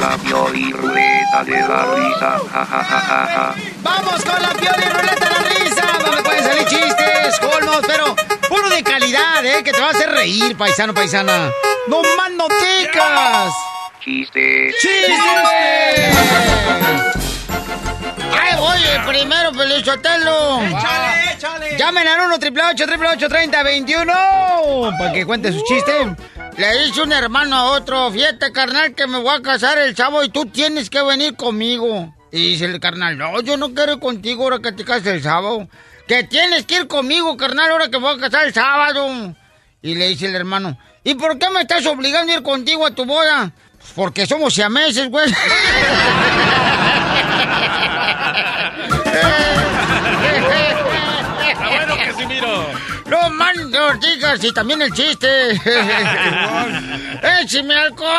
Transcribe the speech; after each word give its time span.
La 0.00 0.16
Pioli 0.18 0.72
Ruleta 0.72 1.44
de 1.44 1.60
la 1.60 1.86
Risa. 1.94 2.40
Vamos 3.82 4.24
con 4.24 4.42
la 4.42 4.50
Pioli 4.50 4.84
Ruleta 4.84 5.24
de 5.24 5.30
la 5.30 5.38
Risa, 5.48 5.86
donde 6.04 6.22
pueden 6.22 6.44
salir 6.44 6.66
chistes, 6.66 7.38
colmos, 7.40 7.80
pero 7.86 8.14
puro 8.48 8.68
de 8.68 8.82
calidad, 8.82 9.44
¿eh? 9.44 9.62
Que 9.62 9.72
te 9.72 9.80
va 9.80 9.88
a 9.88 9.90
hacer 9.90 10.10
reír, 10.10 10.56
paisano, 10.56 10.92
paisana. 10.92 11.50
¡No 11.88 12.02
más 12.16 12.30
noticas! 12.32 13.52
¡Chistes! 14.00 14.74
¡Chistes! 14.80 16.16
¡Ay, 18.40 18.58
oye! 18.58 19.00
Primero, 19.06 19.52
Pelichotelo. 19.52 20.60
¡Échale, 20.62 21.32
échale! 21.34 21.76
Llamen 21.78 22.08
al 22.08 22.20
1 22.26 22.34
888 22.34 23.28
30 23.28 23.62
21 23.62 24.12
para 24.98 25.12
que 25.12 25.24
cuente 25.24 25.52
su 25.52 25.62
chiste. 25.64 26.14
Le 26.56 26.84
dice 26.84 27.02
un 27.02 27.12
hermano 27.12 27.56
a 27.56 27.64
otro, 27.72 28.10
fíjate 28.12 28.52
carnal 28.52 28.94
que 28.94 29.08
me 29.08 29.18
voy 29.18 29.36
a 29.36 29.42
casar 29.42 29.76
el 29.78 29.94
chavo 29.94 30.22
y 30.22 30.28
tú 30.28 30.46
tienes 30.46 30.88
que 30.88 31.02
venir 31.02 31.34
conmigo. 31.34 32.14
Y 32.30 32.50
dice 32.50 32.66
el 32.66 32.78
carnal, 32.78 33.18
no, 33.18 33.40
yo 33.42 33.56
no 33.56 33.74
quiero 33.74 33.94
ir 33.94 33.98
contigo 33.98 34.44
ahora 34.44 34.60
que 34.60 34.72
te 34.72 34.84
cases 34.84 35.06
el 35.06 35.22
sábado. 35.22 35.68
Que 36.06 36.22
tienes 36.24 36.64
que 36.66 36.76
ir 36.76 36.86
conmigo, 36.86 37.36
carnal, 37.36 37.72
ahora 37.72 37.90
que 37.90 37.96
voy 37.96 38.16
a 38.16 38.20
casar 38.20 38.46
el 38.46 38.54
sábado. 38.54 39.34
Y 39.82 39.94
le 39.96 40.08
dice 40.08 40.26
el 40.26 40.36
hermano, 40.36 40.78
¿y 41.02 41.14
por 41.14 41.38
qué 41.38 41.50
me 41.50 41.62
estás 41.62 41.84
obligando 41.86 42.32
a 42.32 42.36
ir 42.36 42.42
contigo 42.42 42.86
a 42.86 42.92
tu 42.92 43.04
boda? 43.04 43.50
Porque 43.96 44.26
somos 44.26 44.54
siameses, 44.54 45.10
güey. 45.10 45.32
Bueno, 51.66 51.96
no 53.18 53.94
digas, 54.00 54.42
y 54.44 54.52
también 54.52 54.82
el 54.82 54.92
chiste. 54.92 55.52
¡Écheme 57.42 57.74
alcohol! 57.74 58.10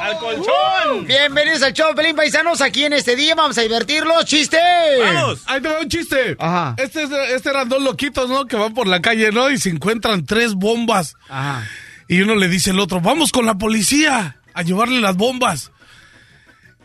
¡Al 0.00 0.18
colchón! 0.18 1.06
Bienvenidos 1.06 1.62
al 1.62 1.72
show, 1.72 1.94
Pelín 1.94 2.16
Paisanos. 2.16 2.60
Aquí 2.60 2.84
en 2.84 2.92
este 2.94 3.14
día 3.16 3.34
vamos 3.34 3.56
a 3.58 3.62
divertirlos. 3.62 4.24
¡Chiste! 4.24 4.58
¡Vamos! 5.00 5.42
Ahí 5.46 5.60
te 5.60 5.68
va 5.68 5.80
un 5.80 5.88
chiste. 5.88 6.36
Ajá. 6.38 6.74
Este, 6.78 7.04
es- 7.04 7.10
este 7.34 7.50
eran 7.50 7.68
dos 7.68 7.82
loquitos, 7.82 8.28
¿no? 8.28 8.46
Que 8.46 8.56
van 8.56 8.74
por 8.74 8.86
la 8.86 9.00
calle, 9.00 9.30
¿no? 9.30 9.50
Y 9.50 9.58
se 9.58 9.70
encuentran 9.70 10.24
tres 10.26 10.54
bombas. 10.54 11.14
Ajá. 11.28 11.66
Y 12.08 12.20
uno 12.22 12.34
le 12.34 12.48
dice 12.48 12.70
al 12.70 12.80
otro, 12.80 13.00
vamos 13.00 13.30
con 13.32 13.46
la 13.46 13.54
policía 13.56 14.36
a 14.52 14.62
llevarle 14.62 15.00
las 15.00 15.16
bombas. 15.16 15.70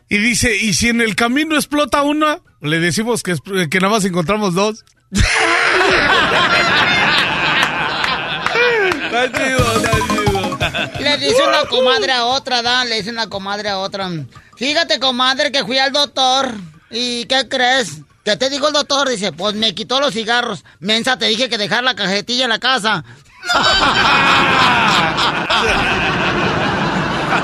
Y 0.08 0.18
dice, 0.18 0.56
¿y 0.56 0.74
si 0.74 0.90
en 0.90 1.02
el 1.02 1.16
camino 1.16 1.56
explota 1.56 2.04
una? 2.04 2.40
Le 2.62 2.80
decimos 2.80 3.22
que, 3.24 3.36
que 3.70 3.80
nada 3.80 3.94
más 3.94 4.06
encontramos 4.06 4.54
dos. 4.54 4.86
Está 9.26 9.44
chido, 9.44 9.78
está 9.78 9.92
chido. 10.08 10.58
Le 11.00 11.18
dice 11.18 11.44
una 11.48 11.66
comadre 11.66 12.12
a 12.12 12.26
otra, 12.26 12.62
da, 12.62 12.86
le 12.86 12.96
dice 12.96 13.10
una 13.10 13.28
comadre 13.28 13.70
a 13.70 13.80
otra. 13.80 14.10
Fíjate, 14.56 15.00
comadre, 15.00 15.52
que 15.52 15.64
fui 15.66 15.78
al 15.78 15.92
doctor. 15.92 16.54
¿Y 16.90 17.26
qué 17.26 17.48
crees? 17.48 18.02
¿Qué 18.24 18.36
te 18.38 18.50
dijo 18.50 18.68
el 18.68 18.74
doctor? 18.74 19.10
Dice, 19.10 19.32
pues 19.32 19.56
me 19.56 19.74
quitó 19.76 20.00
los 20.00 20.14
cigarros. 20.14 20.64
Mensa, 20.80 21.18
te 21.18 21.26
dije 21.26 21.50
que 21.50 21.58
dejar 21.58 21.84
la 21.84 21.96
cajetilla 21.96 22.46
en 22.46 22.50
la 22.50 22.60
casa. 22.60 23.04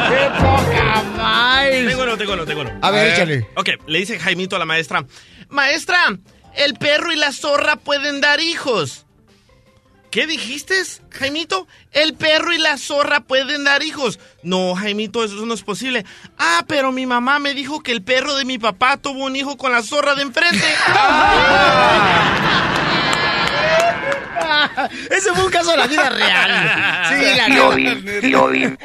¡Qué 0.10 0.30
poca 0.38 1.04
más! 1.18 1.70
Tengo 1.70 2.04
uno, 2.04 2.18
tengo 2.18 2.34
uno, 2.34 2.46
tengo 2.46 2.62
uno. 2.62 2.72
A 2.82 2.92
ver, 2.92 3.14
échale. 3.14 3.48
Ok, 3.56 3.70
le 3.88 4.00
dice 4.00 4.20
Jaimito 4.20 4.56
a 4.56 4.60
la 4.60 4.66
maestra. 4.66 5.06
Maestra, 5.50 6.18
el 6.56 6.76
perro 6.76 7.12
y 7.12 7.16
la 7.16 7.32
zorra 7.32 7.76
pueden 7.78 8.22
dar 8.22 8.40
hijos. 8.40 9.05
¿Qué 10.16 10.26
dijiste, 10.28 10.76
Jaimito? 11.12 11.68
El 11.92 12.14
perro 12.14 12.54
y 12.54 12.58
la 12.58 12.78
zorra 12.78 13.20
pueden 13.20 13.66
dar 13.66 13.84
hijos. 13.84 14.18
No, 14.44 14.74
Jaimito, 14.74 15.26
eso 15.26 15.46
no 15.46 15.54
es 15.54 15.62
posible. 15.62 16.06
Ah, 16.38 16.64
pero 16.70 16.94
mi 16.94 17.06
mamá 17.06 17.38
me 17.40 17.54
dijo 17.54 17.84
que 17.84 17.92
el 17.92 18.02
perro 18.02 18.34
de 18.36 18.46
mi 18.46 18.58
papá 18.58 18.96
tuvo 18.96 19.26
un 19.26 19.36
hijo 19.36 19.58
con 19.58 19.74
la 19.74 19.84
zorra 19.84 20.16
de 20.16 20.22
enfrente. 20.22 20.64
Ese 25.12 25.34
fue 25.34 25.44
un 25.44 25.52
caso 25.52 25.72
de 25.72 25.78
la 25.78 25.88
vida 25.88 26.10
real. 26.10 27.10
Sí, 27.20 27.38
la 27.38 27.46
Piolín, 27.48 28.06
Piolín, 28.22 28.78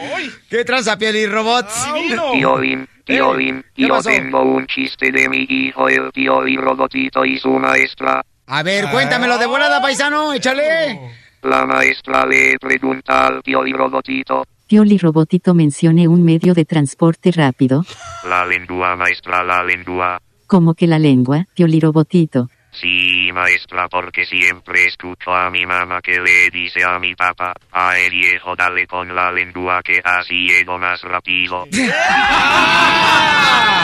¿Qué 0.49 0.65
tranza, 0.65 0.99
piel 0.99 1.15
y 1.15 1.27
robots? 1.27 1.87
Piolín, 2.33 2.89
Piolín. 3.05 3.65
¿Qué 3.77 3.83
Yo 3.87 3.95
pasó? 3.95 4.11
tengo 4.11 4.43
un 4.43 4.67
chiste 4.67 5.13
de 5.13 5.29
mi 5.29 5.47
hijo, 5.49 5.89
el 5.89 6.11
Piolín 6.11 6.61
Robotito 6.61 7.25
y 7.25 7.39
su 7.39 7.51
maestra. 7.51 8.25
A 8.51 8.63
ver, 8.63 8.91
cuéntamelo 8.91 9.39
de 9.39 9.47
volada, 9.47 9.81
paisano, 9.81 10.33
échale. 10.33 10.99
La 11.43 11.65
maestra 11.67 12.27
le 12.27 12.59
pregunta 12.59 13.27
al 13.29 13.43
Piolín 13.43 13.77
Robotito. 13.77 14.45
Pioli 14.67 14.99
Robotito 14.99 15.55
mencione 15.55 16.07
un 16.07 16.23
medio 16.25 16.55
de 16.55 16.65
transporte 16.65 17.33
rápido, 17.33 17.85
La 18.29 18.45
lengua, 18.47 18.95
maestra, 18.97 19.43
la 19.43 19.65
lengua. 19.65 20.21
como 20.47 20.75
que 20.75 20.87
la 20.87 20.99
lengua, 20.99 21.45
Pioli 21.55 21.81
Robotito. 21.81 22.49
Sí, 22.73 23.31
maestra, 23.33 23.89
porque 23.89 24.25
siempre 24.25 24.87
escucho 24.87 25.33
a 25.33 25.51
mi 25.51 25.67
mamá 25.67 26.01
que 26.01 26.21
le 26.21 26.51
dice 26.51 26.85
a 26.85 27.01
mi 27.01 27.17
papá, 27.17 27.53
a 27.73 27.99
el 27.99 28.11
viejo 28.11 28.55
dale 28.55 28.87
con 28.87 29.13
la 29.15 29.33
lengua 29.33 29.81
que 29.83 30.01
así 30.05 30.47
llego 30.47 30.79
más 30.79 31.03
rápido. 31.03 31.67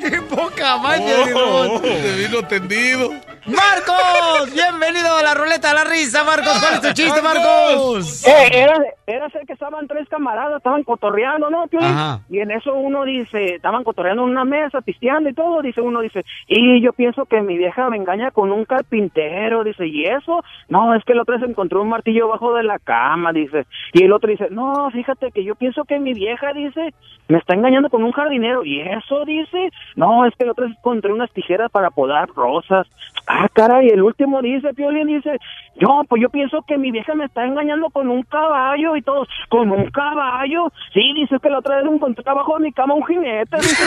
¡Qué 0.00 0.22
poca 0.22 0.76
madre, 0.78 1.34
Oh, 1.34 1.78
se 1.78 2.16
vino 2.28 2.42
tendido. 2.46 3.10
¡Marcos! 3.46 4.52
Bienvenido 4.52 5.16
a 5.16 5.22
la 5.22 5.34
ruleta 5.34 5.68
de 5.68 5.74
la 5.74 5.84
risa, 5.84 6.24
Marcos. 6.24 6.58
¿Cuál 6.60 6.74
es 6.74 6.80
tu 6.82 6.92
chiste, 6.92 7.22
Marcos? 7.22 8.26
Eh, 8.26 8.48
era, 8.52 8.74
era 9.06 9.30
ser 9.30 9.46
que 9.46 9.54
estaban 9.54 9.88
tres 9.88 10.08
camaradas, 10.08 10.58
estaban 10.58 10.84
cotorreando, 10.84 11.48
¿no? 11.50 11.64
Ajá. 11.80 12.20
Y 12.28 12.40
en 12.40 12.50
eso 12.50 12.74
uno 12.74 13.04
dice, 13.04 13.54
estaban 13.56 13.82
cotorreando 13.84 14.22
en 14.24 14.30
una 14.30 14.44
mesa, 14.44 14.80
pisteando 14.82 15.30
y 15.30 15.34
todo, 15.34 15.62
dice 15.62 15.80
uno, 15.80 16.00
dice, 16.00 16.24
y 16.46 16.82
yo 16.82 16.92
pienso 16.92 17.24
que 17.24 17.40
mi 17.40 17.56
vieja 17.56 17.88
me 17.88 17.96
engaña 17.96 18.30
con 18.30 18.52
un 18.52 18.64
carpintero, 18.66 19.64
dice, 19.64 19.86
¿y 19.86 20.04
eso? 20.04 20.44
No, 20.68 20.94
es 20.94 21.02
que 21.04 21.12
el 21.12 21.20
otro 21.20 21.38
se 21.38 21.46
encontró 21.46 21.82
un 21.82 21.88
martillo 21.88 22.28
bajo 22.28 22.54
de 22.54 22.62
la 22.62 22.78
cama, 22.78 23.32
dice. 23.32 23.66
Y 23.94 24.04
el 24.04 24.12
otro 24.12 24.30
dice, 24.30 24.48
no, 24.50 24.90
fíjate 24.90 25.32
que 25.32 25.44
yo 25.44 25.54
pienso 25.54 25.84
que 25.84 25.98
mi 25.98 26.12
vieja, 26.12 26.52
dice, 26.52 26.92
me 27.28 27.38
está 27.38 27.54
engañando 27.54 27.88
con 27.88 28.02
un 28.04 28.09
jardinero. 28.12 28.64
¿Y 28.64 28.80
eso, 28.80 29.24
dice? 29.24 29.70
No, 29.96 30.26
es 30.26 30.34
que 30.36 30.44
el 30.44 30.50
otro 30.50 30.66
encontró 30.66 31.14
unas 31.14 31.30
tijeras 31.32 31.70
para 31.70 31.90
podar 31.90 32.28
rosas. 32.28 32.86
Ah, 33.26 33.48
caray, 33.52 33.88
el 33.88 34.02
último 34.02 34.42
dice, 34.42 34.74
Piolín, 34.74 35.06
dice, 35.06 35.38
yo, 35.76 36.02
pues 36.08 36.20
yo 36.22 36.28
pienso 36.30 36.62
que 36.66 36.78
mi 36.78 36.90
vieja 36.90 37.14
me 37.14 37.26
está 37.26 37.44
engañando 37.44 37.88
con 37.90 38.08
un 38.08 38.22
caballo 38.22 38.96
y 38.96 39.02
todos, 39.02 39.28
¿con 39.48 39.70
un 39.70 39.90
caballo? 39.90 40.72
Sí, 40.92 41.12
dice 41.14 41.36
que 41.40 41.50
la 41.50 41.58
otra 41.58 41.76
vez 41.76 41.86
encontré 41.86 42.24
abajo 42.26 42.58
de 42.58 42.64
mi 42.64 42.72
cama 42.72 42.94
un 42.94 43.06
jinete. 43.06 43.56
dice. 43.56 43.84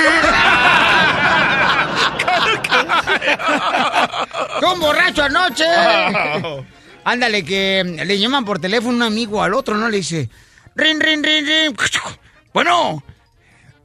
¡Fue 4.60 4.74
un 4.74 4.80
borracho 4.80 5.24
anoche! 5.24 5.66
Ándale, 7.06 7.44
que 7.44 7.84
le 7.84 8.18
llaman 8.18 8.46
por 8.46 8.60
teléfono 8.60 8.96
un 8.96 9.04
amigo 9.04 9.44
al 9.44 9.54
otro, 9.54 9.76
¿no? 9.76 9.90
Le 9.90 9.98
dice, 9.98 10.30
rin, 10.76 11.00
rin, 11.00 11.24
rin, 11.24 11.46
rin. 11.46 11.76
Bueno. 12.54 13.04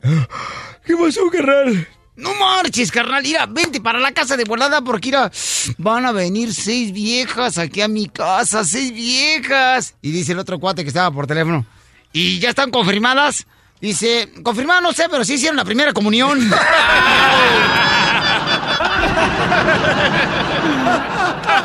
¿Qué 0.01 0.97
pasó, 0.97 1.29
carnal? 1.31 1.89
No 2.17 2.35
marches, 2.35 2.91
carnal. 2.91 3.23
Mira, 3.23 3.47
vente 3.47 3.81
para 3.81 4.01
la 4.01 4.13
casa 4.13 4.37
de 4.37 4.45
volada 4.45 4.81
porque, 4.83 5.09
mira, 5.09 5.31
van 5.79 6.05
a 6.05 6.13
venir 6.13 6.53
seis 6.53 6.93
viejas 6.93 7.59
aquí 7.59 7.81
a 7.81 7.89
mi 7.89 8.09
casa, 8.09 8.65
seis 8.65 8.93
viejas. 8.93 9.95
Y 10.03 10.11
dice 10.11 10.33
el 10.33 10.39
otro 10.39 10.59
cuate 10.59 10.83
que 10.83 10.89
estaba 10.89 11.11
por 11.13 11.27
teléfono. 11.27 11.65
¿Y 12.13 12.39
ya 12.39 12.51
están 12.51 12.71
confirmadas? 12.71 13.47
Dice, 13.81 14.33
confirmadas 14.43 14.83
no 14.83 14.93
sé, 14.93 15.07
pero 15.09 15.25
sí 15.25 15.35
hicieron 15.35 15.57
la 15.57 15.65
primera 15.65 15.93
comunión. 15.93 16.41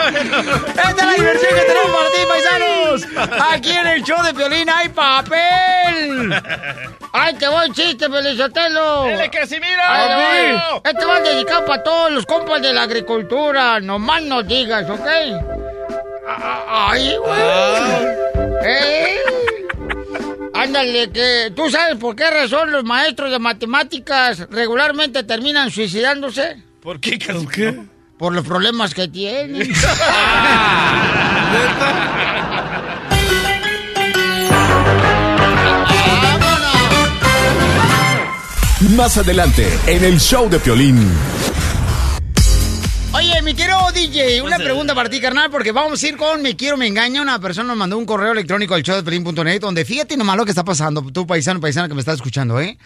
Esta 0.03 0.89
es 0.89 0.97
la 0.97 1.13
diversión 1.13 1.51
que 1.56 1.62
tenemos 1.62 1.91
para 1.91 2.12
ti, 2.12 2.18
Aquí 3.51 3.72
en 3.72 3.88
el 3.88 4.04
show 4.04 4.22
de 4.24 4.34
Piolín 4.34 4.69
hay 4.69 4.90
papel. 4.90 6.34
¡Ay, 7.12 7.36
te 7.36 7.48
voy 7.48 7.72
chiste, 7.72 8.10
Pelizotelo! 8.10 9.04
¡Dele, 9.04 9.30
Casimiro! 9.30 9.81
Ay, 9.88 10.54
no. 10.54 10.81
Este 10.84 11.06
va 11.06 11.19
dedicado 11.22 11.66
para 11.66 11.84
todos 11.84 12.12
los 12.12 12.25
compas 12.25 12.62
de 12.62 12.74
la 12.74 12.84
agricultura. 12.84 13.80
Nomás 13.80 14.24
no 14.24 14.44
digas, 14.44 14.90
¿ok? 14.90 15.07
Ah, 16.28 16.90
¡Ay, 16.92 17.16
güey! 17.18 17.42
¡Eh! 18.66 19.18
Ándale, 20.56 21.10
que 21.12 21.51
tú 21.56 21.69
sabes 21.69 21.98
por 21.98 22.16
qué 22.16 22.30
razón 22.30 22.72
los 22.72 22.84
maestros 22.84 23.31
de 23.31 23.40
matemáticas 23.40 24.48
regularmente 24.50 25.24
terminan 25.24 25.69
suicidándose. 25.72 26.63
¿Por 26.81 27.00
qué, 27.00 27.18
Casimiro? 27.19 27.86
Por 28.18 28.34
los 28.34 28.45
problemas 28.45 28.94
que 28.94 29.07
tienen. 29.07 29.72
Más 38.95 39.18
adelante, 39.18 39.66
en 39.88 40.04
el 40.04 40.19
show 40.19 40.50
de 40.50 40.60
Piolín. 40.60 41.10
Oye, 43.13 43.42
mi 43.42 43.56
querido 43.56 43.92
DJ, 43.92 44.42
una 44.42 44.57
pregunta 44.57 44.94
para 44.94 45.10
ti, 45.10 45.19
carnal, 45.19 45.50
porque 45.50 45.72
vamos 45.72 46.04
a 46.04 46.07
ir 46.07 46.18
con 46.18 46.42
Me 46.42 46.56
Quiero, 46.56 46.78
Me 46.78 46.86
Engaña. 46.86 47.22
Una 47.22 47.40
persona 47.40 47.69
nos 47.69 47.78
mandó 47.78 47.98
un 47.98 48.06
correo 48.06 48.34
electrónico 48.34 48.75
al 48.75 48.84
show 48.84 48.95
de 48.95 49.04
Pelín.net, 49.04 49.62
donde 49.62 49.86
fíjate 49.86 50.16
nomás 50.16 50.38
lo 50.38 50.45
que 50.45 50.51
está 50.51 50.63
pasando, 50.63 51.01
tú 51.12 51.25
paisano, 51.25 51.60
paisana 51.60 51.88
que 51.88 51.94
me 51.95 52.01
estás 52.01 52.16
escuchando, 52.16 52.60
¿eh? 52.60 52.78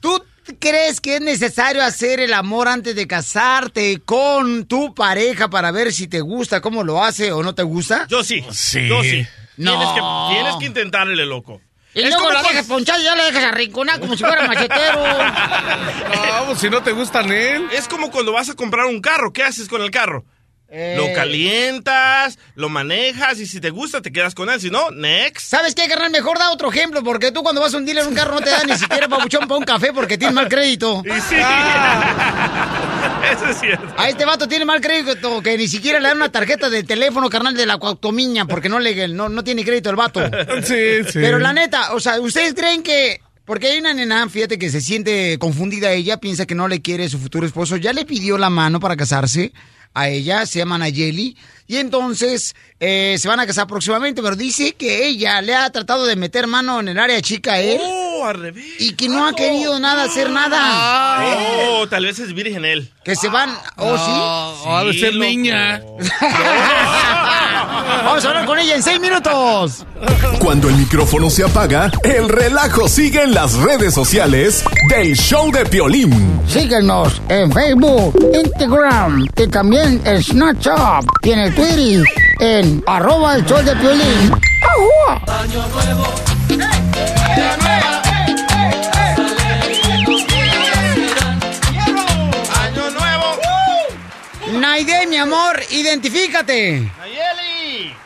¿Tú 0.00 0.22
crees 0.60 1.00
que 1.00 1.16
es 1.16 1.22
necesario 1.22 1.82
hacer 1.82 2.20
el 2.20 2.34
amor 2.34 2.68
antes 2.68 2.94
de 2.94 3.06
casarte 3.08 4.00
con 4.04 4.66
tu 4.66 4.94
pareja 4.94 5.48
para 5.48 5.72
ver 5.72 5.92
si 5.92 6.06
te 6.06 6.20
gusta, 6.20 6.60
cómo 6.60 6.84
lo 6.84 7.02
hace 7.02 7.32
o 7.32 7.42
no 7.42 7.54
te 7.54 7.64
gusta? 7.64 8.06
Yo 8.08 8.22
sí. 8.22 8.44
Sí. 8.52 8.86
Yo 8.86 9.02
sí. 9.02 9.26
No. 9.56 9.72
Tienes 9.72 9.88
que, 9.94 10.34
tienes 10.34 10.56
que 10.56 10.66
intentarle, 10.66 11.26
loco. 11.26 11.60
Y 11.94 12.02
Es 12.02 12.10
luego 12.10 12.30
la 12.30 12.42
dejas 12.42 12.66
ponchada 12.66 13.00
y 13.00 13.04
ya 13.04 13.14
la 13.16 13.24
dejas 13.24 13.44
arrinconada 13.44 13.98
como 13.98 14.16
si 14.16 14.24
fuera 14.24 14.46
machetero. 14.46 15.00
No, 16.38 16.46
pues 16.46 16.58
si 16.60 16.70
no 16.70 16.82
te 16.82 16.92
gustan 16.92 17.30
él. 17.32 17.66
Es 17.72 17.88
como 17.88 18.10
cuando 18.10 18.32
vas 18.32 18.48
a 18.48 18.54
comprar 18.54 18.86
un 18.86 19.00
carro. 19.00 19.32
¿Qué 19.32 19.42
haces 19.42 19.68
con 19.68 19.82
el 19.82 19.90
carro? 19.90 20.24
Eh, 20.70 20.96
Lo 20.98 21.10
calientas, 21.14 22.38
lo 22.54 22.68
manejas 22.68 23.38
y 23.40 23.46
si 23.46 23.58
te 23.58 23.70
gusta 23.70 24.02
te 24.02 24.12
quedas 24.12 24.34
con 24.34 24.50
él. 24.50 24.60
Si 24.60 24.68
no, 24.68 24.90
next. 24.90 25.48
¿Sabes 25.48 25.74
qué, 25.74 25.88
carnal? 25.88 26.10
Mejor 26.10 26.38
da 26.38 26.50
otro 26.50 26.70
ejemplo, 26.70 27.02
porque 27.02 27.32
tú 27.32 27.42
cuando 27.42 27.62
vas 27.62 27.72
a 27.72 27.78
un 27.78 27.86
dealer 27.86 28.06
un 28.06 28.14
carro 28.14 28.34
no 28.34 28.42
te 28.42 28.50
da 28.50 28.64
ni 28.64 28.76
siquiera 28.76 29.08
pabuchón 29.10 29.48
para 29.48 29.56
un 29.58 29.64
café 29.64 29.94
porque 29.94 30.18
tienes 30.18 30.34
mal 30.34 30.48
crédito. 30.48 31.02
Y 31.06 31.20
sí. 31.22 31.36
Eso 33.32 33.46
es 33.50 33.60
cierto. 33.60 33.94
A 33.96 34.10
este 34.10 34.26
vato 34.26 34.46
tiene 34.46 34.66
mal 34.66 34.82
crédito 34.82 35.42
que 35.42 35.56
ni 35.56 35.68
siquiera 35.68 36.00
le 36.00 36.08
dan 36.08 36.18
una 36.18 36.30
tarjeta 36.30 36.68
de 36.68 36.82
teléfono, 36.82 37.30
carnal, 37.30 37.54
de 37.56 37.64
la 37.64 37.78
cuautomiña, 37.78 38.44
porque 38.44 38.68
no, 38.68 38.78
le, 38.78 39.08
no, 39.08 39.30
no 39.30 39.44
tiene 39.44 39.64
crédito 39.64 39.88
el 39.88 39.96
vato. 39.96 40.20
Sí, 40.62 41.04
sí. 41.04 41.12
Pero 41.14 41.38
la 41.38 41.54
neta, 41.54 41.94
o 41.94 42.00
sea, 42.00 42.20
¿ustedes 42.20 42.52
creen 42.54 42.82
que...? 42.82 43.22
Porque 43.44 43.68
hay 43.68 43.78
una 43.78 43.94
nena, 43.94 44.28
fíjate, 44.28 44.58
que 44.58 44.68
se 44.68 44.82
siente 44.82 45.38
confundida 45.38 45.92
ella, 45.92 46.18
piensa 46.18 46.44
que 46.44 46.54
no 46.54 46.68
le 46.68 46.82
quiere 46.82 47.08
su 47.08 47.18
futuro 47.18 47.46
esposo, 47.46 47.76
ya 47.76 47.94
le 47.94 48.04
pidió 48.04 48.36
la 48.36 48.50
mano 48.50 48.78
para 48.78 48.94
casarse 48.94 49.52
a 49.94 50.08
ella, 50.08 50.46
se 50.46 50.58
llama 50.60 50.78
Nayeli, 50.78 51.36
y 51.66 51.76
entonces 51.76 52.54
eh, 52.80 53.16
se 53.18 53.28
van 53.28 53.40
a 53.40 53.46
casar 53.46 53.66
próximamente, 53.66 54.22
pero 54.22 54.36
dice 54.36 54.74
que 54.74 55.06
ella 55.08 55.40
le 55.42 55.54
ha 55.54 55.68
tratado 55.70 56.06
de 56.06 56.16
meter 56.16 56.46
mano 56.46 56.80
en 56.80 56.88
el 56.88 56.98
área 56.98 57.20
chica 57.20 57.54
a 57.54 57.60
él 57.60 57.78
Oh, 57.82 58.24
al 58.24 58.38
revés. 58.40 58.64
y 58.80 58.94
que 58.94 59.08
no 59.08 59.26
ha 59.26 59.34
querido 59.34 59.78
nada 59.78 60.04
hacer 60.04 60.30
nada. 60.30 61.24
Oh, 61.70 61.86
tal 61.88 62.04
vez 62.04 62.18
es 62.18 62.32
virgen 62.34 62.64
él. 62.64 62.90
Que 63.04 63.14
se 63.16 63.28
van, 63.28 63.50
¿oh 63.76 63.96
sí? 63.96 64.68
ha 64.70 64.84
de 64.84 64.92
ser 64.94 65.14
loco. 65.14 65.24
niña. 65.28 65.82
Vamos 68.04 68.24
a 68.24 68.28
hablar 68.28 68.46
con 68.46 68.58
ella 68.58 68.76
en 68.76 68.82
seis 68.82 69.00
minutos. 69.00 69.84
Cuando 70.40 70.68
el 70.68 70.76
micrófono 70.76 71.30
se 71.30 71.44
apaga, 71.44 71.90
el 72.02 72.28
relajo 72.28 72.88
sigue 72.88 73.22
en 73.22 73.34
las 73.34 73.54
redes 73.54 73.94
sociales 73.94 74.64
del 74.88 75.16
show 75.16 75.50
de 75.52 75.64
Piolín. 75.66 76.40
Síguenos 76.46 77.20
en 77.28 77.52
Facebook, 77.52 78.14
Instagram 78.34 79.26
y 79.36 79.46
también 79.48 80.00
en 80.04 80.22
Snapchat 80.22 81.04
y 81.22 81.30
en 81.32 81.38
el 81.40 81.54
Twitter 81.54 82.02
en 82.40 82.82
arroba 82.86 83.36
el 83.36 83.44
show 83.44 83.62
de 83.62 83.74
Piolín. 83.76 84.32
¡Año 85.26 85.68
nuevo! 85.68 86.28
Naide, 94.52 95.06
mi 95.06 95.16
amor, 95.16 95.60
identifícate. 95.70 96.90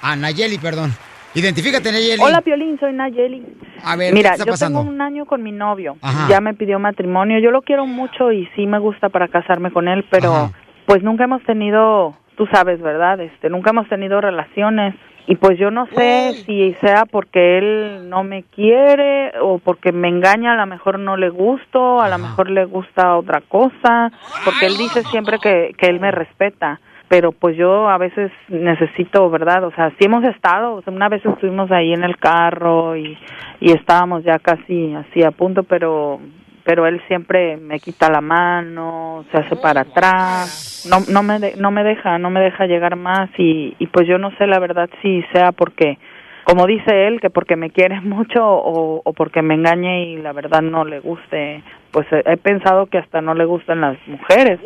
Ah, 0.02 0.16
Nayeli, 0.16 0.58
perdón. 0.58 0.90
Identifícate, 1.34 1.90
Nayeli. 1.92 2.20
Hola, 2.22 2.40
Piolín, 2.42 2.78
soy 2.78 2.92
Nayeli. 2.92 3.42
A 3.84 3.96
ver, 3.96 4.12
Mira, 4.12 4.30
¿qué 4.30 4.34
está 4.34 4.44
yo 4.44 4.50
pasando? 4.52 4.80
tengo 4.80 4.90
un 4.92 5.00
año 5.00 5.24
con 5.24 5.42
mi 5.42 5.52
novio. 5.52 5.96
Ajá. 6.02 6.26
Ya 6.28 6.40
me 6.40 6.54
pidió 6.54 6.78
matrimonio. 6.78 7.38
Yo 7.38 7.50
lo 7.50 7.62
quiero 7.62 7.86
mucho 7.86 8.32
y 8.32 8.46
sí 8.54 8.66
me 8.66 8.78
gusta 8.78 9.08
para 9.08 9.28
casarme 9.28 9.70
con 9.70 9.88
él, 9.88 10.04
pero 10.10 10.32
Ajá. 10.34 10.50
pues 10.86 11.02
nunca 11.02 11.24
hemos 11.24 11.42
tenido, 11.44 12.14
tú 12.36 12.46
sabes, 12.52 12.82
¿verdad? 12.82 13.20
Este, 13.20 13.48
nunca 13.48 13.70
hemos 13.70 13.88
tenido 13.88 14.20
relaciones. 14.20 14.94
Y 15.28 15.36
pues 15.36 15.56
yo 15.56 15.70
no 15.70 15.86
sé 15.86 16.30
Uy. 16.32 16.42
si 16.44 16.74
sea 16.80 17.04
porque 17.08 17.58
él 17.58 18.10
no 18.10 18.24
me 18.24 18.42
quiere 18.42 19.32
o 19.40 19.60
porque 19.60 19.92
me 19.92 20.08
engaña, 20.08 20.52
a 20.54 20.56
lo 20.56 20.66
mejor 20.66 20.98
no 20.98 21.16
le 21.16 21.30
gusto, 21.30 22.00
a 22.00 22.08
lo 22.08 22.18
mejor 22.18 22.50
le 22.50 22.64
gusta 22.64 23.16
otra 23.16 23.40
cosa, 23.40 24.10
porque 24.44 24.66
él 24.66 24.76
dice 24.76 25.04
siempre 25.04 25.38
que, 25.40 25.74
que 25.78 25.86
él 25.86 26.00
me 26.00 26.10
respeta. 26.10 26.80
Pero 27.12 27.30
pues 27.32 27.58
yo 27.58 27.90
a 27.90 27.98
veces 27.98 28.32
necesito, 28.48 29.28
¿verdad? 29.28 29.64
O 29.64 29.70
sea, 29.72 29.90
sí 29.98 30.06
hemos 30.06 30.24
estado, 30.24 30.76
o 30.76 30.80
sea, 30.80 30.94
una 30.94 31.10
vez 31.10 31.22
estuvimos 31.26 31.70
ahí 31.70 31.92
en 31.92 32.04
el 32.04 32.16
carro 32.16 32.96
y, 32.96 33.18
y 33.60 33.70
estábamos 33.72 34.24
ya 34.24 34.38
casi 34.38 34.94
así 34.94 35.22
a 35.22 35.30
punto, 35.30 35.62
pero 35.64 36.20
pero 36.64 36.86
él 36.86 37.02
siempre 37.08 37.58
me 37.58 37.80
quita 37.80 38.08
la 38.10 38.22
mano, 38.22 39.26
se 39.30 39.36
hace 39.36 39.56
para 39.56 39.82
atrás, 39.82 40.86
no 40.88 41.12
no 41.12 41.22
me 41.22 41.38
de- 41.38 41.56
no 41.58 41.70
me 41.70 41.84
deja, 41.84 42.16
no 42.18 42.30
me 42.30 42.40
deja 42.40 42.64
llegar 42.66 42.96
más 42.96 43.28
y 43.36 43.76
y 43.78 43.86
pues 43.88 44.08
yo 44.08 44.16
no 44.16 44.30
sé 44.38 44.46
la 44.46 44.58
verdad 44.58 44.88
si 45.02 45.22
sea 45.34 45.52
porque 45.52 45.98
como 46.44 46.66
dice 46.66 47.08
él 47.08 47.20
que 47.20 47.28
porque 47.28 47.56
me 47.56 47.68
quiere 47.68 48.00
mucho 48.16 48.40
o, 48.42 49.02
o 49.04 49.12
porque 49.12 49.42
me 49.42 49.52
engañe 49.54 50.04
y 50.12 50.16
la 50.16 50.32
verdad 50.32 50.62
no 50.62 50.86
le 50.86 51.00
guste, 51.00 51.62
pues 51.92 52.06
he, 52.10 52.22
he 52.30 52.36
pensado 52.36 52.86
que 52.86 52.98
hasta 52.98 53.20
no 53.20 53.34
le 53.34 53.44
gustan 53.44 53.80
las 53.82 53.96
mujeres. 54.06 54.58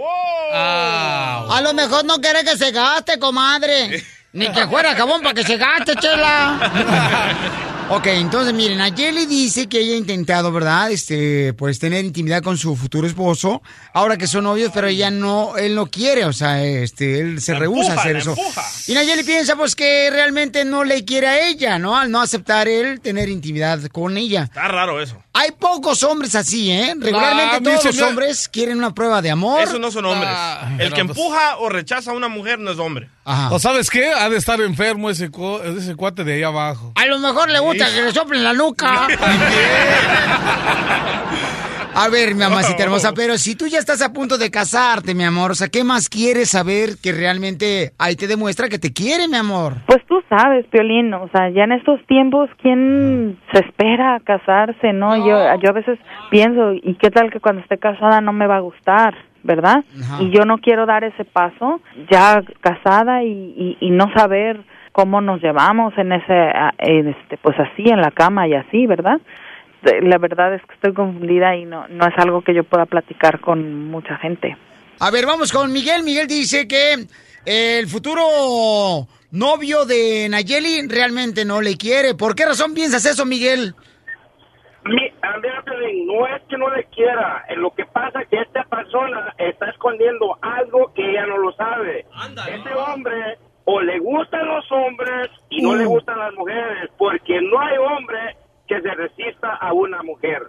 A 0.52 1.60
lo 1.62 1.74
mejor 1.74 2.04
no 2.04 2.16
quiere 2.16 2.44
que 2.44 2.56
se 2.56 2.70
gaste, 2.72 3.18
comadre. 3.18 4.02
Ni 4.32 4.48
que 4.48 4.66
fuera 4.66 4.94
jabón 4.94 5.22
para 5.22 5.34
que 5.34 5.42
se 5.44 5.56
gaste, 5.56 5.94
chela. 5.96 6.58
Ok, 7.88 8.06
entonces 8.08 8.52
miren, 8.52 8.78
Nayeli 8.78 9.26
dice 9.26 9.68
que 9.68 9.78
ella 9.78 9.94
ha 9.94 9.96
intentado, 9.96 10.50
¿verdad? 10.50 10.90
Este, 10.90 11.52
pues 11.54 11.78
tener 11.78 12.04
intimidad 12.04 12.42
con 12.42 12.58
su 12.58 12.74
futuro 12.74 13.06
esposo, 13.06 13.62
ahora 13.94 14.16
que 14.16 14.26
son 14.26 14.42
novios, 14.42 14.72
pero 14.74 14.88
ella 14.88 15.08
no, 15.12 15.56
él 15.56 15.76
no 15.76 15.86
quiere, 15.86 16.24
o 16.24 16.32
sea, 16.32 16.64
este, 16.64 17.20
él 17.20 17.40
se 17.40 17.52
La 17.52 17.60
rehúsa 17.60 17.92
a 17.92 17.96
hacer 18.00 18.16
eso. 18.16 18.30
empuja. 18.30 18.64
Y 18.88 18.94
Nayeli 18.94 19.22
piensa, 19.22 19.54
pues, 19.54 19.76
que 19.76 20.08
realmente 20.10 20.64
no 20.64 20.82
le 20.82 21.04
quiere 21.04 21.28
a 21.28 21.46
ella, 21.48 21.78
¿no? 21.78 21.96
Al 21.96 22.10
no 22.10 22.20
aceptar 22.20 22.66
él 22.66 23.00
tener 23.00 23.28
intimidad 23.28 23.80
con 23.92 24.16
ella. 24.16 24.42
Está 24.44 24.66
raro 24.66 25.00
eso. 25.00 25.22
Hay 25.32 25.52
pocos 25.52 26.02
hombres 26.02 26.34
así, 26.34 26.70
¿eh? 26.72 26.92
Ah, 26.92 26.98
Regularmente 26.98 27.56
a 27.56 27.60
mí 27.60 27.64
todos 27.66 27.84
los 27.84 28.00
hombres 28.00 28.48
quieren 28.48 28.78
una 28.78 28.94
prueba 28.94 29.22
de 29.22 29.30
amor. 29.30 29.60
Esos 29.62 29.78
no 29.78 29.92
son 29.92 30.06
hombres. 30.06 30.30
Ah, 30.34 30.72
el 30.80 30.92
que 30.92 31.04
pues- 31.04 31.16
empuja 31.16 31.58
o 31.58 31.68
rechaza 31.68 32.10
a 32.10 32.14
una 32.14 32.26
mujer 32.28 32.58
no 32.58 32.72
es 32.72 32.78
hombre. 32.78 33.10
¿O 33.50 33.58
sabes 33.58 33.90
qué? 33.90 34.12
Ha 34.12 34.28
de 34.30 34.36
estar 34.38 34.60
enfermo 34.60 35.10
ese, 35.10 35.30
cu- 35.30 35.58
ese 35.58 35.94
cuate 35.96 36.22
de 36.24 36.34
ahí 36.34 36.42
abajo. 36.44 36.92
A 36.94 37.06
lo 37.06 37.18
mejor 37.18 37.50
le 37.50 37.58
gusta 37.58 37.75
que 37.84 38.02
le 38.02 38.12
soplen 38.12 38.42
la 38.42 38.52
nuca. 38.52 39.06
A 41.98 42.10
ver, 42.10 42.34
mi 42.34 42.40
mamacita 42.40 42.82
hermosa, 42.82 43.14
pero 43.16 43.38
si 43.38 43.56
tú 43.56 43.68
ya 43.68 43.78
estás 43.78 44.02
a 44.02 44.12
punto 44.12 44.36
de 44.36 44.50
casarte, 44.50 45.14
mi 45.14 45.24
amor, 45.24 45.52
o 45.52 45.54
sea, 45.54 45.68
¿qué 45.68 45.82
más 45.82 46.10
quieres 46.10 46.50
saber 46.50 46.98
que 47.02 47.10
realmente 47.10 47.92
ahí 47.98 48.16
te 48.16 48.26
demuestra 48.26 48.68
que 48.68 48.78
te 48.78 48.92
quiere, 48.92 49.28
mi 49.28 49.36
amor? 49.38 49.76
Pues 49.86 50.04
tú 50.06 50.22
sabes, 50.28 50.66
Piolín, 50.66 51.14
o 51.14 51.26
sea, 51.32 51.48
ya 51.48 51.64
en 51.64 51.72
estos 51.72 52.04
tiempos, 52.04 52.50
¿quién 52.60 53.38
se 53.50 53.60
espera 53.60 54.16
a 54.16 54.20
casarse, 54.20 54.92
no? 54.92 55.16
Yo, 55.16 55.38
yo 55.62 55.70
a 55.70 55.72
veces 55.72 55.98
pienso, 56.30 56.74
¿y 56.74 56.98
qué 57.00 57.10
tal 57.10 57.30
que 57.30 57.40
cuando 57.40 57.62
esté 57.62 57.78
casada 57.78 58.20
no 58.20 58.34
me 58.34 58.46
va 58.46 58.56
a 58.56 58.60
gustar, 58.60 59.14
verdad? 59.42 59.82
Ajá. 59.98 60.22
Y 60.22 60.30
yo 60.32 60.44
no 60.44 60.58
quiero 60.58 60.84
dar 60.84 61.02
ese 61.02 61.24
paso, 61.24 61.80
ya 62.10 62.42
casada 62.60 63.24
y, 63.24 63.30
y, 63.30 63.78
y 63.80 63.90
no 63.90 64.12
saber 64.14 64.62
cómo 64.96 65.20
nos 65.20 65.42
llevamos 65.42 65.92
en 65.98 66.10
ese, 66.10 66.50
en 66.78 67.08
este, 67.08 67.36
pues 67.36 67.54
así, 67.60 67.82
en 67.86 68.00
la 68.00 68.12
cama 68.12 68.48
y 68.48 68.54
así, 68.54 68.86
¿verdad? 68.86 69.20
La 69.82 70.16
verdad 70.16 70.54
es 70.54 70.62
que 70.62 70.72
estoy 70.72 70.94
confundida 70.94 71.54
y 71.54 71.66
no, 71.66 71.86
no 71.88 72.06
es 72.06 72.14
algo 72.16 72.40
que 72.40 72.54
yo 72.54 72.64
pueda 72.64 72.86
platicar 72.86 73.40
con 73.40 73.90
mucha 73.90 74.16
gente. 74.16 74.56
A 74.98 75.10
ver, 75.10 75.26
vamos 75.26 75.52
con 75.52 75.70
Miguel. 75.70 76.02
Miguel 76.02 76.26
dice 76.26 76.66
que 76.66 76.94
eh, 77.44 77.78
el 77.78 77.88
futuro 77.88 78.22
novio 79.32 79.84
de 79.84 80.28
Nayeli 80.30 80.88
realmente 80.88 81.44
no 81.44 81.60
le 81.60 81.76
quiere. 81.76 82.14
¿Por 82.14 82.34
qué 82.34 82.46
razón 82.46 82.72
piensas 82.72 83.04
eso, 83.04 83.26
Miguel? 83.26 83.74
Mi, 84.86 85.12
no 86.06 86.26
es 86.26 86.42
que 86.48 86.56
no 86.56 86.74
le 86.74 86.84
quiera, 86.84 87.44
eh, 87.50 87.56
lo 87.56 87.70
que 87.72 87.84
pasa 87.84 88.22
es 88.22 88.28
que 88.28 88.40
esta 88.40 88.64
persona 88.64 89.34
está 89.36 89.68
escondiendo 89.68 90.38
algo 90.40 90.90
que 90.94 91.02
ella 91.10 91.26
no 91.26 91.36
lo 91.36 91.52
sabe. 91.52 92.06
Este 92.48 92.72
hombre 92.72 93.36
o 93.66 93.80
le 93.80 93.98
gustan 93.98 94.46
los 94.46 94.64
hombres 94.72 95.28
y 95.50 95.60
no 95.62 95.72
Mm. 95.72 95.78
le 95.78 95.84
gustan 95.84 96.18
las 96.18 96.32
mujeres, 96.34 96.90
porque 96.96 97.40
no 97.42 97.60
hay 97.60 97.76
hombre 97.78 98.36
que 98.66 98.80
se 98.80 98.90
resista 98.94 99.54
a 99.60 99.72
una 99.72 100.02
mujer. 100.02 100.42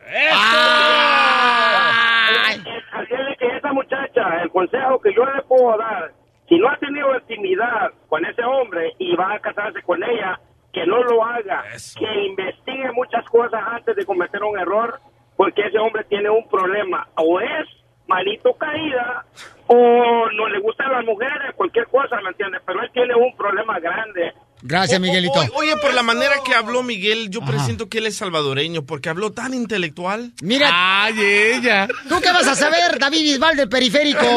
Así 2.92 3.14
es 3.14 3.38
que 3.38 3.48
esa 3.58 3.72
muchacha, 3.74 4.42
el 4.42 4.50
consejo 4.50 5.00
que 5.02 5.14
yo 5.14 5.26
le 5.26 5.42
puedo 5.44 5.78
dar, 5.78 6.12
si 6.50 6.58
no 6.58 6.70
ha 6.70 6.78
tenido 6.78 7.14
intimidad 7.16 7.92
con 8.10 8.26
ese 8.26 8.44
hombre 8.44 8.94
y 8.98 9.16
va 9.16 9.34
a 9.34 9.40
casarse 9.40 9.82
con 9.84 10.02
ella, 10.04 10.40
que 10.74 10.86
no 10.86 11.02
lo 11.04 11.24
haga, 11.24 11.64
que 11.98 12.26
investigue 12.26 12.92
muchas 12.94 13.26
cosas 13.26 13.62
antes 13.68 13.96
de 13.96 14.06
cometer 14.06 14.44
un 14.44 14.58
error, 14.60 15.00
porque 15.36 15.62
ese 15.62 15.78
hombre 15.80 16.04
tiene 16.06 16.30
un 16.30 16.48
problema, 16.50 17.08
o 17.16 17.40
es 17.40 17.68
manito 18.08 18.54
caída, 18.58 19.26
o 19.68 20.30
no 20.32 20.48
le 20.50 20.60
gustan 20.60 20.92
las 20.92 21.04
mujeres, 21.06 21.54
cualquier 21.56 21.88
cosa, 21.88 22.16
¿me 22.24 22.30
entiendes? 22.30 22.62
Pero 22.66 22.82
él 22.82 22.90
tiene 22.94 23.14
un 23.16 23.36
problema 23.36 23.80
grande. 23.80 24.34
Gracias, 24.64 25.00
Miguelito. 25.00 25.40
O- 25.40 25.60
oye, 25.60 25.76
por 25.78 25.94
la 25.94 26.02
manera 26.04 26.34
que 26.44 26.56
habló 26.56 26.82
Miguel, 26.82 27.30
yo 27.30 27.42
presiento 27.42 27.90
que 27.90 28.00
él 28.00 28.08
es 28.08 28.18
salvadoreño, 28.18 28.84
porque 28.86 29.10
habló 29.10 29.32
tan 29.32 29.54
intelectual. 29.54 30.32
Mira. 30.42 30.70
Ay, 30.74 31.14
ella. 31.22 31.88
¿Tú 32.10 32.20
qué 32.22 32.32
vas 32.32 32.48
a 32.48 32.56
saber, 32.56 32.98
David 32.98 33.22
Bisbal 33.22 33.56
del 33.56 33.70
periférico? 33.70 34.26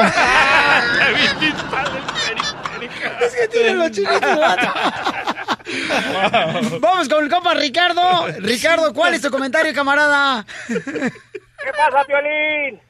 Es 3.21 3.35
que 3.35 3.49
tiene 3.49 3.75
los 3.75 3.91
chinitos, 3.91 4.21
vato. 4.21 4.73
Vamos 6.81 7.09
con 7.09 7.25
el 7.25 7.31
compa 7.31 7.55
Ricardo. 7.55 8.27
Ricardo, 8.39 8.93
¿cuál 8.93 9.15
es 9.15 9.23
tu 9.23 9.31
comentario, 9.31 9.73
camarada? 9.75 10.45
¿Qué 10.67 11.73
pasa, 11.77 12.05
Piolín? 12.07 12.81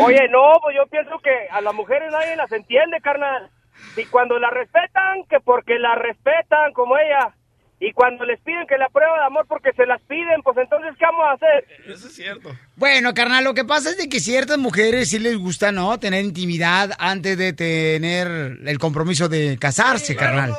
Oye, 0.00 0.28
no, 0.30 0.60
pues 0.62 0.76
yo 0.76 0.86
pienso 0.90 1.18
que 1.18 1.48
a 1.50 1.60
las 1.60 1.74
mujeres 1.74 2.10
nadie 2.10 2.36
las 2.36 2.50
entiende, 2.52 3.00
carnal. 3.00 3.50
Y 3.96 4.04
cuando 4.06 4.38
la 4.38 4.50
respetan, 4.50 5.24
que 5.28 5.40
porque 5.40 5.78
la 5.78 5.94
respetan 5.94 6.72
como 6.72 6.96
ella. 6.96 7.34
Y 7.80 7.92
cuando 7.92 8.24
les 8.24 8.40
piden 8.40 8.66
que 8.66 8.78
la 8.78 8.88
prueba 8.88 9.18
de 9.18 9.24
amor 9.26 9.46
porque 9.48 9.72
se 9.72 9.84
las 9.84 10.00
piden, 10.02 10.42
pues 10.42 10.56
entonces, 10.56 10.94
¿qué 10.98 11.04
vamos 11.04 11.26
a 11.26 11.32
hacer? 11.32 11.66
Eso 11.86 12.06
es 12.06 12.14
cierto. 12.14 12.50
Bueno, 12.76 13.12
carnal, 13.12 13.44
lo 13.44 13.52
que 13.52 13.64
pasa 13.64 13.90
es 13.90 13.98
de 13.98 14.08
que 14.08 14.20
ciertas 14.20 14.58
mujeres 14.58 15.10
sí 15.10 15.18
les 15.18 15.36
gusta, 15.36 15.70
¿no? 15.72 15.98
Tener 15.98 16.24
intimidad 16.24 16.92
antes 16.98 17.36
de 17.36 17.52
tener 17.52 18.58
el 18.64 18.78
compromiso 18.78 19.28
de 19.28 19.58
casarse, 19.58 20.16
carnal. 20.16 20.54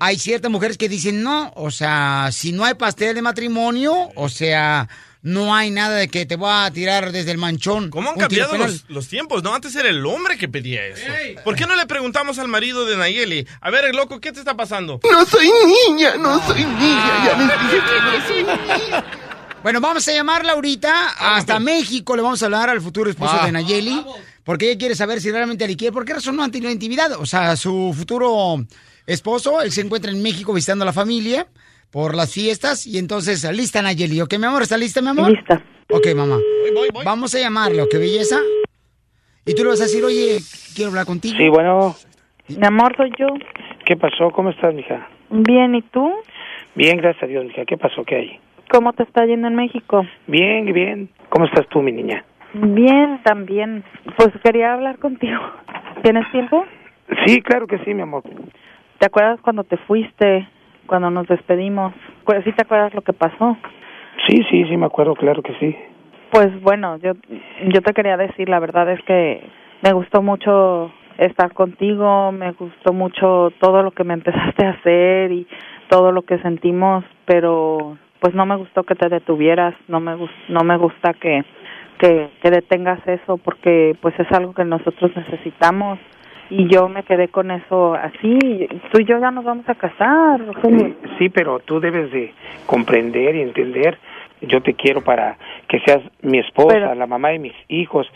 Hay 0.00 0.16
ciertas 0.16 0.50
mujeres 0.50 0.78
que 0.78 0.88
dicen, 0.88 1.22
no, 1.22 1.52
o 1.54 1.70
sea, 1.70 2.28
si 2.30 2.52
no 2.52 2.64
hay 2.64 2.74
pastel 2.74 3.16
de 3.16 3.22
matrimonio, 3.22 4.10
o 4.14 4.28
sea, 4.28 4.88
no 5.28 5.54
hay 5.54 5.70
nada 5.70 5.96
de 5.96 6.08
que 6.08 6.24
te 6.24 6.36
voy 6.36 6.48
a 6.50 6.70
tirar 6.70 7.12
desde 7.12 7.30
el 7.30 7.38
manchón. 7.38 7.90
¿Cómo 7.90 8.10
han 8.10 8.16
cambiado 8.16 8.56
los, 8.56 8.86
los 8.88 9.08
tiempos? 9.08 9.42
No, 9.42 9.54
antes 9.54 9.74
era 9.76 9.90
el 9.90 10.04
hombre 10.06 10.38
que 10.38 10.48
pedía 10.48 10.86
eso. 10.86 11.04
¿Por 11.44 11.54
qué 11.54 11.66
no 11.66 11.76
le 11.76 11.86
preguntamos 11.86 12.38
al 12.38 12.48
marido 12.48 12.86
de 12.86 12.96
Nayeli? 12.96 13.46
A 13.60 13.70
ver, 13.70 13.94
loco, 13.94 14.20
¿qué 14.20 14.32
te 14.32 14.38
está 14.38 14.56
pasando? 14.56 15.00
No 15.10 15.26
soy 15.26 15.50
niña, 15.88 16.16
no 16.16 16.44
soy 16.46 16.64
niña, 16.64 17.24
ya 17.26 17.38
les 17.38 17.60
dije 17.60 17.84
que 17.84 18.00
no 18.00 18.26
soy 18.26 18.42
niña. 18.42 19.04
Bueno, 19.62 19.80
vamos 19.80 20.06
a 20.08 20.12
llamarla 20.12 20.52
ahorita 20.52 21.08
hasta 21.36 21.58
México. 21.58 22.16
Le 22.16 22.22
vamos 22.22 22.42
a 22.42 22.46
hablar 22.46 22.70
al 22.70 22.80
futuro 22.80 23.10
esposo 23.10 23.36
Va. 23.36 23.46
de 23.46 23.52
Nayeli. 23.52 24.04
Porque 24.44 24.70
ella 24.70 24.78
quiere 24.78 24.94
saber 24.94 25.20
si 25.20 25.30
realmente 25.30 25.66
le 25.66 25.76
quiere. 25.76 25.92
¿Por 25.92 26.06
qué 26.06 26.14
razón 26.14 26.36
no 26.36 26.42
han 26.42 26.50
tenido 26.50 26.70
intimidad? 26.70 27.12
O 27.20 27.26
sea, 27.26 27.54
su 27.56 27.94
futuro 27.94 28.64
esposo, 29.04 29.60
él 29.60 29.72
se 29.72 29.82
encuentra 29.82 30.10
en 30.10 30.22
México 30.22 30.54
visitando 30.54 30.84
a 30.84 30.86
la 30.86 30.92
familia 30.94 31.46
por 31.90 32.14
las 32.14 32.32
fiestas. 32.32 32.86
Y 32.86 32.98
entonces, 32.98 33.44
lista 33.56 33.82
Nayeli. 33.82 34.20
¿Ok, 34.20 34.34
mi 34.38 34.46
amor? 34.46 34.62
¿Está 34.62 34.76
lista, 34.76 35.00
mi 35.00 35.08
amor? 35.08 35.30
Lista. 35.30 35.62
Ok, 35.90 36.06
mamá. 36.14 36.38
Vamos 37.04 37.34
a 37.34 37.38
llamarlo, 37.38 37.86
¿qué 37.90 37.98
belleza? 37.98 38.38
Y 39.46 39.54
tú 39.54 39.62
le 39.62 39.70
vas 39.70 39.80
a 39.80 39.84
decir, 39.84 40.04
oye, 40.04 40.38
quiero 40.74 40.90
hablar 40.90 41.06
contigo. 41.06 41.34
Sí, 41.38 41.48
bueno, 41.48 41.96
Mi 42.48 42.66
amor, 42.66 42.94
soy 42.96 43.10
yo. 43.18 43.26
¿qué 43.86 43.96
pasó? 43.96 44.30
¿Cómo 44.30 44.50
estás, 44.50 44.74
mija? 44.74 45.08
Bien, 45.30 45.74
¿y 45.74 45.80
tú? 45.82 46.12
Bien, 46.74 46.98
gracias 46.98 47.22
a 47.22 47.26
Dios, 47.26 47.46
mija. 47.46 47.64
¿Qué 47.64 47.78
pasó? 47.78 48.04
¿Qué 48.04 48.16
hay? 48.16 48.40
¿Cómo 48.70 48.92
te 48.92 49.04
está 49.04 49.24
yendo 49.24 49.48
en 49.48 49.54
México? 49.54 50.04
Bien, 50.26 50.70
bien. 50.74 51.08
¿Cómo 51.30 51.46
estás 51.46 51.66
tú, 51.68 51.80
mi 51.80 51.92
niña? 51.92 52.22
Bien, 52.52 53.22
también. 53.24 53.82
Pues 54.16 54.28
quería 54.44 54.74
hablar 54.74 54.98
contigo. 54.98 55.40
¿Tienes 56.02 56.30
tiempo? 56.32 56.66
Sí, 57.24 57.40
claro 57.40 57.66
que 57.66 57.78
sí, 57.78 57.94
mi 57.94 58.02
amor. 58.02 58.22
¿Te 58.98 59.06
acuerdas 59.06 59.40
cuando 59.40 59.64
te 59.64 59.78
fuiste, 59.78 60.46
cuando 60.88 61.10
nos 61.10 61.28
despedimos? 61.28 61.94
Pues, 62.24 62.42
¿Sí 62.42 62.52
te 62.52 62.62
acuerdas 62.62 62.92
lo 62.94 63.02
que 63.02 63.12
pasó? 63.12 63.56
Sí, 64.26 64.42
sí, 64.50 64.64
sí, 64.64 64.76
me 64.76 64.86
acuerdo, 64.86 65.14
claro 65.14 65.42
que 65.42 65.54
sí. 65.60 65.76
Pues 66.32 66.60
bueno, 66.62 66.96
yo, 66.96 67.12
yo 67.68 67.80
te 67.82 67.92
quería 67.92 68.16
decir, 68.16 68.48
la 68.48 68.58
verdad 68.58 68.90
es 68.90 69.00
que 69.04 69.40
me 69.82 69.92
gustó 69.92 70.22
mucho 70.22 70.90
estar 71.16 71.52
contigo, 71.54 72.32
me 72.32 72.52
gustó 72.52 72.92
mucho 72.92 73.52
todo 73.60 73.82
lo 73.82 73.92
que 73.92 74.04
me 74.04 74.14
empezaste 74.14 74.66
a 74.66 74.70
hacer 74.70 75.30
y 75.30 75.46
todo 75.88 76.10
lo 76.10 76.22
que 76.22 76.38
sentimos, 76.38 77.04
pero 77.24 77.96
pues 78.20 78.34
no 78.34 78.44
me 78.46 78.56
gustó 78.56 78.82
que 78.82 78.96
te 78.96 79.08
detuvieras, 79.08 79.74
no 79.86 80.00
me 80.00 80.16
no 80.48 80.60
me 80.64 80.76
gusta 80.76 81.14
que, 81.14 81.44
que 81.98 82.28
que 82.42 82.50
detengas 82.50 83.00
eso 83.06 83.38
porque 83.38 83.96
pues 84.02 84.18
es 84.18 84.30
algo 84.32 84.52
que 84.52 84.64
nosotros 84.64 85.12
necesitamos 85.16 85.98
y 86.50 86.66
yo 86.68 86.88
me 86.88 87.02
quedé 87.02 87.28
con 87.28 87.50
eso 87.50 87.94
así, 87.94 88.68
tú 88.92 89.00
y 89.00 89.04
yo 89.04 89.18
ya 89.18 89.30
nos 89.30 89.44
vamos 89.44 89.68
a 89.68 89.74
casar, 89.74 90.44
Rogelio. 90.44 90.94
Sí, 91.18 91.28
pero 91.28 91.58
tú 91.60 91.80
debes 91.80 92.10
de 92.10 92.32
comprender 92.66 93.36
y 93.36 93.42
entender. 93.42 93.98
Yo 94.42 94.60
te 94.62 94.74
quiero 94.74 95.02
para 95.02 95.36
que 95.68 95.80
seas 95.80 96.00
mi 96.22 96.38
esposa, 96.38 96.68
Pero- 96.74 96.94
la 96.94 97.06
mamá 97.06 97.30
de 97.30 97.38
mis 97.38 97.54
hijos. 97.68 98.06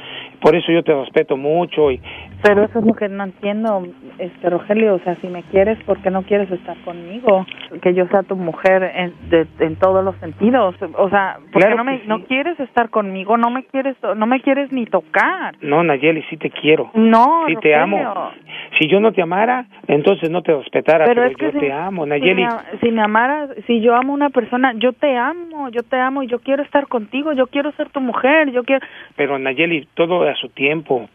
Por 0.41 0.55
eso 0.57 0.71
yo 0.73 0.83
te 0.83 0.95
respeto 0.95 1.37
mucho 1.37 1.91
y 1.91 2.01
Pero 2.43 2.65
eso 2.65 2.79
es 2.81 2.85
lo 2.85 2.95
que 2.95 3.09
no 3.09 3.25
entiendo, 3.25 3.87
este 4.19 4.51
Rogelio, 4.51 4.95
o 4.95 4.99
sea, 5.01 5.15
si 5.17 5.29
me 5.29 5.43
quieres, 5.45 5.79
¿por 5.85 5.99
qué 6.03 6.11
no 6.11 6.23
quieres 6.23 6.51
estar 6.51 6.77
conmigo? 6.85 7.47
Que 7.81 7.95
yo 7.95 8.07
sea 8.09 8.23
tu 8.25 8.35
mujer 8.37 8.83
en, 8.95 9.13
de- 9.31 9.47
en 9.61 9.77
todos 9.77 10.05
los 10.05 10.17
sentidos, 10.17 10.75
o 10.97 11.09
sea, 11.09 11.37
¿por 11.53 11.61
qué 11.63 11.69
Claro 11.69 11.77
no 11.77 11.85
me 11.85 11.99
sí. 11.99 12.05
no 12.07 12.25
quieres 12.25 12.59
estar 12.61 12.91
conmigo? 12.91 13.37
No 13.37 13.51
me 13.51 13.65
quieres 13.65 13.97
no 14.17 14.27
me 14.27 14.41
quieres 14.41 14.73
ni 14.73 14.87
tocar. 14.87 15.55
no, 15.61 15.83
Nayeli, 15.85 16.23
sí 16.31 16.37
te 16.37 16.51
quiero. 16.51 16.91
No, 16.95 17.45
sí 17.47 17.55
te 17.57 17.75
amo. 17.75 18.31
Si 18.79 18.89
yo 18.89 19.01
no 19.01 19.13
te 19.13 19.23
amara, 19.23 19.67
entonces 19.87 20.29
no 20.31 20.43
te 20.43 20.53
respetara, 20.55 21.05
pero, 21.05 21.23
Pero 21.23 21.27
es 21.33 21.37
que 21.37 21.45
yo 21.47 21.53
si- 21.53 21.59
te 21.59 21.73
amo, 21.73 22.05
Si 22.05 22.11
Nayeli. 22.11 22.43
me, 22.45 22.49
si 22.81 22.91
me 22.91 23.03
amaras, 23.03 23.51
si 23.67 23.81
yo 23.81 23.95
amo 23.95 24.13
a 24.13 24.17
una 24.17 24.31
persona, 24.31 24.73
yo 24.75 24.93
te 24.93 25.17
amo, 25.17 25.69
yo 25.71 25.83
te 25.83 25.97
amo 25.97 26.12
y 26.21 26.27
yo 26.27 26.41
quiero 26.41 26.65
estar 26.65 26.89
contigo, 26.89 27.33
yo 27.33 27.47
quiero 27.47 27.71
ser 27.73 27.89
tu 27.91 28.01
mujer, 28.01 28.51
yo 28.51 28.65
quiero... 28.65 28.85
Pero 29.15 29.39
Nayeli, 29.39 29.87
todo 29.95 30.29
a 30.29 30.35
su 30.35 30.49
tiempo. 30.49 31.09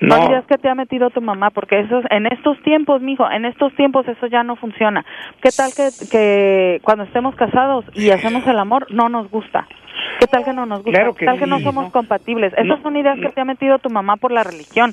No, 0.00 0.16
No, 0.16 0.26
digas 0.28 0.46
que 0.46 0.56
te 0.56 0.70
ha 0.70 0.74
metido 0.74 1.10
tu 1.10 1.20
mamá, 1.20 1.50
porque 1.50 1.80
eso, 1.80 2.00
en 2.08 2.26
estos 2.26 2.58
tiempos, 2.62 3.02
mijo, 3.02 3.30
en 3.30 3.44
estos 3.44 3.74
tiempos 3.74 4.08
eso 4.08 4.26
ya 4.28 4.42
no 4.42 4.56
funciona. 4.56 5.04
¿Qué 5.42 5.50
tal 5.54 5.70
que, 5.76 5.90
que 6.10 6.80
cuando 6.82 7.04
estemos 7.04 7.34
casados 7.34 7.84
y 7.94 8.08
hacemos 8.10 8.46
el 8.46 8.58
amor, 8.58 8.86
no 8.90 9.10
nos 9.10 9.30
gusta? 9.30 9.68
¿Qué 10.18 10.26
tal 10.26 10.44
que 10.44 10.52
no 10.52 10.64
nos 10.66 10.78
gusta? 10.82 10.98
Claro 10.98 11.12
¿Qué 11.14 11.20
que 11.20 11.26
tal 11.26 11.38
que 11.38 11.46
no 11.46 11.60
somos 11.60 11.84
¿no? 11.86 11.92
compatibles? 11.92 12.52
Esas 12.54 12.66
No, 12.66 12.82
son 12.82 12.96
ideas 12.96 13.18
que 13.20 13.28
te 13.28 13.40
ha 13.40 13.44
metido 13.44 13.78
tu 13.78 13.90
mamá 13.90 14.16
por 14.16 14.32
la 14.32 14.42
religión. 14.42 14.92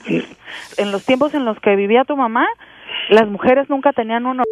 En 0.77 0.91
los 0.91 1.05
tiempos 1.05 1.33
en 1.33 1.45
los 1.45 1.59
que 1.59 1.75
vivía 1.75 2.03
tu 2.03 2.17
mamá, 2.17 2.45
las 3.09 3.27
mujeres 3.27 3.69
nunca 3.69 3.93
tenían 3.93 4.25
uno. 4.25 4.43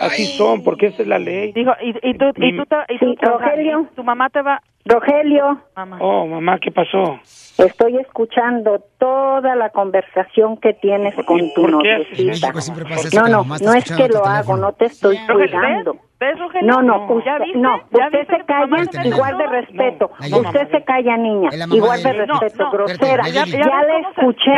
Así 0.00 0.26
son, 0.36 0.62
porque 0.62 0.86
esa 0.86 1.02
es 1.02 1.08
la 1.08 1.18
ley. 1.18 1.52
Dijo, 1.52 1.72
y, 1.82 1.90
y 1.90 2.14
tú, 2.14 2.26
y 2.28 2.32
tú, 2.34 2.42
y 2.44 2.56
tú- 2.56 2.64
Sí, 2.98 3.06
o 3.06 3.14
sea, 3.20 3.28
Rogelio. 3.30 3.88
tu 3.94 4.04
mamá 4.04 4.28
te 4.30 4.42
va... 4.42 4.60
Rogelio, 4.86 5.60
Mamá. 5.76 5.98
Oh, 6.00 6.26
mamá, 6.26 6.58
¿qué 6.58 6.70
pasó? 6.70 7.18
Estoy 7.58 7.96
escuchando 7.98 8.82
toda 8.98 9.54
la 9.54 9.70
conversación 9.70 10.56
que 10.58 10.72
tienes 10.74 11.14
con 11.26 11.40
tu 11.54 11.68
noviecita. 11.68 12.52
No, 13.14 13.28
no, 13.28 13.44
no 13.44 13.74
es 13.74 13.84
que 13.92 14.08
lo 14.08 14.24
hago, 14.26 14.56
no 14.56 14.72
te 14.72 14.86
estoy 14.86 15.18
cuidando. 15.26 15.96
No, 16.62 16.80
no, 16.80 17.06
¿Ya 17.22 17.34
usted, 17.36 17.54
no, 17.60 17.76
¿Ya 17.92 18.06
usted 18.06 18.26
se 18.28 18.44
calla 18.46 18.64
igual 19.04 19.36
de 19.36 19.46
respeto. 19.46 20.10
Usted 20.20 20.70
se 20.70 20.84
calla, 20.84 21.16
niña, 21.18 21.50
igual 21.70 22.02
de 22.02 22.12
respeto, 22.12 22.70
grosera. 22.70 23.28
ya- 23.28 23.44
le 23.44 23.98
escuché, 24.08 24.54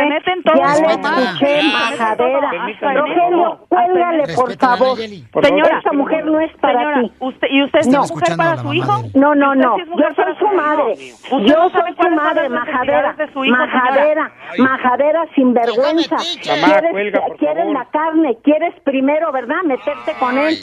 ya 0.55 0.75
le 0.79 0.87
escuché, 0.93 1.63
majadera. 1.63 2.51
Rogelio, 2.93 3.59
cuélgale, 3.67 4.23
por 4.35 4.55
favor. 4.57 4.97
Señora, 4.97 5.79
Esa 5.79 5.91
mujer 5.93 6.25
no 6.25 6.39
es 6.39 6.55
para 6.57 7.01
ti. 7.01 7.11
usted, 7.19 7.47
¿y 7.49 7.63
usted 7.63 7.79
es 7.79 7.87
No. 7.87 8.01
mujer 8.03 8.37
para 8.37 8.57
su 8.57 8.73
hijo? 8.73 8.93
No, 9.15 9.35
no, 9.35 9.51
¿Usted 9.51 9.87
no. 9.87 9.97
Yo 9.97 10.15
soy 10.15 10.35
su 10.39 10.47
madre. 10.55 10.93
¿Usted 10.93 11.53
Yo 11.53 11.69
soy 11.69 11.95
su 12.01 12.09
madre, 12.15 12.49
las 12.49 12.67
majadera. 12.87 13.13
de 13.13 13.33
su 13.33 13.45
hijo, 13.45 13.55
Majadera, 13.57 14.31
majadera 14.57 15.25
sinvergüenza. 15.35 16.15
Quieres, 16.41 16.91
cuelga, 16.91 17.21
quieres 17.37 17.67
la 17.67 17.85
carne, 17.85 18.37
quieres 18.43 18.73
primero, 18.83 19.31
¿verdad? 19.31 19.61
Meterte 19.65 20.13
con 20.19 20.37
él. 20.37 20.55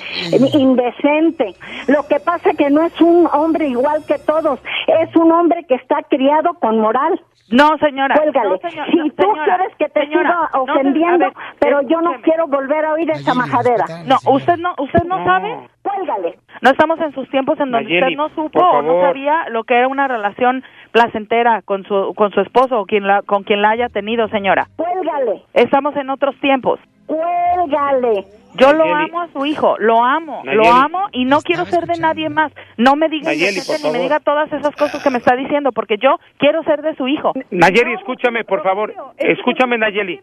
Indecente. 0.54 1.54
Lo 1.88 2.06
que 2.06 2.20
pasa 2.20 2.50
que 2.56 2.70
no 2.70 2.82
es 2.84 3.00
un 3.00 3.28
hombre 3.32 3.68
igual 3.68 4.04
que 4.06 4.18
todos. 4.18 4.60
Es 4.86 5.14
un 5.16 5.30
hombre 5.32 5.64
que 5.68 5.74
está 5.74 6.02
criado 6.08 6.54
con 6.54 6.80
moral. 6.80 7.20
No, 7.50 7.76
señora. 7.78 8.14
Cuélgale. 8.14 8.48
No, 8.50 8.56
señor- 8.70 8.86
si 8.90 8.96
no, 8.96 9.04
tú 9.10 9.22
señora, 9.22 9.44
quieres 9.44 9.76
que 9.76 9.88
te 9.90 10.00
señora, 10.00 10.48
siga 10.50 10.60
ofendiendo, 10.62 11.18
ver, 11.26 11.32
pero 11.60 11.82
yo 11.82 12.00
no 12.00 12.14
quiero 12.22 12.46
volver 12.46 12.84
a 12.86 12.92
oír 12.94 13.10
esa 13.10 13.34
majadera. 13.34 13.84
No, 14.06 14.16
usted 14.32 14.56
no, 14.56 14.74
usted 14.78 15.04
no, 15.04 15.18
No. 15.18 15.24
sabe. 15.26 15.68
Cuélgale. 15.94 16.38
No 16.62 16.70
estamos 16.70 17.00
en 17.00 17.12
sus 17.12 17.28
tiempos 17.30 17.58
en 17.60 17.70
donde 17.70 17.84
Nayeli, 17.84 18.02
usted 18.02 18.16
no 18.16 18.28
supo 18.30 18.60
o 18.60 18.82
no 18.82 19.00
sabía 19.00 19.48
lo 19.50 19.64
que 19.64 19.74
era 19.74 19.88
una 19.88 20.08
relación 20.08 20.62
placentera 20.92 21.62
con 21.62 21.84
su 21.84 22.14
con 22.14 22.32
su 22.32 22.40
esposo 22.40 22.80
o 22.80 22.86
quien 22.86 23.06
la, 23.06 23.22
con 23.22 23.42
quien 23.44 23.62
la 23.62 23.70
haya 23.70 23.88
tenido, 23.88 24.28
señora. 24.28 24.66
Cuélgale. 24.76 25.42
Estamos 25.52 25.96
en 25.96 26.10
otros 26.10 26.34
tiempos. 26.40 26.80
Cuélgale. 27.06 28.24
Yo 28.56 28.72
lo 28.72 28.84
amo 28.84 29.20
a 29.20 29.28
su 29.28 29.44
hijo, 29.46 29.76
lo 29.78 30.04
amo, 30.04 30.42
lo 30.44 30.72
amo 30.72 31.08
y 31.10 31.24
no 31.24 31.40
quiero 31.40 31.64
ser 31.64 31.86
de 31.86 31.98
nadie 31.98 32.28
más. 32.28 32.52
No 32.76 32.94
me 32.94 33.08
diga 33.08 33.30
Nayeli, 33.30 33.48
indecente 33.48 33.82
por 33.82 33.92
ni 33.92 33.98
me 33.98 34.04
diga 34.04 34.20
todas 34.20 34.52
esas 34.52 34.74
cosas 34.76 35.02
que 35.02 35.10
me 35.10 35.18
está 35.18 35.34
diciendo 35.34 35.72
porque 35.72 35.96
yo 35.98 36.18
quiero 36.38 36.62
ser 36.62 36.82
de 36.82 36.94
su 36.94 37.08
hijo. 37.08 37.32
Nayeli, 37.50 37.94
escúchame, 37.94 38.44
por 38.44 38.62
favor. 38.62 38.94
Escúchame, 39.18 39.76
Nayeli. 39.76 40.20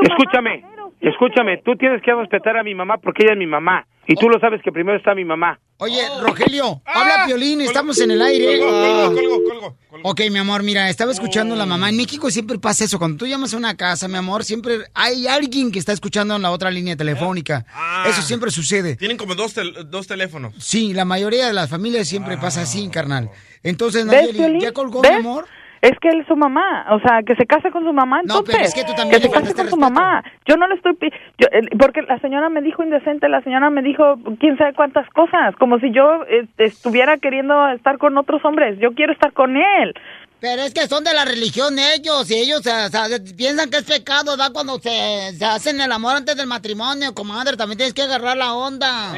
Escúchame, 0.00 0.64
escúchame. 1.00 1.58
Tú 1.58 1.74
tienes 1.74 2.00
que 2.02 2.14
respetar 2.14 2.56
a 2.56 2.62
mi 2.62 2.74
mamá 2.74 2.98
porque 2.98 3.24
ella 3.24 3.32
es 3.32 3.38
mi 3.38 3.48
mamá. 3.48 3.84
Y 4.06 4.16
tú 4.16 4.28
lo 4.28 4.38
sabes 4.40 4.60
que 4.62 4.72
primero 4.72 4.98
está 4.98 5.14
mi 5.14 5.24
mamá. 5.24 5.60
Oye, 5.78 6.00
Rogelio, 6.20 6.82
habla 6.84 7.24
Piolín, 7.26 7.60
estamos 7.60 8.00
en 8.00 8.10
el 8.12 8.22
aire. 8.22 8.58
Colgo, 8.58 8.76
Ah. 8.76 9.06
colgo, 9.14 9.44
colgo, 9.48 9.76
colgo. 9.90 10.08
Ok, 10.10 10.20
mi 10.30 10.38
amor, 10.38 10.62
mira, 10.62 10.88
estaba 10.90 11.12
escuchando 11.12 11.54
a 11.54 11.58
la 11.58 11.66
mamá. 11.66 11.88
En 11.88 11.96
México 11.96 12.30
siempre 12.30 12.58
pasa 12.58 12.84
eso. 12.84 12.98
Cuando 12.98 13.18
tú 13.18 13.26
llamas 13.26 13.54
a 13.54 13.56
una 13.56 13.76
casa, 13.76 14.08
mi 14.08 14.16
amor, 14.16 14.44
siempre 14.44 14.78
hay 14.94 15.26
alguien 15.28 15.70
que 15.70 15.78
está 15.78 15.92
escuchando 15.92 16.34
en 16.36 16.42
la 16.42 16.50
otra 16.50 16.70
línea 16.70 16.96
telefónica. 16.96 17.64
Ah. 17.72 18.06
Eso 18.08 18.22
siempre 18.22 18.50
sucede. 18.50 18.96
Tienen 18.96 19.16
como 19.16 19.34
dos, 19.36 19.54
tel- 19.54 19.88
dos 19.88 20.06
teléfonos. 20.08 20.52
Sí, 20.58 20.92
la 20.94 21.04
mayoría 21.04 21.46
de 21.46 21.52
las 21.52 21.70
familias 21.70 22.08
siempre 22.08 22.36
pasa 22.38 22.62
así, 22.62 22.88
carnal. 22.88 23.30
Entonces, 23.62 24.04
¿Ves, 24.06 24.34
Nayeli? 24.36 24.60
¿ya 24.60 24.72
colgó, 24.72 25.00
¿Ves? 25.02 25.12
mi 25.12 25.18
amor? 25.18 25.46
Es 25.82 25.98
que 26.00 26.10
él 26.10 26.20
es 26.20 26.28
su 26.28 26.36
mamá, 26.36 26.86
o 26.92 27.00
sea, 27.00 27.22
que 27.26 27.34
se 27.34 27.44
case 27.44 27.72
con 27.72 27.82
su 27.82 27.92
mamá, 27.92 28.18
No, 28.18 28.38
entonces. 28.38 28.54
pero 28.54 28.64
es 28.68 28.72
que 28.74 28.84
tú 28.84 28.94
también 28.94 29.20
se 29.20 29.26
le 29.26 29.34
case 29.34 29.52
con 29.52 29.68
su 29.68 29.76
mamá. 29.76 30.22
Yo 30.46 30.56
no 30.56 30.68
le 30.68 30.76
estoy... 30.76 30.96
yo, 31.38 31.48
eh, 31.50 31.62
porque 31.76 32.02
la 32.02 32.20
señora 32.20 32.48
me 32.48 32.62
dijo 32.62 32.84
indecente, 32.84 33.28
la 33.28 33.42
señora 33.42 33.68
me 33.68 33.82
dijo 33.82 34.14
quién 34.38 34.56
sabe 34.58 34.74
cuántas 34.74 35.08
cosas, 35.10 35.56
como 35.58 35.80
si 35.80 35.92
yo 35.92 36.22
eh, 36.28 36.46
estuviera 36.58 37.18
queriendo 37.18 37.68
estar 37.70 37.98
con 37.98 38.16
otros 38.16 38.44
hombres. 38.44 38.78
Yo 38.78 38.92
quiero 38.94 39.12
estar 39.12 39.32
con 39.32 39.56
él. 39.56 39.92
Pero 40.38 40.62
es 40.62 40.72
que 40.72 40.86
son 40.86 41.02
de 41.04 41.14
la 41.14 41.24
religión 41.24 41.76
ellos, 41.78 42.30
y 42.30 42.34
ellos 42.34 42.60
o 42.60 42.62
sea, 42.62 43.06
piensan 43.36 43.70
que 43.70 43.78
es 43.78 43.84
pecado, 43.84 44.36
¿da? 44.36 44.50
Cuando 44.52 44.78
se, 44.78 45.32
se 45.36 45.44
hacen 45.44 45.80
el 45.80 45.90
amor 45.92 46.16
antes 46.16 46.36
del 46.36 46.48
matrimonio, 46.48 47.14
comadre, 47.14 47.56
también 47.56 47.78
tienes 47.78 47.94
que 47.94 48.02
agarrar 48.02 48.36
la 48.36 48.54
onda. 48.54 49.12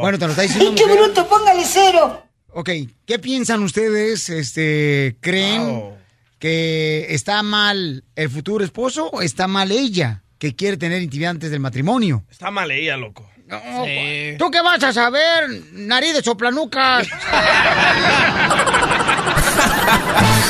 Bueno, 0.00 0.18
te 0.18 0.24
lo 0.26 0.30
está 0.30 0.42
diciendo. 0.42 0.74
¡Qué 0.76 0.86
mujer. 0.86 1.02
bruto! 1.04 1.26
¡Póngale 1.28 1.62
cero! 1.64 2.22
Ok, 2.58 2.70
¿qué 3.06 3.20
piensan 3.20 3.62
ustedes? 3.62 4.28
Este, 4.30 5.16
¿creen 5.20 5.94
que 6.40 7.06
está 7.10 7.44
mal 7.44 8.02
el 8.16 8.30
futuro 8.30 8.64
esposo 8.64 9.08
o 9.10 9.22
está 9.22 9.46
mal 9.46 9.70
ella 9.70 10.24
que 10.40 10.56
quiere 10.56 10.76
tener 10.76 11.00
intimidad 11.00 11.30
antes 11.30 11.52
del 11.52 11.60
matrimonio? 11.60 12.24
Está 12.28 12.50
mal 12.50 12.68
ella, 12.72 12.96
loco. 12.96 13.30
¿Tú 14.38 14.50
qué 14.50 14.60
vas 14.60 14.82
a 14.82 14.92
saber, 14.92 15.48
nariz 15.70 16.14
de 16.14 16.22
soplanucas? 16.22 17.06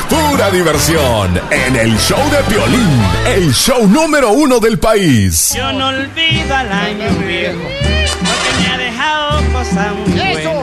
Pura 0.09 0.51
diversión 0.51 1.39
en 1.51 1.77
el 1.77 1.95
show 1.99 2.27
de 2.31 2.39
Piolín, 2.45 3.03
el 3.27 3.53
show 3.53 3.87
número 3.87 4.33
uno 4.33 4.61
del 4.61 4.79
país. 4.79 5.53
Yo 5.55 5.71
no 5.75 5.89
olvido 5.89 6.57
al 6.57 6.73
año 6.73 7.11
viejo, 7.27 7.61
porque 8.19 8.63
me 8.63 8.67
ha 8.69 8.79
dejado 8.79 9.53
cosas 9.53 9.95
muy 9.95 10.19
¡Eso, 10.19 10.55
buenas. 10.55 10.58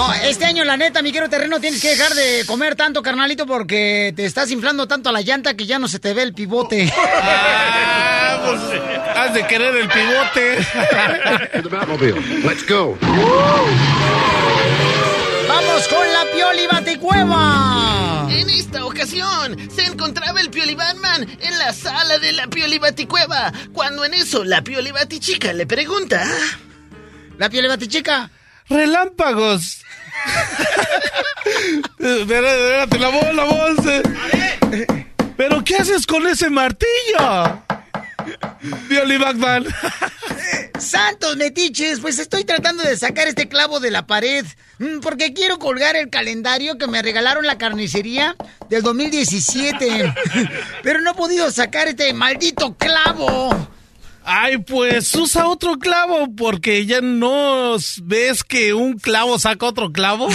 No, 0.00 0.14
este 0.14 0.46
año, 0.46 0.64
la 0.64 0.78
neta, 0.78 1.02
mi 1.02 1.12
querido 1.12 1.28
terreno, 1.28 1.60
tienes 1.60 1.82
que 1.82 1.90
dejar 1.90 2.14
de 2.14 2.44
comer 2.46 2.74
tanto, 2.74 3.02
carnalito, 3.02 3.46
porque 3.46 4.14
te 4.16 4.24
estás 4.24 4.50
inflando 4.50 4.88
tanto 4.88 5.10
a 5.10 5.12
la 5.12 5.20
llanta 5.20 5.52
que 5.58 5.66
ya 5.66 5.78
no 5.78 5.88
se 5.88 5.98
te 5.98 6.14
ve 6.14 6.22
el 6.22 6.32
pivote. 6.32 6.90
Ah, 8.32 8.40
pues, 8.46 8.60
has 9.16 9.34
de 9.34 9.46
querer 9.46 9.76
el 9.76 9.88
pivote. 9.88 10.58
Let's 12.46 12.66
go. 12.66 12.96
¡Vamos 15.48 15.88
con 15.88 16.12
la 16.12 16.24
Pioli 16.32 16.66
Baticueva! 16.66 18.28
En 18.30 18.48
esta 18.48 18.86
ocasión 18.86 19.58
se 19.74 19.84
encontraba 19.84 20.40
el 20.40 20.48
Pioli 20.48 20.76
Batman 20.76 21.28
en 21.42 21.58
la 21.58 21.74
sala 21.74 22.18
de 22.18 22.32
la 22.32 22.46
Pioli 22.46 22.78
Baticueva, 22.78 23.52
cuando 23.74 24.04
en 24.06 24.14
eso 24.14 24.44
la 24.44 24.62
Pioli 24.62 24.92
Batichica 24.92 25.52
le 25.52 25.66
pregunta... 25.66 26.24
¿La 27.36 27.50
Pioli 27.50 27.68
Batichica? 27.68 28.30
Relámpagos. 28.70 29.82
Espérate, 31.98 32.98
la 32.98 33.08
voz, 33.44 33.86
eh. 33.86 34.86
¿Pero 35.36 35.64
qué 35.64 35.76
haces 35.76 36.06
con 36.06 36.26
ese 36.26 36.50
martillo? 36.50 37.62
Pioli 38.88 39.16
Batman. 39.16 39.66
Santos 40.78 41.36
metiches, 41.36 42.00
pues 42.00 42.18
estoy 42.18 42.44
tratando 42.44 42.82
de 42.82 42.96
sacar 42.96 43.28
este 43.28 43.48
clavo 43.48 43.80
de 43.80 43.90
la 43.90 44.06
pared, 44.06 44.44
mm, 44.78 45.00
porque 45.00 45.32
quiero 45.32 45.58
colgar 45.58 45.96
el 45.96 46.10
calendario 46.10 46.78
que 46.78 46.86
me 46.86 47.02
regalaron 47.02 47.46
la 47.46 47.58
carnicería 47.58 48.36
del 48.68 48.82
2017. 48.82 50.14
Pero 50.82 51.00
no 51.00 51.12
he 51.12 51.14
podido 51.14 51.50
sacar 51.50 51.88
este 51.88 52.12
maldito 52.12 52.76
clavo. 52.76 53.68
Ay, 54.24 54.58
pues 54.58 55.14
usa 55.14 55.48
otro 55.48 55.78
clavo 55.78 56.28
porque 56.36 56.86
ya 56.86 57.00
no 57.00 57.76
ves 58.02 58.44
que 58.44 58.74
un 58.74 58.98
clavo 58.98 59.38
saca 59.38 59.66
otro 59.66 59.92
clavo. 59.92 60.28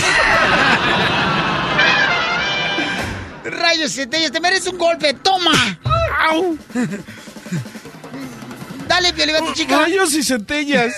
Rayos 3.43 3.91
centellas, 3.91 4.32
te 4.32 4.39
mereces 4.39 4.67
un 4.67 4.78
golpe, 4.78 5.13
toma. 5.13 5.80
¡Au! 6.30 6.58
Dale, 8.88 9.13
Pioli 9.13 9.34
Batichica. 9.34 9.80
Rayos 9.80 10.13
y 10.13 10.24
centellas. 10.24 10.95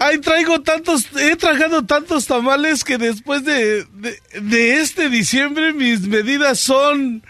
Ay, 0.00 0.18
traigo 0.18 0.60
tantos, 0.60 1.06
he 1.16 1.36
tragado 1.36 1.84
tantos 1.84 2.26
tamales 2.26 2.84
que 2.84 2.98
después 2.98 3.44
de, 3.44 3.84
de, 3.84 4.20
de 4.40 4.80
este 4.80 5.08
diciembre 5.08 5.72
mis 5.72 6.00
medidas 6.02 6.58
son... 6.58 7.22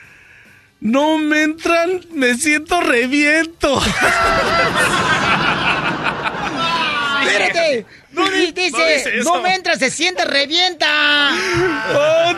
No 0.82 1.16
me 1.18 1.42
entran, 1.44 2.00
me 2.12 2.34
siento 2.36 2.80
reviento. 2.80 3.80
Espérate. 7.22 7.86
No 8.10 8.28
di- 8.28 8.52
dice, 8.52 8.70
No 8.72 8.78
dice 8.86 9.18
eso. 9.18 9.34
no 9.36 9.42
me 9.42 9.54
entra, 9.54 9.76
se 9.76 9.90
siente, 9.90 10.24
revienta. 10.24 11.30
Oh. 11.94 12.32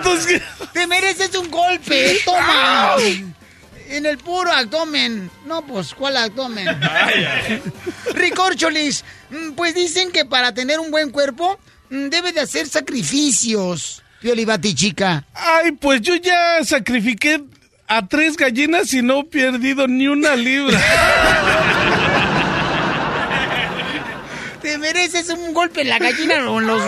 Te 0.73 0.87
mereces 0.87 1.35
un 1.37 1.51
golpe, 1.51 2.19
toma. 2.25 2.97
En 3.89 4.07
el 4.07 4.19
puro 4.19 4.53
abdomen. 4.53 5.31
No, 5.47 5.65
pues, 5.67 5.95
¿cuál 5.95 6.17
abdomen? 6.17 6.67
Ricorcholis, 8.15 9.05
mm, 9.31 9.53
pues 9.53 9.75
dicen 9.75 10.11
que 10.13 10.25
para 10.25 10.53
tener 10.55 10.79
un 10.81 10.91
buen 10.91 11.11
cuerpo 11.11 11.59
mm, 11.91 12.09
debe 12.09 12.33
de 12.33 12.41
hacer 12.41 12.69
sacrificios. 12.69 14.03
Piolibati 14.21 14.75
chica. 14.75 15.25
Ay, 15.35 15.73
pues 15.73 16.01
yo 16.03 16.15
ya 16.17 16.65
sacrifiqué 16.65 17.43
a 17.89 18.07
tres 18.07 18.37
gallinas 18.37 18.93
y 18.95 19.03
no 19.03 19.21
he 19.21 19.25
perdido 19.25 19.87
ni 19.87 20.09
una 20.09 20.35
libra. 20.37 20.81
Te 24.63 24.79
mereces 24.79 25.29
un 25.29 25.53
golpe 25.53 25.83
en 25.83 25.91
la 25.91 25.99
gallina 25.99 26.51
o 26.51 26.61
en 26.61 26.67
los 26.67 26.83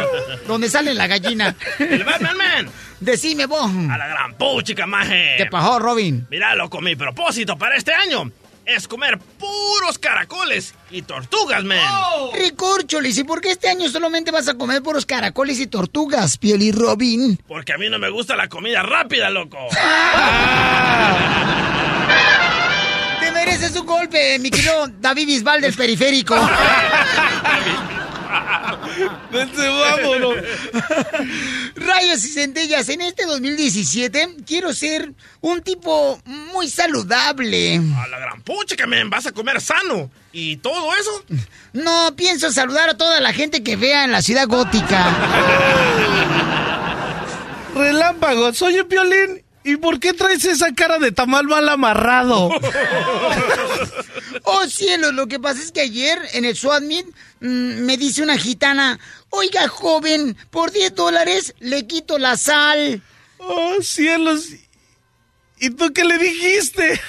donde 0.47 0.71
sale 0.71 0.95
la 0.95 1.07
gallina. 1.07 1.55
¡El 1.79 2.05
Batman 2.05 2.37
Man! 2.37 2.71
Decime 3.01 3.45
vos. 3.45 3.71
A 3.91 3.99
la 3.99 4.07
gran 4.09 4.35
puchica, 4.35 4.87
maje. 4.87 5.35
¿Qué 5.37 5.47
pasó, 5.47 5.79
Robin? 5.79 6.27
Mira, 6.31 6.55
loco, 6.55 6.81
mi 6.81 6.97
propósito 6.97 7.59
para 7.59 7.77
este 7.77 7.93
año 7.93 8.33
es 8.67 8.87
comer 8.89 9.19
puros 9.19 9.99
caracoles 9.99 10.75
y 10.91 11.03
tortugas, 11.03 11.63
man. 11.65 11.79
Ricorcholis, 12.35 13.17
¿y 13.19 13.25
por 13.25 13.41
qué 13.41 13.53
este 13.53 13.69
año 13.69 13.89
solamente 13.89 14.33
vas 14.33 14.49
a 14.49 14.55
comer 14.55 14.83
puros 14.83 15.07
caracoles 15.07 15.61
y 15.61 15.69
tortugas, 15.69 16.37
Pioli 16.37 16.73
Robin? 16.73 17.39
Porque 17.47 17.73
a 17.73 17.79
mí 17.79 17.89
no 17.89 18.01
me 18.01 18.11
gusta 18.11 18.35
la 18.35 18.49
comida 18.49 18.83
rápida, 18.83 19.31
loco. 19.31 19.57
Te 23.21 23.31
mereces 23.31 23.77
un 23.77 23.87
golpe, 23.87 24.37
mi 24.41 24.51
querido 24.51 24.89
David 25.01 25.27
Bisbal 25.27 25.61
del 25.61 25.75
periférico. 25.75 26.35
Vente, 29.33 29.69
vámonos. 29.69 30.37
Rayos 31.75 32.25
y 32.25 32.29
centellas, 32.29 32.89
en 32.89 33.01
este 33.03 33.27
2017 33.27 34.37
quiero 34.47 34.73
ser 34.73 35.13
un 35.41 35.63
tipo 35.63 36.21
muy 36.27 36.69
saludable. 36.69 37.77
A 37.77 38.09
la 38.09 38.19
gran 38.19 38.43
puchica, 38.43 38.87
man. 38.87 39.11
Vas 39.11 39.27
a 39.27 39.33
comer 39.33 39.61
sano. 39.61 40.11
¿Y 40.33 40.57
todo 40.59 40.95
eso? 40.95 41.25
No, 41.73 42.15
pienso 42.17 42.53
saludar 42.53 42.91
a 42.91 42.97
toda 42.97 43.21
la 43.21 43.33
gente 43.33 43.63
que 43.63 43.77
vea 43.77 44.05
en 44.05 44.13
la 44.13 44.23
ciudad 44.23 44.47
gótica. 44.47 45.15
Relámpagos, 47.75 48.61
oye, 48.63 48.85
Piolín, 48.85 49.43
¿y 49.67 49.77
por 49.77 50.01
qué 50.01 50.13
traes 50.13 50.45
esa 50.45 50.73
cara 50.73 50.99
de 50.99 51.13
tamal 51.13 51.47
mal 51.47 51.69
amarrado? 51.69 52.51
Oh 54.49 54.65
cielo, 54.67 55.13
lo 55.13 55.27
que 55.27 55.41
pasa 55.41 55.61
es 55.61 55.73
que 55.73 55.81
ayer 55.81 56.19
en 56.35 56.45
el 56.45 56.55
SWAT 56.55 56.83
meet, 56.83 57.07
mm, 57.41 57.85
me 57.85 57.97
dice 57.97 58.23
una 58.23 58.37
gitana, 58.37 58.99
oiga 59.31 59.67
joven, 59.67 60.37
por 60.51 60.71
10 60.71 60.95
dólares 60.95 61.55
le 61.59 61.87
quito 61.87 62.19
la 62.19 62.37
sal. 62.37 63.03
Oh 63.39 63.75
cielos, 63.83 64.51
¿y 65.59 65.71
tú 65.71 65.93
qué 65.93 66.05
le 66.05 66.19
dijiste? 66.19 67.01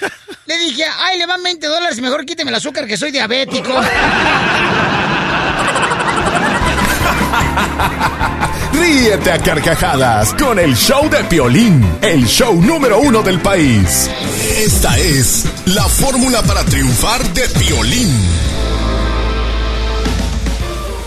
Le 0.48 0.58
dije, 0.58 0.86
ay, 1.00 1.20
le 1.20 1.28
van 1.28 1.44
20 1.44 1.68
dólares, 1.68 2.02
mejor 2.02 2.26
quíteme 2.26 2.50
el 2.50 2.56
azúcar 2.56 2.88
que 2.88 2.98
soy 2.98 3.12
diabético. 3.12 3.70
Ríete 8.80 9.32
a 9.32 9.40
carcajadas 9.40 10.34
con 10.36 10.60
el 10.60 10.76
show 10.76 11.10
de 11.10 11.24
Piolín, 11.24 11.84
el 12.02 12.26
show 12.26 12.62
número 12.62 13.00
uno 13.00 13.24
del 13.24 13.40
país. 13.40 14.10
Esta 14.58 14.98
es 15.00 15.46
la 15.66 15.84
fórmula 15.84 16.44
para 16.44 16.64
triunfar 16.64 17.24
de 17.34 17.48
Piolín. 17.60 18.10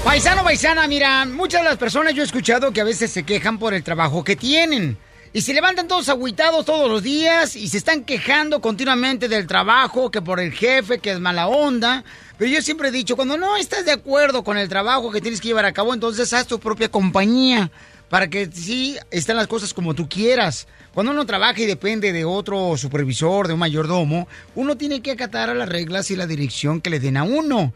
Paisano, 0.04 0.42
paisana, 0.42 0.88
mira, 0.88 1.24
muchas 1.26 1.62
de 1.62 1.68
las 1.68 1.78
personas 1.78 2.14
yo 2.14 2.22
he 2.22 2.26
escuchado 2.26 2.72
que 2.72 2.80
a 2.80 2.84
veces 2.84 3.12
se 3.12 3.22
quejan 3.22 3.58
por 3.58 3.72
el 3.72 3.84
trabajo 3.84 4.24
que 4.24 4.34
tienen. 4.34 4.98
Y 5.32 5.42
se 5.42 5.54
levantan 5.54 5.86
todos 5.86 6.08
agüitados 6.08 6.64
todos 6.64 6.90
los 6.90 7.04
días 7.04 7.54
y 7.54 7.68
se 7.68 7.78
están 7.78 8.02
quejando 8.02 8.60
continuamente 8.60 9.28
del 9.28 9.46
trabajo, 9.46 10.10
que 10.10 10.20
por 10.20 10.40
el 10.40 10.52
jefe, 10.52 10.98
que 10.98 11.12
es 11.12 11.20
mala 11.20 11.46
onda. 11.46 12.02
Pero 12.40 12.52
yo 12.52 12.62
siempre 12.62 12.88
he 12.88 12.90
dicho, 12.90 13.16
cuando 13.16 13.36
no 13.36 13.58
estás 13.58 13.84
de 13.84 13.92
acuerdo 13.92 14.42
con 14.42 14.56
el 14.56 14.66
trabajo 14.70 15.10
que 15.10 15.20
tienes 15.20 15.42
que 15.42 15.48
llevar 15.48 15.66
a 15.66 15.74
cabo, 15.74 15.92
entonces 15.92 16.32
haz 16.32 16.46
tu 16.46 16.58
propia 16.58 16.88
compañía 16.90 17.70
para 18.08 18.28
que 18.30 18.48
sí 18.50 18.96
estén 19.10 19.36
las 19.36 19.46
cosas 19.46 19.74
como 19.74 19.92
tú 19.92 20.08
quieras. 20.08 20.66
Cuando 20.94 21.12
uno 21.12 21.26
trabaja 21.26 21.60
y 21.60 21.66
depende 21.66 22.14
de 22.14 22.24
otro 22.24 22.78
supervisor, 22.78 23.46
de 23.46 23.52
un 23.52 23.60
mayordomo, 23.60 24.26
uno 24.54 24.78
tiene 24.78 25.02
que 25.02 25.10
acatar 25.10 25.50
a 25.50 25.54
las 25.54 25.68
reglas 25.68 26.10
y 26.10 26.16
la 26.16 26.26
dirección 26.26 26.80
que 26.80 26.88
le 26.88 26.98
den 26.98 27.18
a 27.18 27.24
uno. 27.24 27.74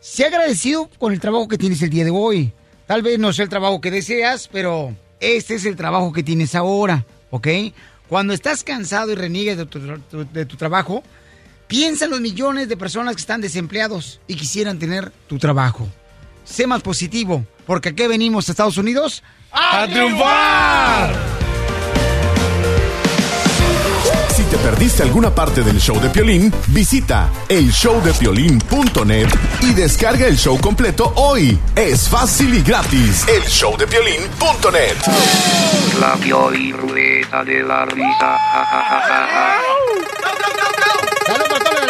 Sé 0.00 0.24
agradecido 0.24 0.90
con 0.98 1.12
el 1.12 1.20
trabajo 1.20 1.46
que 1.46 1.56
tienes 1.56 1.80
el 1.82 1.90
día 1.90 2.02
de 2.02 2.10
hoy. 2.10 2.52
Tal 2.88 3.02
vez 3.02 3.16
no 3.20 3.32
sea 3.32 3.44
el 3.44 3.48
trabajo 3.48 3.80
que 3.80 3.92
deseas, 3.92 4.48
pero 4.48 4.92
este 5.20 5.54
es 5.54 5.64
el 5.66 5.76
trabajo 5.76 6.12
que 6.12 6.24
tienes 6.24 6.56
ahora, 6.56 7.06
¿ok? 7.30 7.46
Cuando 8.08 8.32
estás 8.34 8.64
cansado 8.64 9.12
y 9.12 9.14
reniegues 9.14 9.56
de 9.56 9.66
tu, 9.66 9.78
tu- 10.10 10.26
de 10.32 10.46
tu 10.46 10.56
trabajo, 10.56 11.04
piensa 11.70 12.04
en 12.06 12.10
los 12.10 12.20
millones 12.20 12.68
de 12.68 12.76
personas 12.76 13.14
que 13.14 13.20
están 13.20 13.40
desempleados 13.40 14.20
y 14.26 14.34
quisieran 14.34 14.80
tener 14.80 15.12
tu 15.28 15.38
trabajo. 15.38 15.88
Sé 16.44 16.66
más 16.66 16.82
positivo, 16.82 17.46
porque 17.64 17.90
aquí 17.90 18.08
venimos 18.08 18.48
a 18.48 18.52
Estados 18.52 18.76
Unidos 18.76 19.22
¡A 19.52 19.86
triunfar! 19.86 21.14
Si 24.34 24.42
te 24.44 24.56
perdiste 24.58 25.04
alguna 25.04 25.32
parte 25.32 25.62
del 25.62 25.78
show 25.78 26.00
de 26.00 26.08
Piolín, 26.08 26.52
visita 26.68 27.30
elshowdepiolín.net 27.48 29.28
y 29.62 29.72
descarga 29.72 30.26
el 30.26 30.36
show 30.36 30.60
completo 30.60 31.12
hoy. 31.14 31.56
Es 31.76 32.08
fácil 32.08 32.52
y 32.54 32.62
gratis. 32.62 33.26
Elshowdepiolín.net. 33.28 34.96
La 36.00 36.14
Pioli 36.16 36.72
Ruleta 36.72 37.44
de 37.44 37.62
la 37.62 37.84
Risa. 37.84 38.38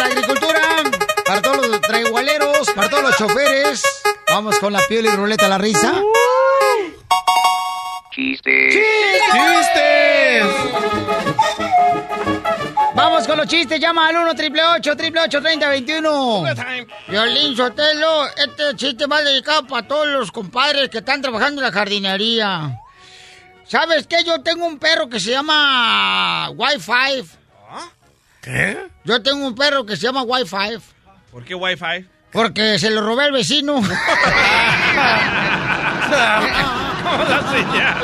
La 0.01 0.07
agricultura, 0.07 0.61
para 1.27 1.41
todos 1.43 1.67
los 1.67 1.81
traigualeros, 1.81 2.71
para 2.75 2.89
todos 2.89 3.03
los 3.03 3.17
choferes. 3.17 3.83
Vamos 4.27 4.57
con 4.57 4.73
la 4.73 4.79
piel 4.87 5.05
y 5.05 5.09
ruleta 5.09 5.45
a 5.45 5.49
la 5.49 5.57
risa. 5.59 5.93
Chiste. 8.11 8.69
¡Chistes! 9.31 10.45
Vamos 12.95 13.27
con 13.27 13.37
los 13.37 13.47
chistes, 13.47 13.79
llama 13.79 14.07
al 14.07 14.17
1 14.17 14.35
triple 14.35 14.63
8 14.63 14.97
triple 14.97 15.21
8 15.21 15.41
30 15.41 15.69
21. 15.69 16.43
Violín 17.07 17.55
Sotelo, 17.55 18.25
este 18.25 18.75
chiste 18.75 19.05
va 19.05 19.21
dedicado 19.21 19.67
para 19.67 19.87
todos 19.87 20.07
los 20.07 20.31
compadres 20.31 20.89
que 20.89 20.97
están 20.97 21.21
trabajando 21.21 21.61
en 21.61 21.67
la 21.67 21.71
jardinería. 21.71 22.79
¿Sabes 23.65 24.07
qué? 24.07 24.23
Yo 24.25 24.41
tengo 24.41 24.65
un 24.65 24.79
perro 24.79 25.07
que 25.07 25.19
se 25.19 25.29
llama 25.29 26.49
Wi-Fi. 26.49 27.40
¿Qué? 28.41 28.77
Yo 29.03 29.21
tengo 29.21 29.45
un 29.45 29.55
perro 29.55 29.85
que 29.85 29.95
se 29.95 30.03
llama 30.03 30.23
Wi-Fi. 30.23 30.77
¿Por 31.31 31.43
qué 31.43 31.55
Wi-Fi? 31.55 32.07
Porque 32.31 32.79
se 32.79 32.89
lo 32.89 33.01
robé 33.01 33.25
al 33.25 33.31
vecino. 33.31 33.75
¿Cómo 33.75 33.87
la 37.29 37.51
señal? 37.51 37.97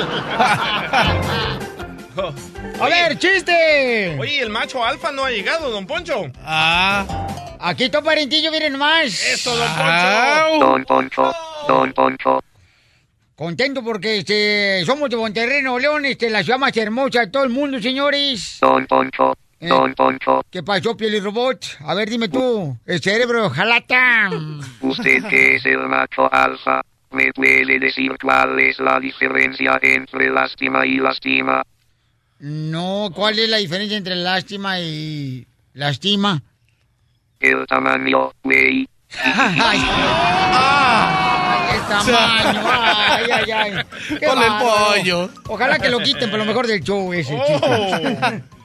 A 2.80 2.89
ver, 2.89 3.17
chiste. 3.17 4.17
Oye, 4.19 4.41
el 4.41 4.50
macho 4.50 4.84
alfa 4.84 5.12
no 5.12 5.23
ha 5.26 5.30
llegado, 5.32 5.69
don 5.69 5.86
Poncho. 5.86 6.32
Ah. 6.43 7.06
Aquí 7.60 7.86
está 7.86 8.02
parentillo, 8.02 8.52
miren 8.52 8.78
más. 8.78 9.23
Eso, 9.23 9.56
don 9.56 9.73
Poncho. 9.76 10.60
Don 10.60 10.86
Poncho. 10.86 11.34
Don 11.67 11.93
Poncho. 11.93 12.43
Contento 13.36 13.84
porque 13.84 14.17
este, 14.17 14.84
somos 14.86 15.10
de 15.10 15.15
Monterrey, 15.15 15.62
Nuevo 15.62 15.80
León, 15.80 16.06
este, 16.06 16.30
la 16.30 16.43
ciudad 16.43 16.58
más 16.58 16.76
hermosa 16.76 17.19
de 17.21 17.28
todo 17.28 17.43
el 17.43 17.50
mundo, 17.50 17.80
señores. 17.80 18.58
Don 18.62 18.86
Poncho. 18.88 19.38
Don 19.60 19.93
Poncho. 19.96 20.43
¿Qué 20.52 20.62
pasó, 20.62 20.96
piel 20.96 21.15
y 21.15 21.20
robot? 21.20 21.65
A 21.80 21.96
ver, 21.96 22.10
dime 22.10 22.30
tú, 22.30 22.78
el 22.86 23.02
cerebro, 23.02 23.50
jalata. 23.50 24.30
Usted 24.82 25.24
que 25.28 25.56
es 25.56 25.65
el 25.65 25.80
macho 25.88 26.32
alfa, 26.32 26.82
¿me 27.12 27.32
puede 27.34 27.80
decir 27.80 28.12
cuál 28.22 28.60
es 28.60 28.80
la 28.80 29.00
diferencia 29.00 29.80
entre 29.82 30.30
lástima 30.30 30.86
y 30.86 30.98
lastima? 30.98 31.63
No, 32.39 33.10
¿cuál 33.15 33.39
es 33.39 33.50
la 33.50 33.58
diferencia 33.58 33.98
entre 33.98 34.15
lástima 34.15 34.80
y 34.80 35.48
lastima? 35.74 36.39
El 37.39 37.65
tamaño, 37.65 38.32
güey. 38.43 38.88
Ay, 39.24 39.82
ah, 39.89 41.70
el 41.74 41.82
tamaño, 41.82 42.62
ay, 42.63 43.26
ay, 43.32 43.52
ay. 43.52 43.86
Qué 44.20 44.28
Con 44.28 44.38
el 44.38 44.52
pollo. 44.60 45.30
Ojalá 45.48 45.80
que 45.80 45.89
lo 45.89 46.00
quiten, 46.00 46.30
por 46.30 46.38
lo 46.38 46.46
mejor 46.46 46.67
del 46.67 46.84
show 46.84 47.12
ese 47.12 47.36
Oh. 47.36 48.57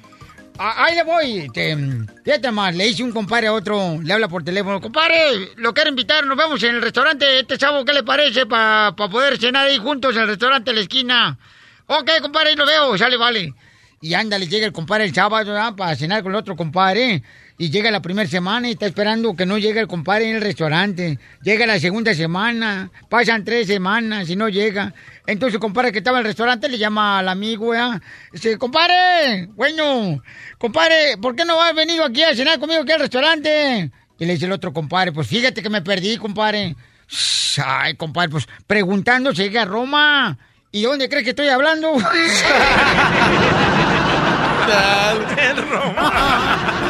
Ah, 0.59 0.85
Ahí 0.85 0.95
le 0.95 1.03
voy. 1.03 1.39
Este, 1.39 1.77
fíjate 2.25 2.51
más, 2.51 2.75
le 2.75 2.87
hice 2.89 3.03
un 3.03 3.13
compadre 3.13 3.49
a 3.49 3.53
otro, 3.53 3.99
le 4.03 4.13
habla 4.13 4.29
por 4.29 4.45
teléfono. 4.45 4.81
Compadre, 4.81 5.51
lo 5.57 5.73
quiero 5.75 5.91
invitar, 5.91 6.27
nos 6.27 6.37
vemos 6.37 6.63
en 6.63 6.77
el 6.77 6.83
restaurante. 6.83 7.41
Este 7.41 7.59
chavo, 7.59 7.85
¿qué 7.85 7.93
le 7.93 8.03
parece 8.03 8.47
para 8.47 8.95
poder 8.95 9.39
cenar 9.39 9.67
ahí 9.67 9.79
juntos 9.79 10.15
en 10.15 10.23
el 10.23 10.29
restaurante 10.29 10.71
de 10.71 10.75
la 10.77 10.83
esquina? 10.83 11.39
Ok, 11.87 12.11
compadre, 12.21 12.51
ahí 12.51 12.57
lo 12.57 12.67
veo, 12.67 12.97
sale, 12.99 13.17
vale. 13.17 13.55
Y 14.03 14.15
ándale, 14.15 14.49
llega 14.49 14.67
el 14.67 14.73
compadre 14.73 15.05
el 15.05 15.15
sábado 15.15 15.55
para 15.77 15.95
cenar 15.95 16.25
con 16.25 16.33
el 16.33 16.39
otro 16.39 16.57
compadre. 16.57 17.23
Y 17.57 17.71
llega 17.71 17.89
la 17.93 18.03
primera 18.03 18.29
semana 18.29 18.67
y 18.67 18.73
está 18.73 18.87
esperando 18.87 19.37
que 19.37 19.47
no 19.47 19.59
llegue 19.59 19.79
el 19.79 19.87
compadre 19.87 20.29
en 20.29 20.35
el 20.35 20.43
restaurante. 20.43 21.21
Llega 21.41 21.67
la 21.67 21.79
segunda 21.79 22.13
semana, 22.13 22.91
pasan 23.09 23.45
tres 23.45 23.69
semanas 23.69 24.29
y 24.29 24.35
no 24.35 24.49
llega. 24.49 24.93
Entonces 25.25 25.55
el 25.55 25.61
compadre 25.61 25.93
que 25.93 25.99
estaba 25.99 26.19
en 26.19 26.23
el 26.23 26.31
restaurante 26.31 26.69
le 26.69 26.79
llama 26.79 27.21
al 27.21 27.29
amigo, 27.29 27.73
¿ya? 27.73 28.03
Dice, 28.33 28.59
compadre, 28.59 29.47
bueno, 29.55 30.21
compadre, 30.59 31.17
¿por 31.19 31.37
qué 31.37 31.45
no 31.45 31.63
has 31.63 31.73
venido 31.73 32.05
aquí 32.05 32.25
a 32.25 32.35
cenar 32.35 32.59
conmigo 32.59 32.83
aquí 32.83 32.91
al 32.91 33.01
restaurante? 33.01 33.93
Y 34.19 34.25
le 34.25 34.33
dice 34.33 34.47
el 34.47 34.53
otro 34.53 34.73
compadre, 34.73 35.13
pues 35.13 35.29
fíjate 35.29 35.63
que 35.63 35.71
me 35.71 35.83
perdí, 35.83 36.17
compadre. 36.17 36.75
Ay, 37.65 37.95
compadre, 37.95 38.31
pues 38.31 38.49
preguntando 38.67 39.33
si 39.33 39.43
llegué 39.43 39.61
a 39.61 39.65
Roma. 39.65 40.37
¿Y 40.73 40.83
dónde 40.83 41.09
crees 41.09 41.23
que 41.23 41.31
estoy 41.31 41.49
hablando? 41.49 41.93
¡Chiste, 45.33 46.82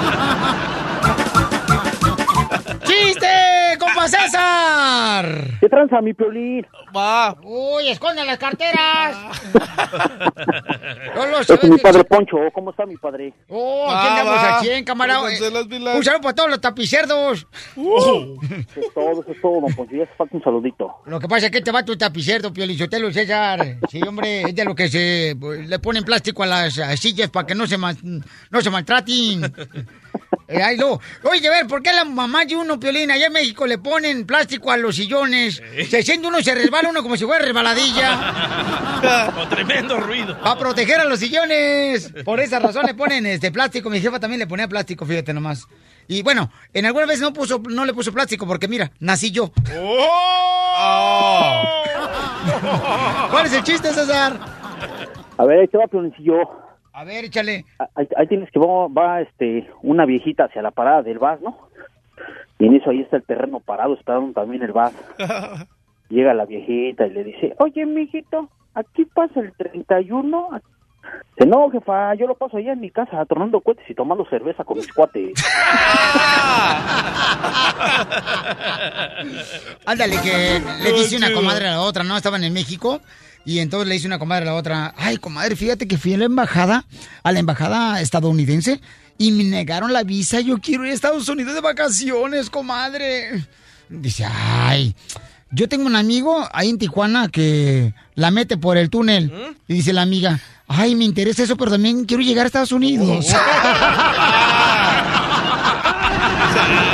César! 4.08 5.26
¿Qué 5.60 5.68
tranza, 5.68 6.00
mi 6.00 6.14
piolín? 6.14 6.66
Va. 6.96 7.36
Uy, 7.42 7.88
escondan 7.88 8.26
las 8.26 8.38
carteras. 8.38 9.16
No 11.14 11.26
lo 11.26 11.40
Este 11.40 11.56
sé. 11.56 11.66
es 11.66 11.70
mi 11.70 11.78
padre 11.78 12.04
Poncho. 12.04 12.36
¿Cómo 12.54 12.70
está 12.70 12.86
mi 12.86 12.96
padre? 12.96 13.32
Oh, 13.48 13.90
aquí 13.90 14.06
andamos 14.08 14.38
al 14.38 14.60
100, 14.60 14.84
camarada. 14.84 15.22
Un 15.22 16.02
saludo 16.04 16.20
para 16.22 16.34
todos 16.34 16.50
los 16.50 16.60
tapicerdos. 16.60 17.46
Eso 17.76 18.38
es 18.76 18.94
todo, 18.94 19.12
eso 19.12 19.24
es 19.28 19.40
todo, 19.40 19.60
don 19.60 19.74
Poncho. 19.74 19.94
Ya 19.94 20.04
hace 20.04 20.14
falta 20.14 20.36
un 20.36 20.42
saludito. 20.42 20.90
Lo 21.06 21.20
que 21.20 21.28
pasa 21.28 21.46
es 21.46 21.52
que 21.52 21.60
te 21.60 21.70
va 21.70 21.84
tu 21.84 21.96
tapicerdo, 21.96 22.52
Piolichotelo 22.52 23.12
César. 23.12 23.76
Sí, 23.90 24.00
hombre, 24.06 24.42
es 24.42 24.54
de 24.54 24.64
lo 24.64 24.74
que 24.74 24.88
se 24.88 25.36
le 25.66 25.78
ponen 25.78 26.04
plástico 26.04 26.42
a 26.42 26.46
las 26.46 26.78
a 26.78 26.96
sillas 26.96 27.30
para 27.30 27.46
que 27.46 27.54
no 27.54 27.66
se 27.66 27.76
no 27.78 28.60
se 28.60 28.70
maltraten. 28.70 29.42
Eh, 30.48 30.62
ay, 30.62 30.76
no. 30.76 31.00
Oye, 31.22 31.48
a 31.48 31.50
ver, 31.50 31.66
¿por 31.66 31.82
qué 31.82 31.92
la 31.92 32.04
mamá 32.04 32.44
de 32.44 32.56
uno, 32.56 32.78
Piolín, 32.78 33.10
allá 33.10 33.26
en 33.26 33.32
México 33.32 33.66
le 33.66 33.78
ponen 33.78 34.26
plástico 34.26 34.70
a 34.70 34.76
los 34.76 34.96
sillones? 34.96 35.62
Se 35.88 36.02
siente 36.02 36.28
uno, 36.28 36.42
se 36.42 36.54
resbala 36.54 36.90
uno 36.90 37.02
como 37.02 37.16
si 37.16 37.24
fuera 37.24 37.44
resbaladilla. 37.44 39.30
Con 39.34 39.48
tremendo 39.48 39.98
ruido. 39.98 40.38
Para 40.40 40.58
proteger 40.58 41.00
a 41.00 41.04
los 41.04 41.18
sillones. 41.20 42.12
Por 42.24 42.40
esa 42.40 42.58
razón 42.58 42.84
le 42.86 42.94
ponen 42.94 43.24
este 43.26 43.50
plástico. 43.50 43.88
Mi 43.88 44.00
jefa 44.00 44.20
también 44.20 44.40
le 44.40 44.46
ponía 44.46 44.68
plástico, 44.68 45.06
fíjate 45.06 45.32
nomás. 45.32 45.66
Y 46.06 46.22
bueno, 46.22 46.50
en 46.74 46.86
alguna 46.86 47.06
vez 47.06 47.20
no 47.20 47.32
puso, 47.32 47.62
no 47.70 47.84
le 47.84 47.94
puso 47.94 48.12
plástico 48.12 48.46
porque 48.46 48.68
mira, 48.68 48.90
nací 49.00 49.30
yo. 49.30 49.52
¡Oh! 49.78 51.62
¿Cuál 53.30 53.46
es 53.46 53.52
el 53.54 53.62
chiste, 53.62 53.92
César? 53.92 54.38
A 55.38 55.44
ver, 55.44 55.60
ahí 55.60 55.68
te 55.68 55.78
va, 55.78 55.86
piolincillo. 55.86 56.34
A 56.92 57.04
ver, 57.04 57.24
échale. 57.24 57.64
Ahí, 57.94 58.06
ahí 58.16 58.26
tienes 58.26 58.50
que 58.50 58.58
va, 58.58 58.88
va, 58.88 59.20
este, 59.22 59.68
una 59.82 60.04
viejita 60.04 60.44
hacia 60.44 60.62
la 60.62 60.70
parada 60.70 61.02
del 61.02 61.18
bus, 61.18 61.40
¿no? 61.42 61.58
Y 62.58 62.66
en 62.66 62.76
eso 62.76 62.90
ahí 62.90 63.00
está 63.00 63.16
el 63.16 63.24
terreno 63.24 63.60
parado, 63.60 63.94
esperando 63.94 64.32
también 64.32 64.62
el 64.62 64.72
bus. 64.72 64.92
Llega 66.10 66.34
la 66.34 66.44
viejita 66.44 67.06
y 67.06 67.10
le 67.10 67.24
dice, 67.24 67.54
oye, 67.58 67.86
mijito, 67.86 68.50
aquí 68.74 69.06
pasa 69.06 69.40
el 69.40 69.52
31. 69.54 70.60
Dice, 71.36 71.48
no, 71.48 71.70
jefa, 71.70 72.14
yo 72.14 72.26
lo 72.26 72.34
paso 72.34 72.58
allá 72.58 72.72
en 72.72 72.80
mi 72.80 72.90
casa, 72.90 73.20
atornando 73.20 73.60
cohetes 73.60 73.88
y 73.88 73.94
tomando 73.94 74.26
cerveza 74.26 74.62
con 74.62 74.76
mis 74.76 74.92
cuates. 74.92 75.32
Ándale, 79.86 80.16
que 80.22 80.62
le 80.82 80.92
dice 80.92 81.16
una 81.16 81.32
comadre 81.32 81.68
a 81.68 81.72
la 81.72 81.80
otra, 81.80 82.04
¿no? 82.04 82.16
Estaban 82.16 82.44
en 82.44 82.52
México 82.52 83.00
y 83.44 83.58
entonces 83.58 83.88
le 83.88 83.94
dice 83.94 84.06
una 84.06 84.18
comadre 84.18 84.42
a 84.42 84.52
la 84.52 84.54
otra, 84.54 84.94
ay, 84.96 85.16
comadre, 85.16 85.56
fíjate 85.56 85.88
que 85.88 85.98
fui 85.98 86.14
a 86.14 86.18
la 86.18 86.26
embajada, 86.26 86.84
a 87.22 87.32
la 87.32 87.38
embajada 87.38 88.00
estadounidense 88.00 88.80
y 89.18 89.32
me 89.32 89.44
negaron 89.44 89.92
la 89.92 90.04
visa, 90.04 90.40
yo 90.40 90.58
quiero 90.58 90.84
ir 90.84 90.90
a 90.92 90.94
Estados 90.94 91.28
Unidos 91.28 91.54
de 91.54 91.60
vacaciones, 91.60 92.50
comadre. 92.50 93.46
Dice, 93.88 94.24
ay, 94.24 94.94
yo 95.50 95.68
tengo 95.68 95.86
un 95.86 95.96
amigo 95.96 96.48
ahí 96.52 96.70
en 96.70 96.78
Tijuana 96.78 97.28
que 97.28 97.94
la 98.14 98.30
mete 98.30 98.56
por 98.56 98.78
el 98.78 98.90
túnel. 98.90 99.32
Y 99.68 99.74
dice 99.74 99.92
la 99.92 100.02
amiga, 100.02 100.40
ay, 100.66 100.94
me 100.94 101.04
interesa 101.04 101.42
eso, 101.42 101.56
pero 101.56 101.72
también 101.72 102.04
quiero 102.04 102.22
llegar 102.22 102.44
a 102.44 102.46
Estados 102.46 102.72
Unidos. 102.72 103.26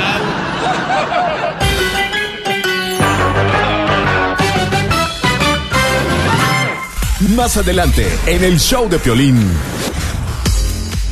Más 7.35 7.57
adelante, 7.57 8.07
en 8.25 8.43
el 8.43 8.59
show 8.59 8.89
de 8.89 8.97
Piolín. 8.97 9.37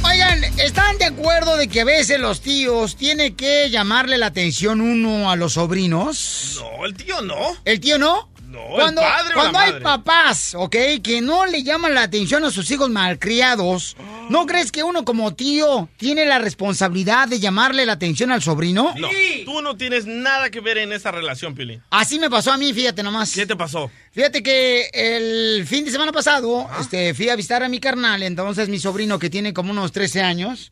Oigan, 0.04 0.44
¿están 0.58 0.98
de 0.98 1.06
acuerdo 1.06 1.58
de 1.58 1.68
que 1.68 1.82
a 1.82 1.86
veces 1.86 2.20
los 2.20 2.42
tíos 2.42 2.96
tienen 2.96 3.36
que 3.36 3.70
llamarle 3.70 4.18
la 4.18 4.28
atención 4.28 4.82
uno 4.82 5.30
a 5.30 5.36
los 5.36 5.54
sobrinos? 5.54 6.60
No, 6.60 6.86
el 6.86 6.96
tío 6.96 7.22
no. 7.22 7.36
¿El 7.66 7.80
tío 7.80 8.00
no? 8.00 8.30
No, 8.58 8.76
cuando, 8.76 9.02
el 9.02 9.08
padre 9.08 9.34
o 9.34 9.36
cuando 9.36 9.60
la 9.60 9.66
hay 9.66 9.72
madre. 9.72 9.84
papás, 9.84 10.56
¿ok? 10.56 10.76
Que 11.04 11.22
no 11.22 11.46
le 11.46 11.62
llaman 11.64 11.94
la 11.94 12.02
atención 12.02 12.44
a 12.44 12.50
sus 12.50 12.70
hijos 12.72 12.90
malcriados, 12.90 13.96
¿no 14.30 14.46
crees 14.46 14.72
que 14.72 14.84
uno 14.84 15.06
como 15.06 15.36
tío 15.36 15.90
tiene 15.98 16.26
la 16.26 16.40
responsabilidad 16.40 17.28
de 17.28 17.40
llamarle 17.40 17.86
la 17.86 17.94
atención 17.94 18.32
al 18.32 18.42
sobrino? 18.42 18.94
No, 18.98 19.10
tú 19.46 19.62
no 19.62 19.78
tienes 19.78 20.06
nada 20.08 20.50
que 20.50 20.60
ver 20.60 20.80
en 20.80 20.92
esa 20.92 21.12
relación, 21.12 21.54
Piolín. 21.54 21.84
Así 21.92 22.20
me 22.20 22.30
pasó 22.30 22.52
a 22.52 22.58
mí, 22.58 22.74
fíjate 22.74 23.04
nomás. 23.04 23.32
¿Qué 23.34 23.46
te 23.46 23.56
pasó? 23.56 23.92
Fíjate 24.12 24.42
que 24.42 24.90
el 24.94 25.66
fin 25.68 25.86
de 25.86 25.92
semana 25.92 26.12
pasado 26.12 26.68
este, 26.80 27.14
fui 27.14 27.30
a 27.30 27.36
visitar 27.36 27.62
a 27.62 27.70
mi 27.70 27.80
carnal, 27.80 28.24
entonces 28.24 28.70
mi 28.70 28.80
sobrino 28.80 29.20
que 29.20 29.30
tiene 29.30 29.54
como 29.54 29.72
unos 29.72 29.92
13 29.92 30.22
años. 30.22 30.72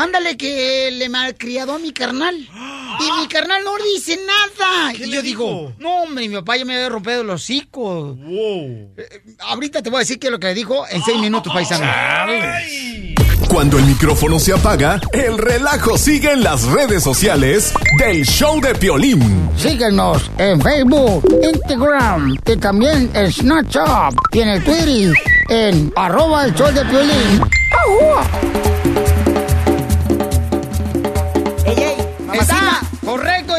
Ándale 0.00 0.34
que 0.38 0.90
le 0.92 1.10
malcriado 1.10 1.74
a 1.74 1.78
mi 1.78 1.92
carnal. 1.92 2.34
Y 2.34 3.20
mi 3.20 3.28
carnal 3.28 3.62
no 3.62 3.72
dice 3.84 4.18
nada. 4.26 4.94
Y 4.94 5.10
yo 5.10 5.20
digo, 5.20 5.74
no 5.78 6.04
hombre, 6.04 6.26
mi 6.26 6.36
papá 6.36 6.56
ya 6.56 6.64
me 6.64 6.74
había 6.74 6.88
rompido 6.88 7.22
los 7.22 7.42
hocicos. 7.42 8.16
Eh, 8.26 9.22
ahorita 9.40 9.82
te 9.82 9.90
voy 9.90 9.98
a 9.98 10.00
decir 10.00 10.18
qué 10.18 10.28
es 10.28 10.30
lo 10.30 10.38
que 10.38 10.46
le 10.46 10.54
dijo 10.54 10.86
en 10.88 11.02
seis 11.02 11.20
minutos, 11.20 11.52
paisano. 11.52 11.84
Cuando 13.50 13.76
el 13.76 13.84
micrófono 13.84 14.38
se 14.38 14.54
apaga, 14.54 14.98
el 15.12 15.36
relajo 15.36 15.98
sigue 15.98 16.32
en 16.32 16.44
las 16.44 16.64
redes 16.64 17.02
sociales 17.02 17.74
del 17.98 18.24
show 18.24 18.58
de 18.58 18.74
Piolín. 18.74 19.50
Síguenos 19.58 20.30
en 20.38 20.62
Facebook, 20.62 21.24
Instagram 21.42 22.38
y 22.46 22.56
también 22.56 23.10
en 23.12 23.30
Snapchat 23.30 24.14
y 24.32 24.40
en 24.40 24.48
el 24.48 24.64
Twitter 24.64 25.12
en 25.50 25.92
arroba 25.94 26.46
el 26.46 26.54
show 26.54 26.72
de 26.72 26.86
Piolín. 26.86 27.42
Está 27.70 29.19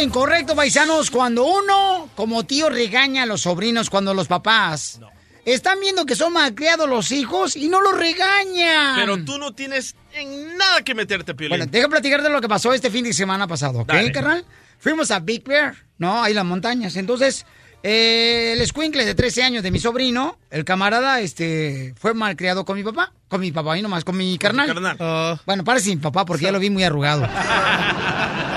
incorrecto, 0.01 0.55
paisanos, 0.55 1.11
cuando 1.11 1.45
uno 1.45 2.09
como 2.15 2.43
tío 2.43 2.69
regaña 2.69 3.23
a 3.23 3.25
los 3.25 3.41
sobrinos 3.41 3.89
cuando 3.89 4.13
los 4.13 4.27
papás 4.27 4.99
están 5.45 5.79
viendo 5.79 6.05
que 6.05 6.15
son 6.15 6.33
malcriados 6.33 6.87
los 6.89 7.11
hijos 7.11 7.55
y 7.55 7.67
no 7.67 7.81
los 7.81 7.97
regañan. 7.97 8.95
Pero 8.95 9.23
tú 9.23 9.37
no 9.37 9.53
tienes 9.53 9.95
en 10.13 10.57
nada 10.57 10.83
que 10.83 10.93
meterte, 10.95 11.33
Piolín. 11.33 11.57
Bueno, 11.57 11.71
deja 11.71 11.87
platicar 11.89 12.21
de 12.21 12.29
lo 12.29 12.41
que 12.41 12.47
pasó 12.49 12.73
este 12.73 12.89
fin 12.89 13.03
de 13.03 13.13
semana 13.13 13.47
pasado, 13.47 13.79
¿ok, 13.81 13.87
Dale. 13.87 14.11
carnal? 14.11 14.45
Fuimos 14.79 15.11
a 15.11 15.19
Big 15.19 15.43
Bear, 15.43 15.75
¿no? 15.97 16.23
Ahí 16.23 16.31
en 16.31 16.37
las 16.37 16.45
montañas. 16.45 16.95
Entonces, 16.95 17.45
eh, 17.83 18.53
el 18.53 18.61
escuincle 18.61 19.05
de 19.05 19.15
13 19.15 19.43
años 19.43 19.63
de 19.63 19.71
mi 19.71 19.79
sobrino, 19.79 20.37
el 20.49 20.65
camarada, 20.65 21.19
este, 21.21 21.93
fue 21.99 22.13
malcriado 22.13 22.65
con 22.65 22.75
mi 22.77 22.83
papá. 22.83 23.13
Con 23.27 23.41
mi 23.41 23.51
papá 23.51 23.77
y 23.77 23.81
nomás 23.81 24.03
con 24.03 24.17
mi 24.17 24.37
carnal. 24.37 24.67
carnal. 24.67 25.39
Bueno, 25.45 25.63
parece 25.63 25.89
mi 25.89 25.97
papá 25.97 26.25
porque 26.25 26.45
ya 26.45 26.51
lo 26.51 26.59
vi 26.59 26.69
muy 26.69 26.83
arrugado. 26.83 27.27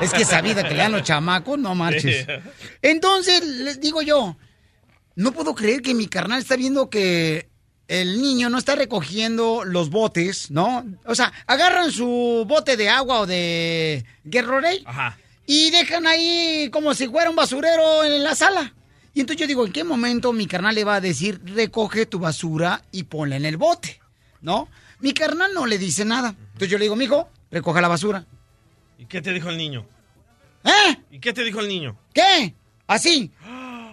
es 0.00 0.12
que 0.12 0.22
esa 0.22 0.40
vida 0.40 0.62
que 0.62 0.74
le 0.74 0.82
dan 0.82 0.92
los 0.92 1.02
chamacos, 1.02 1.58
no 1.58 1.74
marches. 1.74 2.26
Entonces, 2.82 3.44
les 3.44 3.80
digo 3.80 4.02
yo, 4.02 4.36
no 5.16 5.32
puedo 5.32 5.54
creer 5.54 5.82
que 5.82 5.94
mi 5.94 6.06
carnal 6.06 6.40
está 6.40 6.56
viendo 6.56 6.90
que 6.90 7.48
el 7.88 8.20
niño 8.20 8.48
no 8.48 8.58
está 8.58 8.74
recogiendo 8.74 9.64
los 9.64 9.90
botes, 9.90 10.50
¿no? 10.50 10.84
O 11.04 11.14
sea, 11.14 11.32
agarran 11.46 11.90
su 11.90 12.44
bote 12.46 12.76
de 12.76 12.88
agua 12.88 13.20
o 13.20 13.26
de 13.26 14.04
Ajá. 14.86 15.18
y 15.46 15.70
dejan 15.70 16.06
ahí 16.06 16.70
como 16.72 16.94
si 16.94 17.08
fuera 17.08 17.30
un 17.30 17.36
basurero 17.36 18.04
en 18.04 18.24
la 18.24 18.34
sala. 18.34 18.74
Y 19.12 19.20
entonces 19.20 19.40
yo 19.40 19.46
digo, 19.46 19.64
¿en 19.64 19.72
qué 19.72 19.84
momento 19.84 20.32
mi 20.32 20.46
carnal 20.46 20.74
le 20.74 20.82
va 20.82 20.96
a 20.96 21.00
decir, 21.00 21.40
recoge 21.44 22.06
tu 22.06 22.18
basura 22.18 22.82
y 22.90 23.04
ponla 23.04 23.36
en 23.36 23.44
el 23.44 23.56
bote? 23.56 24.00
¿No? 24.40 24.68
Mi 25.00 25.12
carnal 25.12 25.52
no 25.54 25.66
le 25.66 25.78
dice 25.78 26.04
nada. 26.04 26.34
Entonces 26.38 26.68
yo 26.68 26.78
le 26.78 26.86
digo, 26.86 26.96
mijo, 26.96 27.28
recoja 27.50 27.80
la 27.80 27.88
basura. 27.88 28.24
¿Y 28.98 29.06
qué 29.06 29.20
te 29.20 29.32
dijo 29.32 29.50
el 29.50 29.56
niño? 29.56 29.86
¿Eh? 30.64 30.96
¿Y 31.10 31.18
qué 31.18 31.32
te 31.32 31.44
dijo 31.44 31.60
el 31.60 31.68
niño? 31.68 31.96
¿Qué? 32.12 32.54
Así. 32.86 33.30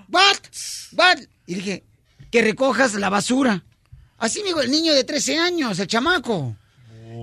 ¿What? 0.10 0.38
¿What? 0.94 1.18
Y 1.46 1.56
dije, 1.56 1.84
que 2.30 2.42
recojas 2.42 2.94
la 2.96 3.10
basura. 3.10 3.64
Así 4.18 4.42
me 4.42 4.48
dijo 4.48 4.62
el 4.62 4.72
niño 4.72 4.94
de 4.94 5.04
13 5.04 5.38
años, 5.38 5.80
el 5.80 5.88
chamaco. 5.88 6.56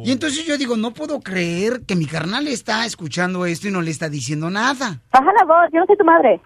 Y 0.05 0.13
entonces 0.13 0.45
yo 0.47 0.57
digo, 0.59 0.77
no 0.77 0.93
puedo 0.95 1.21
creer 1.21 1.83
que 1.87 1.97
mi 1.97 2.07
carnal 2.07 2.47
está 2.49 2.87
escuchando 2.87 3.47
esto 3.47 3.69
y 3.69 3.71
no 3.71 3.83
le 3.83 3.91
está 3.91 4.09
diciendo 4.09 4.49
nada. 4.51 5.01
Baja 5.13 5.33
la 5.39 5.45
voz, 5.45 5.69
yo 5.73 5.81
no 5.81 5.87
soy 5.87 5.97
tu 5.97 6.05
madre. 6.05 6.41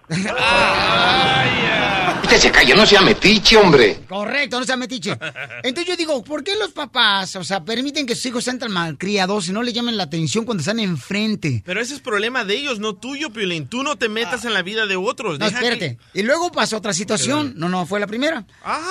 que 2.29 2.37
se 2.39 2.51
calle, 2.51 2.75
no 2.75 2.85
sea 2.85 3.01
metiche, 3.01 3.57
hombre. 3.57 3.99
Correcto, 4.07 4.59
no 4.59 4.65
sea 4.65 4.77
metiche. 4.77 5.17
Entonces 5.63 5.85
yo 5.87 5.95
digo, 5.97 6.23
¿por 6.23 6.43
qué 6.43 6.55
los 6.55 6.71
papás, 6.71 7.35
o 7.35 7.43
sea, 7.43 7.63
permiten 7.63 8.05
que 8.05 8.15
sus 8.15 8.25
hijos 8.27 8.43
sean 8.43 8.59
tan 8.59 8.71
malcriados 8.71 9.47
y 9.49 9.51
no 9.53 9.61
le 9.63 9.73
llamen 9.73 9.97
la 9.97 10.03
atención 10.03 10.45
cuando 10.45 10.61
están 10.61 10.79
enfrente? 10.79 11.61
Pero 11.65 11.81
ese 11.81 11.93
es 11.95 11.99
problema 12.01 12.43
de 12.45 12.55
ellos, 12.55 12.79
no 12.79 12.95
tuyo, 12.95 13.29
Piolín. 13.31 13.67
Tú 13.67 13.83
no 13.83 13.97
te 13.97 14.09
metas 14.09 14.45
en 14.45 14.53
la 14.53 14.61
vida 14.61 14.85
de 14.87 14.95
otros. 14.95 15.39
No, 15.39 15.45
Deja 15.45 15.59
que- 15.59 15.65
espérate. 15.67 15.97
Y 16.13 16.23
luego 16.23 16.51
pasó 16.51 16.77
otra 16.77 16.93
situación. 16.93 17.53
No, 17.55 17.69
no, 17.69 17.85
fue 17.85 17.99
la 17.99 18.07
primera. 18.07 18.45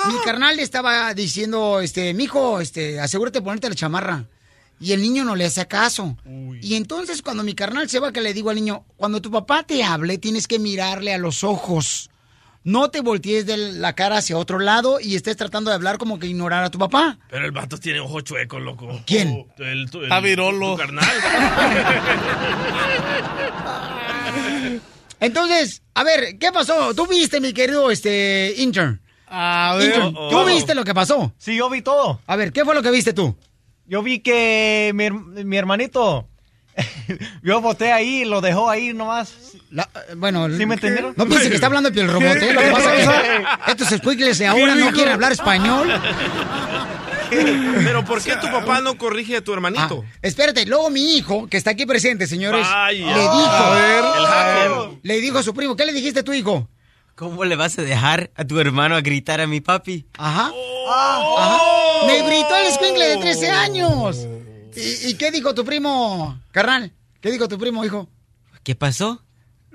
Mi 0.07 0.15
carnal 0.23 0.55
le 0.55 0.63
estaba 0.63 1.13
diciendo, 1.13 1.81
este, 1.81 2.13
mijo, 2.13 2.59
este, 2.61 2.99
asegúrate 2.99 3.39
de 3.39 3.43
ponerte 3.43 3.69
la 3.69 3.75
chamarra. 3.75 4.25
Y 4.83 4.91
el 4.91 5.01
niño 5.01 5.23
no 5.23 5.35
le 5.35 5.45
hace 5.45 5.65
caso. 5.67 6.17
Y 6.61 6.75
entonces 6.75 7.21
cuando 7.21 7.43
mi 7.43 7.53
carnal 7.55 7.89
se 7.89 7.99
va, 7.99 8.11
que 8.11 8.19
le 8.21 8.33
digo 8.33 8.49
al 8.49 8.57
niño, 8.57 8.83
cuando 8.97 9.21
tu 9.21 9.31
papá 9.31 9.63
te 9.63 9.83
hable, 9.83 10.17
tienes 10.17 10.47
que 10.47 10.59
mirarle 10.59 11.13
a 11.13 11.17
los 11.17 11.43
ojos. 11.45 12.09
No 12.65 12.89
te 12.89 13.01
voltees 13.01 13.45
de 13.45 13.57
la 13.57 13.93
cara 13.93 14.17
hacia 14.17 14.37
otro 14.37 14.59
lado 14.59 14.99
y 14.99 15.15
estés 15.15 15.35
tratando 15.37 15.69
de 15.69 15.75
hablar 15.75 15.97
como 15.97 16.17
que 16.19 16.27
ignorar 16.27 16.63
a 16.63 16.69
tu 16.69 16.79
papá. 16.79 17.17
Pero 17.29 17.45
el 17.45 17.51
vato 17.51 17.77
tiene 17.77 17.99
ojo 17.99 18.21
chueco, 18.21 18.59
loco. 18.59 19.01
¿Quién? 19.05 19.45
El, 19.57 19.89
tu- 19.91 20.01
el- 20.01 20.11
Ah, 20.11 20.19
Virolo. 20.21 20.71
tu 20.73 20.77
carnal. 20.77 21.05
Entonces, 25.19 25.81
a 25.93 26.03
ver, 26.03 26.37
¿qué 26.37 26.51
pasó? 26.51 26.93
Tú 26.93 27.07
viste, 27.07 27.39
mi 27.39 27.53
querido 27.53 27.89
este 27.91 28.53
intern. 28.57 29.01
A 29.27 29.75
ver. 29.77 29.95
Intern, 29.95 30.13
¿Tú 30.13 30.19
Oh. 30.37 30.45
viste 30.45 30.75
lo 30.75 30.83
que 30.83 30.93
pasó? 30.93 31.33
Sí, 31.37 31.55
yo 31.55 31.69
vi 31.69 31.81
todo. 31.81 32.19
A 32.27 32.35
ver, 32.35 32.51
¿qué 32.51 32.65
fue 32.65 32.75
lo 32.75 32.81
que 32.83 32.91
viste 32.91 33.13
tú? 33.13 33.35
Yo 33.85 34.01
vi 34.01 34.19
que 34.19 34.91
mi, 34.93 35.09
mi 35.43 35.57
hermanito, 35.57 36.27
yo 37.43 37.61
voté 37.61 37.91
ahí 37.91 38.21
y 38.21 38.25
lo 38.25 38.41
dejó 38.41 38.69
ahí 38.69 38.93
nomás. 38.93 39.33
bueno, 40.15 40.47
¿Sí 40.55 40.65
me 40.65 40.75
entendieron? 40.75 41.13
No 41.17 41.25
piense 41.25 41.49
que 41.49 41.55
está 41.55 41.67
hablando 41.67 41.91
Piel 41.91 42.07
Robot, 42.07 42.37
¿eh? 42.37 42.53
Lo 42.53 42.61
que 42.61 42.71
pasa 42.71 42.95
es 42.95 43.07
que 43.07 43.71
estos 43.71 44.37
de 44.39 44.47
ahora 44.47 44.75
no 44.75 44.91
quieren 44.91 45.13
hablar 45.13 45.31
español. 45.31 45.89
Pero 47.83 48.05
¿por 48.05 48.21
qué 48.21 48.35
tu 48.35 48.47
papá 48.47 48.81
no 48.81 48.97
corrige 48.97 49.37
a 49.37 49.43
tu 49.43 49.53
hermanito? 49.53 50.03
Ah, 50.05 50.17
espérate, 50.21 50.65
luego 50.65 50.89
mi 50.89 51.17
hijo, 51.17 51.47
que 51.47 51.57
está 51.57 51.71
aquí 51.71 51.85
presente, 51.85 52.27
señores, 52.27 52.67
Vaya. 52.67 53.05
le 53.07 53.21
dijo, 53.21 53.49
A 53.49 53.75
ver. 53.75 54.03
El 54.93 54.99
le 55.01 55.21
dijo 55.21 55.39
a 55.39 55.43
su 55.43 55.53
primo, 55.53 55.75
¿qué 55.75 55.85
le 55.85 55.93
dijiste 55.93 56.21
a 56.21 56.23
tu 56.23 56.33
hijo? 56.33 56.69
¿Cómo 57.15 57.43
le 57.45 57.55
vas 57.55 57.77
a 57.77 57.83
dejar 57.83 58.31
a 58.35 58.45
tu 58.45 58.59
hermano 58.59 58.95
a 58.95 59.01
gritar 59.01 59.41
a 59.41 59.47
mi 59.47 59.61
papi? 59.61 60.05
Ajá. 60.17 60.51
Ajá. 60.89 62.05
Me 62.07 62.21
gritó 62.23 62.55
el 62.55 62.67
escuincle 62.67 63.05
de 63.07 63.17
13 63.17 63.49
años. 63.49 64.17
¿Y, 64.75 65.09
y 65.09 65.13
qué 65.15 65.31
dijo 65.31 65.53
tu 65.53 65.63
primo, 65.63 66.39
carnal? 66.51 66.91
¿Qué 67.21 67.31
dijo 67.31 67.47
tu 67.47 67.57
primo, 67.57 67.85
hijo? 67.85 68.09
¿Qué 68.63 68.75
pasó? 68.75 69.21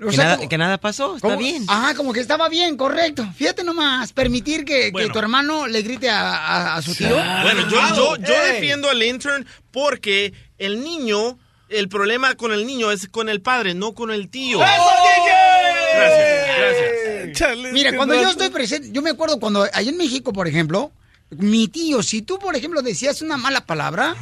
O 0.01 0.09
que, 0.09 0.15
nada, 0.17 0.37
como- 0.37 0.49
que 0.49 0.57
nada 0.57 0.77
pasó, 0.77 1.15
está 1.15 1.27
¿Cómo? 1.27 1.39
bien. 1.39 1.65
Ajá, 1.67 1.93
como 1.93 2.13
que 2.13 2.21
estaba 2.21 2.47
bien, 2.47 2.77
correcto. 2.77 3.27
Fíjate 3.35 3.63
nomás, 3.65 4.13
permitir 4.13 4.63
que, 4.63 4.91
tu 5.11 5.19
hermano 5.19 5.67
le 5.67 5.81
grite 5.81 6.09
a, 6.09 6.35
a- 6.37 6.75
a 6.77 6.81
su 6.81 6.95
tío. 6.95 7.09
Bueno, 7.43 7.67
yo, 7.69 7.77
yo, 7.95 8.15
yo 8.17 8.33
Ey. 8.33 8.53
defiendo 8.53 8.89
al 8.89 9.01
intern 9.03 9.45
porque 9.71 10.33
el 10.57 10.81
niño, 10.83 11.37
el 11.69 11.89
problema 11.89 12.35
con 12.35 12.53
el 12.53 12.65
niño 12.65 12.91
es 12.91 13.07
con 13.09 13.27
el 13.29 13.41
padre, 13.41 13.73
no 13.73 13.93
con 13.93 14.11
el 14.11 14.29
tío. 14.29 14.59
Gracias, 14.59 14.87
gracias. 17.33 17.73
Mira, 17.73 17.95
cuando 17.95 18.15
yo 18.15 18.29
estoy 18.29 18.49
presente, 18.49 18.89
yo 18.91 19.01
me 19.01 19.09
acuerdo 19.11 19.39
cuando 19.39 19.63
allá 19.63 19.89
en 19.89 19.97
México, 19.97 20.31
por 20.33 20.47
ejemplo, 20.47 20.91
mi 21.31 21.67
tío, 21.67 22.01
si 22.03 22.21
tú, 22.21 22.39
por 22.39 22.55
ejemplo, 22.55 22.81
decías 22.81 23.21
una 23.21 23.37
mala 23.37 23.65
palabra, 23.65 24.15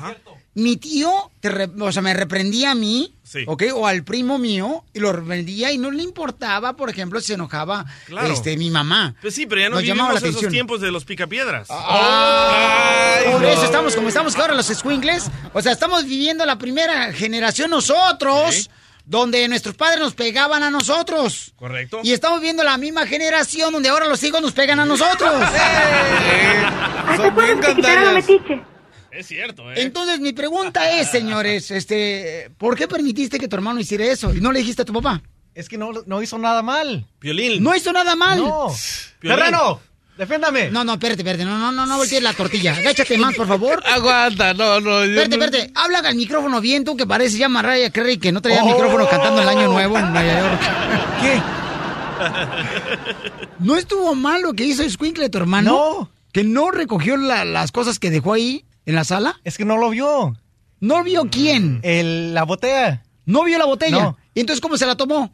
mi 0.55 0.75
tío, 0.77 1.31
te 1.39 1.49
re- 1.49 1.69
o 1.79 1.91
sea, 1.91 2.01
me 2.01 2.13
reprendía 2.13 2.71
a 2.71 2.75
mí, 2.75 3.13
Sí. 3.23 3.39
¿ok? 3.45 3.63
O 3.75 3.85
al 3.85 4.03
primo 4.05 4.37
mío, 4.39 4.85
y 4.93 4.99
lo 4.99 5.11
reprendía 5.13 5.71
y 5.71 5.77
no 5.77 5.91
le 5.91 6.01
importaba, 6.01 6.75
por 6.77 6.89
ejemplo, 6.89 7.19
si 7.19 7.27
se 7.27 7.33
enojaba 7.33 7.85
Claro. 8.05 8.27
este, 8.33 8.55
mi 8.57 8.69
mamá. 8.71 9.15
Pues 9.21 9.35
sí, 9.35 9.45
pero 9.45 9.61
ya 9.61 9.69
no 9.69 9.75
Nos 9.75 9.83
llamaba 9.83 10.09
vivimos 10.13 10.33
la 10.33 10.39
esos 10.39 10.51
tiempos 10.51 10.81
de 10.81 10.91
los 10.91 11.03
picapiedras. 11.05 11.67
Ah, 11.69 13.19
por 13.31 13.43
eso 13.45 13.65
estamos 13.65 13.95
como 13.95 14.07
estamos 14.07 14.35
ahora 14.37 14.53
los 14.55 14.67
squinkles. 14.67 15.25
O 15.53 15.61
sea, 15.61 15.71
estamos 15.73 16.05
viviendo 16.05 16.45
la 16.45 16.57
primera 16.57 17.11
generación 17.13 17.69
nosotros, 17.69 18.69
donde 19.07 19.47
nuestros 19.47 19.73
padres 19.75 20.01
nos 20.01 20.13
pegaban 20.13 20.63
a 20.63 20.69
nosotros. 20.69 21.53
¿Correcto? 21.55 22.01
Y 22.03 22.11
estamos 22.11 22.41
viendo 22.41 22.61
la 22.63 22.77
misma 22.77 23.07
generación 23.07 23.71
donde 23.71 23.87
ahora 23.87 24.05
los 24.05 24.21
hijos 24.21 24.41
nos 24.41 24.51
pegan 24.51 24.81
a 24.81 24.85
nosotros. 24.85 25.33
¿Hasta 27.07 27.33
cuándo 27.33 27.67
te 27.67 27.75
quitaron 27.75 28.13
metiche? 28.13 28.61
Es 29.09 29.27
cierto, 29.27 29.71
¿eh? 29.71 29.75
Entonces 29.77 30.19
mi 30.19 30.33
pregunta 30.33 30.91
es, 30.99 31.09
señores, 31.11 31.71
este, 31.71 32.51
¿por 32.57 32.75
qué 32.75 32.87
permitiste 32.87 33.39
que 33.39 33.47
tu 33.47 33.55
hermano 33.55 33.79
hiciera 33.79 34.05
eso 34.05 34.33
y 34.33 34.41
no 34.41 34.51
le 34.51 34.59
dijiste 34.59 34.81
a 34.81 34.85
tu 34.85 34.93
papá? 34.93 35.23
Es 35.55 35.69
que 35.69 35.77
no, 35.77 35.91
no 36.05 36.21
hizo 36.21 36.37
nada 36.37 36.61
mal. 36.61 37.07
Piolín. 37.17 37.63
No 37.63 37.73
hizo 37.75 37.93
nada 37.93 38.15
mal. 38.15 38.39
No. 38.39 38.67
Piolín. 39.19 39.39
Terreno, 39.39 39.79
defiéndame. 40.17 40.69
No, 40.71 40.83
no, 40.83 40.93
espérate, 40.93 41.21
espérate, 41.21 41.45
no, 41.45 41.57
no, 41.57 41.71
no, 41.71 41.85
no 41.85 41.97
voltees 41.97 42.21
la 42.23 42.33
tortilla. 42.33 42.73
Agáchate 42.75 43.17
más, 43.17 43.35
por 43.35 43.47
favor. 43.47 43.83
Aguanta, 43.85 44.53
no, 44.53 44.79
no. 44.79 45.05
yo 45.05 45.21
Espérate, 45.21 45.37
no- 45.37 45.45
espérate. 45.45 45.71
Habla 45.75 45.99
al 45.99 46.15
micrófono 46.15 46.59
bien, 46.61 46.83
tú 46.83 46.95
que 46.97 47.05
parece 47.05 47.37
ya 47.37 47.49
Mariah 47.49 47.91
Carey 47.91 48.17
que 48.17 48.31
no 48.31 48.41
traía 48.41 48.63
Oh. 48.63 48.67
micrófono 48.67 49.07
cantando 49.09 49.41
el 49.41 49.47
año 49.49 49.67
nuevo 49.71 49.97
en 49.97 50.11
Nueva 50.13 50.39
York. 50.41 50.61
¿Qué? 51.21 51.41
¿No 53.59 53.75
estuvo 53.75 54.15
mal 54.15 54.41
lo 54.41 54.53
que 54.53 54.63
hizo 54.65 54.87
Squinkle, 54.89 55.29
tu 55.29 55.37
hermano? 55.37 55.71
No. 55.71 56.09
¿Que 56.31 56.43
no 56.43 56.71
recogió 56.71 57.17
la- 57.17 57.45
las 57.45 57.71
cosas 57.71 57.99
que 57.99 58.09
dejó 58.11 58.33
ahí 58.33 58.65
en 58.85 58.95
la 58.95 59.03
sala? 59.03 59.39
Es 59.43 59.57
que 59.57 59.65
no 59.65 59.77
lo 59.77 59.89
vio. 59.91 60.35
¿No 60.79 61.03
vio 61.03 61.25
quién? 61.31 61.79
El, 61.83 62.33
la 62.33 62.43
botella. 62.43 63.03
¿No 63.25 63.43
vio 63.43 63.57
la 63.57 63.65
botella? 63.65 63.97
No. 63.97 64.17
¿Y 64.33 64.41
entonces 64.41 64.61
cómo 64.61 64.77
se 64.77 64.85
la 64.85 64.95
tomó? 64.95 65.33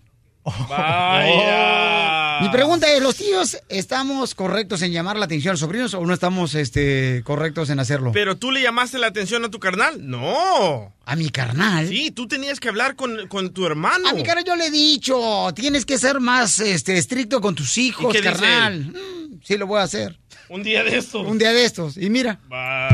Vaya. 0.70 2.23
Mi 2.42 2.50
pregunta 2.50 2.92
es, 2.92 3.02
¿los 3.02 3.16
tíos 3.16 3.58
estamos 3.70 4.36
correctos 4.36 4.82
en 4.82 4.92
llamar 4.92 5.18
la 5.18 5.26
atención 5.26 5.52
a 5.52 5.54
los 5.54 5.60
sobrinos 5.60 5.94
o 5.94 6.06
no 6.06 6.14
estamos 6.14 6.56
este, 6.56 7.22
correctos 7.24 7.70
en 7.70 7.80
hacerlo? 7.80 8.12
Pero 8.12 8.38
tú 8.38 8.52
le 8.52 8.62
llamaste 8.62 8.98
la 8.98 9.08
atención 9.08 9.44
a 9.46 9.50
tu 9.50 9.60
carnal. 9.60 10.08
No. 10.08 10.94
¿A 11.06 11.16
mi 11.16 11.30
carnal? 11.30 11.88
Sí, 11.88 12.12
tú 12.12 12.28
tenías 12.28 12.60
que 12.60 12.70
hablar 12.70 12.96
con, 12.96 13.28
con 13.28 13.54
tu 13.54 13.66
hermano. 13.66 14.10
A 14.10 14.14
mi 14.14 14.24
carnal 14.24 14.46
yo 14.46 14.56
le 14.56 14.68
he 14.68 14.72
dicho, 14.72 15.52
tienes 15.56 15.86
que 15.86 15.98
ser 15.98 16.20
más 16.20 16.60
este, 16.60 16.98
estricto 16.98 17.42
con 17.42 17.56
tus 17.56 17.78
hijos, 17.78 18.12
qué 18.12 18.22
dice 18.22 18.32
carnal. 18.32 18.80
Mm, 18.80 19.42
sí, 19.44 19.58
lo 19.58 19.68
voy 19.68 19.80
a 19.80 19.84
hacer. 19.84 20.18
Un 20.50 20.62
día 20.62 20.84
de 20.84 20.98
estos. 20.98 21.26
Un 21.26 21.38
día 21.38 21.52
de 21.52 21.66
estos. 21.66 21.98
Y 21.98 22.10
mira. 22.10 22.40
Vaya. 22.48 22.93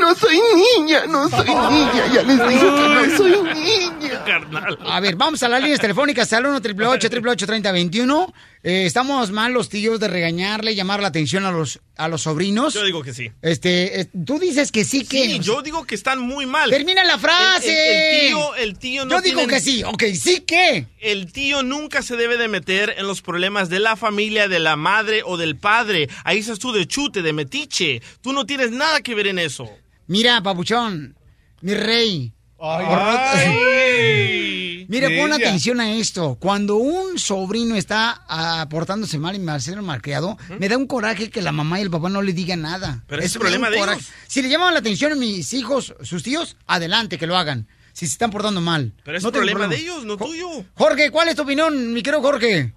No 0.00 0.14
soy 0.14 0.40
niña, 0.78 1.06
no 1.06 1.28
soy 1.28 1.46
niña. 1.48 2.06
Ya 2.12 2.22
les 2.22 2.38
dije 2.48 2.60
que 2.60 2.88
no 2.88 3.16
soy 3.16 3.54
niña. 3.54 4.24
Carnal. 4.24 4.78
A 4.86 5.00
ver, 5.00 5.16
vamos 5.16 5.42
a 5.42 5.48
las 5.48 5.60
líneas 5.62 5.80
telefónicas 5.80 6.32
al 6.32 6.46
1 6.46 6.56
888 6.56 7.46
3021 7.46 8.34
eh, 8.62 8.84
Estamos 8.86 9.30
mal 9.30 9.52
los 9.52 9.68
tíos 9.68 10.00
de 10.00 10.08
regañarle, 10.08 10.74
llamar 10.74 11.00
la 11.00 11.08
atención 11.08 11.44
a 11.44 11.52
los, 11.52 11.80
a 11.96 12.08
los 12.08 12.22
sobrinos. 12.22 12.74
Yo 12.74 12.84
digo 12.84 13.02
que 13.02 13.14
sí. 13.14 13.30
Este, 13.42 14.00
eh, 14.00 14.08
tú 14.24 14.38
dices 14.38 14.72
que 14.72 14.84
sí 14.84 15.04
que... 15.04 15.22
Sí, 15.24 15.38
yo 15.40 15.62
digo 15.62 15.84
que 15.84 15.94
están 15.94 16.18
muy 16.20 16.46
mal. 16.46 16.70
Termina 16.70 17.04
la 17.04 17.18
frase. 17.18 17.68
El, 17.68 17.76
el- 17.76 18.26
el 18.26 18.28
tío, 18.28 18.54
el 18.56 18.78
tío 18.78 19.04
no 19.04 19.10
Yo 19.16 19.20
digo 19.22 19.38
tiene- 19.40 19.52
que 19.54 19.60
sí, 19.60 19.82
ok, 19.84 20.02
sí 20.14 20.40
que. 20.40 20.86
El 21.00 21.30
tío 21.32 21.62
nunca 21.62 22.02
se 22.02 22.16
debe 22.16 22.36
de 22.36 22.48
meter 22.48 22.94
en 22.98 23.06
los 23.06 23.22
problemas 23.22 23.68
de 23.68 23.78
la 23.78 23.94
familia, 23.96 24.48
de 24.48 24.58
la 24.58 24.74
madre 24.76 25.22
o 25.24 25.36
del 25.36 25.56
padre. 25.56 26.08
Ahí 26.24 26.38
estás 26.38 26.58
tú 26.58 26.72
de 26.72 26.86
chute, 26.86 27.22
de 27.22 27.32
metiche. 27.32 28.02
Tú 28.20 28.32
no 28.32 28.46
tienes 28.46 28.72
nada 28.72 29.00
que 29.00 29.14
ver 29.14 29.28
en 29.28 29.38
eso. 29.38 29.70
Mira, 30.08 30.42
papuchón, 30.42 31.16
mi 31.60 31.74
rey. 31.74 32.32
Ay. 32.60 34.86
Mira, 34.88 35.08
pon 35.18 35.32
atención 35.32 35.80
a 35.80 35.90
esto. 35.92 36.36
Cuando 36.38 36.76
un 36.76 37.18
sobrino 37.18 37.74
está 37.74 38.22
ah, 38.28 38.66
portándose 38.70 39.18
mal 39.18 39.34
y 39.34 39.40
me 39.40 39.50
hace 39.52 39.74
malcriado, 39.76 40.38
me 40.60 40.68
da 40.68 40.76
un 40.76 40.86
coraje 40.86 41.28
que 41.28 41.42
la 41.42 41.50
mamá 41.50 41.80
y 41.80 41.82
el 41.82 41.90
papá 41.90 42.08
no 42.08 42.22
le 42.22 42.32
digan 42.32 42.62
nada. 42.62 43.02
Pero 43.08 43.20
es 43.22 43.34
da 43.34 43.36
problema 43.36 43.68
de 43.68 43.78
ellos. 43.78 44.10
Si 44.28 44.42
le 44.42 44.48
llaman 44.48 44.74
la 44.74 44.80
atención 44.80 45.12
a 45.12 45.16
mis 45.16 45.52
hijos, 45.54 45.94
sus 46.02 46.22
tíos, 46.22 46.56
adelante, 46.66 47.18
que 47.18 47.26
lo 47.26 47.36
hagan. 47.36 47.66
Si 47.92 48.06
se 48.06 48.12
están 48.12 48.30
portando 48.30 48.60
mal. 48.60 48.92
Pero 49.04 49.18
es 49.18 49.24
No 49.24 49.32
tengo 49.32 49.44
problema 49.46 49.68
de 49.68 49.76
problema. 49.76 49.82
ellos, 49.82 50.04
no 50.04 50.16
tuyo. 50.16 50.64
Jorge, 50.74 51.10
¿cuál 51.10 51.28
es 51.28 51.36
tu 51.36 51.42
opinión, 51.42 51.92
mi 51.92 52.02
querido 52.02 52.22
Jorge? 52.22 52.72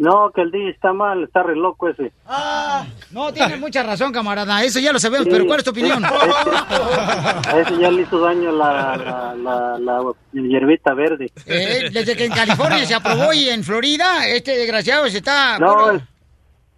No, 0.00 0.30
que 0.30 0.40
el 0.40 0.50
DJ 0.50 0.70
está 0.70 0.94
mal, 0.94 1.24
está 1.24 1.42
re 1.42 1.54
loco 1.54 1.86
ese. 1.86 2.10
Ah, 2.26 2.86
no, 3.10 3.30
tienes 3.34 3.60
mucha 3.66 3.82
razón, 3.82 4.14
camarada. 4.14 4.64
Eso 4.64 4.80
ya 4.80 4.94
lo 4.94 4.98
sabemos, 4.98 5.28
pero 5.30 5.44
¿cuál 5.44 5.58
es 5.58 5.64
tu 5.64 5.72
opinión? 5.72 6.02
A 6.06 7.58
ese 7.60 7.78
ya 7.78 7.90
le 7.90 8.00
hizo 8.00 8.18
daño 8.18 8.50
la, 8.50 8.96
la, 8.96 9.34
la, 9.34 9.78
la 9.78 10.12
hierbita 10.32 10.94
verde. 10.94 11.30
Eh, 11.44 11.90
desde 11.92 12.16
que 12.16 12.24
en 12.24 12.32
California 12.32 12.86
se 12.86 12.94
aprobó 12.94 13.34
y 13.34 13.50
en 13.50 13.62
Florida, 13.62 14.26
este 14.26 14.56
desgraciado 14.56 15.06
se 15.10 15.18
está... 15.18 15.58
No, 15.58 15.74
bueno, 15.74 16.00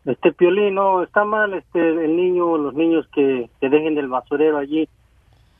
este 0.05 0.33
Piolín, 0.33 0.75
no, 0.75 1.05
está 1.05 1.25
mal 1.25 1.55
este 1.55 1.79
el 1.79 2.17
niño, 2.17 2.57
los 2.57 2.75
niños 2.75 3.07
que, 3.15 3.49
que 3.61 3.69
dejen 3.69 3.97
el 3.99 4.09
basurero 4.09 4.59
allí 4.59 4.89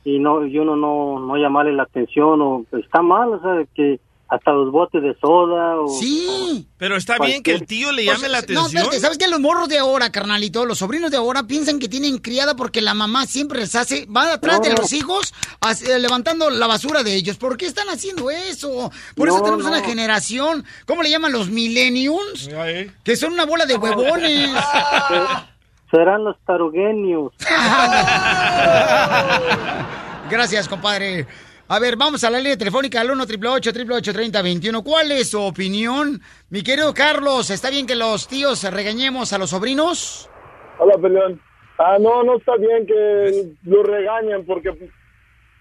y 0.03 0.19
no 0.19 0.45
y 0.45 0.59
uno 0.59 0.75
no, 0.75 1.17
no 1.17 1.37
llamarle 1.37 1.71
la 1.71 1.83
atención 1.83 2.41
o 2.41 2.65
está 2.73 3.01
mal, 3.01 3.35
o 3.35 3.41
sea, 3.41 3.65
que 3.73 4.01
hasta 4.29 4.51
los 4.51 4.71
botes 4.71 5.01
de 5.03 5.13
soda 5.19 5.79
o... 5.79 5.87
Sí. 5.87 6.67
Pero 6.77 6.95
está 6.97 7.19
bien 7.19 7.43
que 7.43 7.51
el 7.53 7.67
tío 7.67 7.91
le 7.91 8.03
llame 8.05 8.29
la 8.29 8.39
No, 8.39 8.43
atención. 8.43 8.65
espérate, 8.67 8.99
¿sabes 8.99 9.17
qué? 9.19 9.27
Los 9.27 9.39
morros 9.39 9.69
de 9.69 9.77
ahora, 9.77 10.11
carnalito, 10.11 10.65
los 10.65 10.79
sobrinos 10.79 11.11
de 11.11 11.17
ahora 11.17 11.43
piensan 11.43 11.77
que 11.77 11.87
tienen 11.87 12.17
criada 12.17 12.55
porque 12.55 12.81
la 12.81 12.95
mamá 12.95 13.27
siempre 13.27 13.59
les 13.59 13.75
hace, 13.75 14.07
va 14.07 14.33
atrás 14.33 14.61
de 14.61 14.69
No. 14.69 14.75
los 14.77 14.91
hijos 14.93 15.33
levantando 15.99 16.49
la 16.49 16.65
basura 16.65 17.03
de 17.03 17.13
ellos. 17.13 17.37
¿Por 17.37 17.57
qué 17.57 17.67
están 17.67 17.89
haciendo 17.89 18.31
eso? 18.31 18.91
Por 19.15 19.27
eso 19.27 19.37
No, 19.37 19.43
tenemos 19.43 19.65
no. 19.65 19.69
una 19.71 19.81
generación, 19.81 20.65
¿cómo 20.87 21.03
le 21.03 21.11
llaman 21.11 21.31
los 21.31 21.49
millennials? 21.49 22.49
Que 23.03 23.15
son 23.15 23.33
una 23.33 23.45
bola 23.45 23.67
de 23.67 23.75
huevones. 23.75 24.49
Serán 25.91 26.23
los 26.23 26.35
taruguenios. 26.45 27.33
Gracias, 30.29 30.67
compadre. 30.67 31.27
A 31.69 31.79
ver, 31.79 31.95
vamos 31.95 32.23
a 32.23 32.29
la 32.29 32.37
línea 32.39 32.57
telefónica 32.57 33.01
al 33.01 33.11
1 33.11 33.23
888 33.23 34.13
3021 34.13 34.83
¿Cuál 34.83 35.11
es 35.11 35.31
su 35.31 35.41
opinión? 35.41 36.21
Mi 36.49 36.61
querido 36.61 36.93
Carlos, 36.93 37.49
¿está 37.49 37.69
bien 37.69 37.87
que 37.87 37.95
los 37.95 38.27
tíos 38.27 38.63
regañemos 38.71 39.33
a 39.33 39.37
los 39.37 39.49
sobrinos? 39.51 40.29
Hola, 40.77 40.97
Peleón. 41.01 41.41
Ah, 41.79 41.97
no, 41.99 42.23
no 42.23 42.37
está 42.37 42.55
bien 42.57 42.85
que 42.85 43.53
lo 43.63 43.81
regañen 43.83 44.45
porque 44.45 44.71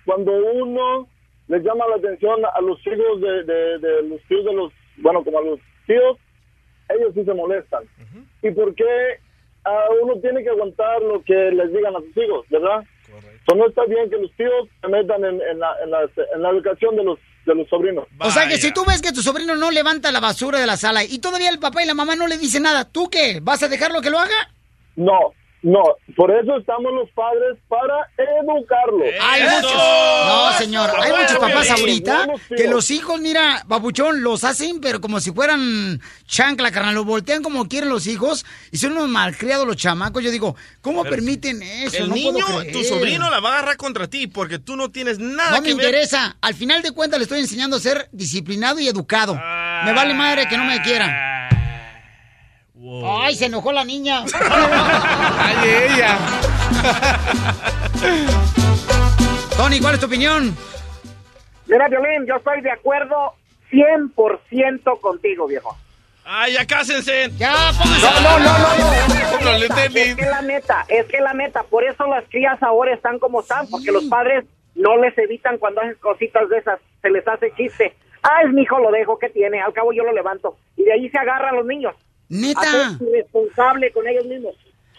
cuando 0.04 0.32
uno 0.32 1.08
les 1.48 1.62
llama 1.62 1.86
la 1.88 1.96
atención 1.96 2.40
a 2.44 2.60
los 2.60 2.78
hijos 2.86 3.20
de, 3.20 3.44
de- 3.44 3.78
de 3.78 4.02
los 4.08 4.20
tíos 4.28 4.44
de 4.44 4.52
los, 4.52 4.72
bueno, 4.98 5.24
como 5.24 5.38
a 5.38 5.42
los 5.42 5.60
tíos, 5.86 6.18
ellos 6.90 7.12
sí 7.14 7.24
se 7.24 7.32
molestan. 7.32 7.84
¿Y 8.42 8.50
por 8.50 8.74
qué 8.74 8.84
ah, 9.64 9.84
uno 10.02 10.14
tiene 10.20 10.42
que 10.42 10.50
aguantar 10.50 11.00
lo 11.00 11.22
que 11.22 11.34
les 11.52 11.72
digan 11.72 11.96
a 11.96 12.00
sus 12.00 12.16
hijos, 12.16 12.44
verdad? 12.50 12.84
So, 13.46 13.56
no 13.56 13.66
está 13.68 13.84
bien 13.86 14.08
que 14.08 14.16
los 14.16 14.30
tíos 14.36 14.68
se 14.80 14.88
metan 14.88 15.24
en, 15.24 15.40
en 15.42 15.58
la, 15.58 15.74
en, 15.82 15.90
la, 15.90 16.02
en 16.34 16.42
la 16.42 16.50
educación 16.50 16.94
de 16.96 17.04
los, 17.04 17.18
de 17.44 17.54
los 17.54 17.68
sobrinos. 17.68 18.06
O 18.20 18.30
sea 18.30 18.46
que 18.46 18.56
si 18.56 18.72
tú 18.72 18.84
ves 18.86 19.02
que 19.02 19.12
tu 19.12 19.20
sobrino 19.20 19.56
no 19.56 19.70
levanta 19.70 20.12
la 20.12 20.20
basura 20.20 20.60
de 20.60 20.66
la 20.66 20.76
sala 20.76 21.02
y 21.04 21.18
todavía 21.18 21.50
el 21.50 21.58
papá 21.58 21.82
y 21.82 21.86
la 21.86 21.94
mamá 21.94 22.14
no 22.14 22.28
le 22.28 22.38
dicen 22.38 22.62
nada, 22.62 22.88
¿tú 22.88 23.08
qué? 23.10 23.40
¿Vas 23.42 23.62
a 23.62 23.68
dejarlo 23.68 24.00
que 24.00 24.10
lo 24.10 24.18
haga? 24.18 24.50
No, 24.94 25.32
no, 25.62 25.82
por 26.16 26.30
eso 26.30 26.56
estamos 26.56 26.92
los 26.92 27.08
padres 27.10 27.56
para 27.68 27.94
educarlos. 28.16 29.02
Hay 29.20 29.42
muchos. 29.42 29.72
No, 29.74 30.52
señor. 30.58 30.90
Hay 31.00 31.12
muchos 31.12 31.38
papás 31.38 31.70
ahorita 31.70 32.26
que 32.56 32.68
los 32.68 32.90
hijos, 32.90 33.20
mira, 33.20 33.62
babuchón, 33.66 34.22
los 34.22 34.44
hacen, 34.44 34.80
pero 34.80 35.00
como 35.00 35.20
si 35.20 35.30
fueran 35.32 36.00
chancla, 36.26 36.70
carnal. 36.70 36.94
Los 36.94 37.06
voltean 37.06 37.42
como 37.42 37.68
quieren 37.68 37.88
los 37.88 38.06
hijos 38.06 38.44
y 38.70 38.78
son 38.78 38.92
unos 38.92 39.08
malcriados 39.08 39.66
los 39.66 39.76
chamacos. 39.76 40.22
Yo 40.22 40.30
digo, 40.30 40.56
¿cómo 40.80 41.02
Pero 41.04 41.14
permiten 41.16 41.62
eso? 41.62 41.98
El 41.98 42.08
No 42.08 42.14
puedo 42.14 42.32
niño, 42.32 42.46
creer. 42.58 42.72
tu 42.72 42.84
sobrino 42.84 43.30
la 43.30 43.40
va 43.40 43.50
a 43.50 43.52
agarrar 43.58 43.76
contra 43.76 44.08
ti 44.08 44.26
porque 44.26 44.58
tú 44.58 44.76
no 44.76 44.90
tienes 44.90 45.18
nada 45.18 45.50
No 45.52 45.56
me 45.62 45.68
que 45.68 45.74
ver. 45.74 45.84
interesa. 45.86 46.36
Al 46.40 46.54
final 46.54 46.82
de 46.82 46.92
cuentas 46.92 47.18
le 47.18 47.24
estoy 47.24 47.40
enseñando 47.40 47.76
a 47.76 47.80
ser 47.80 48.08
disciplinado 48.12 48.78
y 48.80 48.88
educado. 48.88 49.34
Me 49.34 49.92
vale 49.92 50.14
madre 50.14 50.46
que 50.48 50.56
no 50.56 50.64
me 50.64 50.80
quieran. 50.82 51.10
Ay, 53.04 53.34
se 53.34 53.46
enojó 53.46 53.72
la 53.72 53.84
niña. 53.84 54.24
Ay, 54.50 55.68
ella. 55.68 56.18
Tony, 59.56 59.80
¿cuál 59.80 59.94
es 59.94 60.00
tu 60.00 60.06
opinión? 60.06 60.56
Mira, 61.66 61.88
Violín, 61.88 62.26
yo 62.26 62.36
estoy 62.36 62.60
de 62.60 62.70
acuerdo 62.70 63.34
100% 63.70 65.00
contigo, 65.00 65.46
viejo. 65.46 65.76
¡Ay, 66.24 66.52
ya 66.54 66.66
cásense! 66.66 67.30
¡Ya, 67.36 67.72
No, 67.72 68.20
no, 68.20 68.38
no, 68.38 68.58
no, 68.58 68.68
no. 69.40 69.50
Es 69.52 70.14
que 70.14 70.26
la 70.26 70.42
neta, 70.42 70.84
es 70.88 71.06
que 71.06 71.20
la 71.20 71.32
neta, 71.32 71.62
por 71.64 71.82
eso 71.84 72.06
las 72.06 72.24
crías 72.28 72.62
ahora 72.62 72.94
están 72.94 73.18
como 73.18 73.40
están, 73.40 73.66
porque 73.68 73.90
los 73.90 74.04
padres 74.04 74.44
no 74.74 74.96
les 74.98 75.16
evitan 75.18 75.58
cuando 75.58 75.80
hacen 75.80 75.96
cositas 76.00 76.48
de 76.48 76.58
esas, 76.58 76.78
se 77.00 77.10
les 77.10 77.26
hace 77.26 77.52
chiste. 77.56 77.94
Ah, 78.22 78.42
es 78.44 78.52
mi 78.52 78.62
hijo, 78.62 78.78
lo 78.78 78.92
dejo, 78.92 79.18
¿qué 79.18 79.30
tiene? 79.30 79.60
Al 79.60 79.72
cabo 79.72 79.92
yo 79.92 80.04
lo 80.04 80.12
levanto. 80.12 80.56
Y 80.76 80.84
de 80.84 80.92
ahí 80.92 81.08
se 81.08 81.18
agarran 81.18 81.56
los 81.56 81.66
niños. 81.66 81.94
Neta. 82.32 82.98
Irresponsable 82.98 83.92
con 83.92 84.08
ellos 84.08 84.24
mismos. 84.24 84.54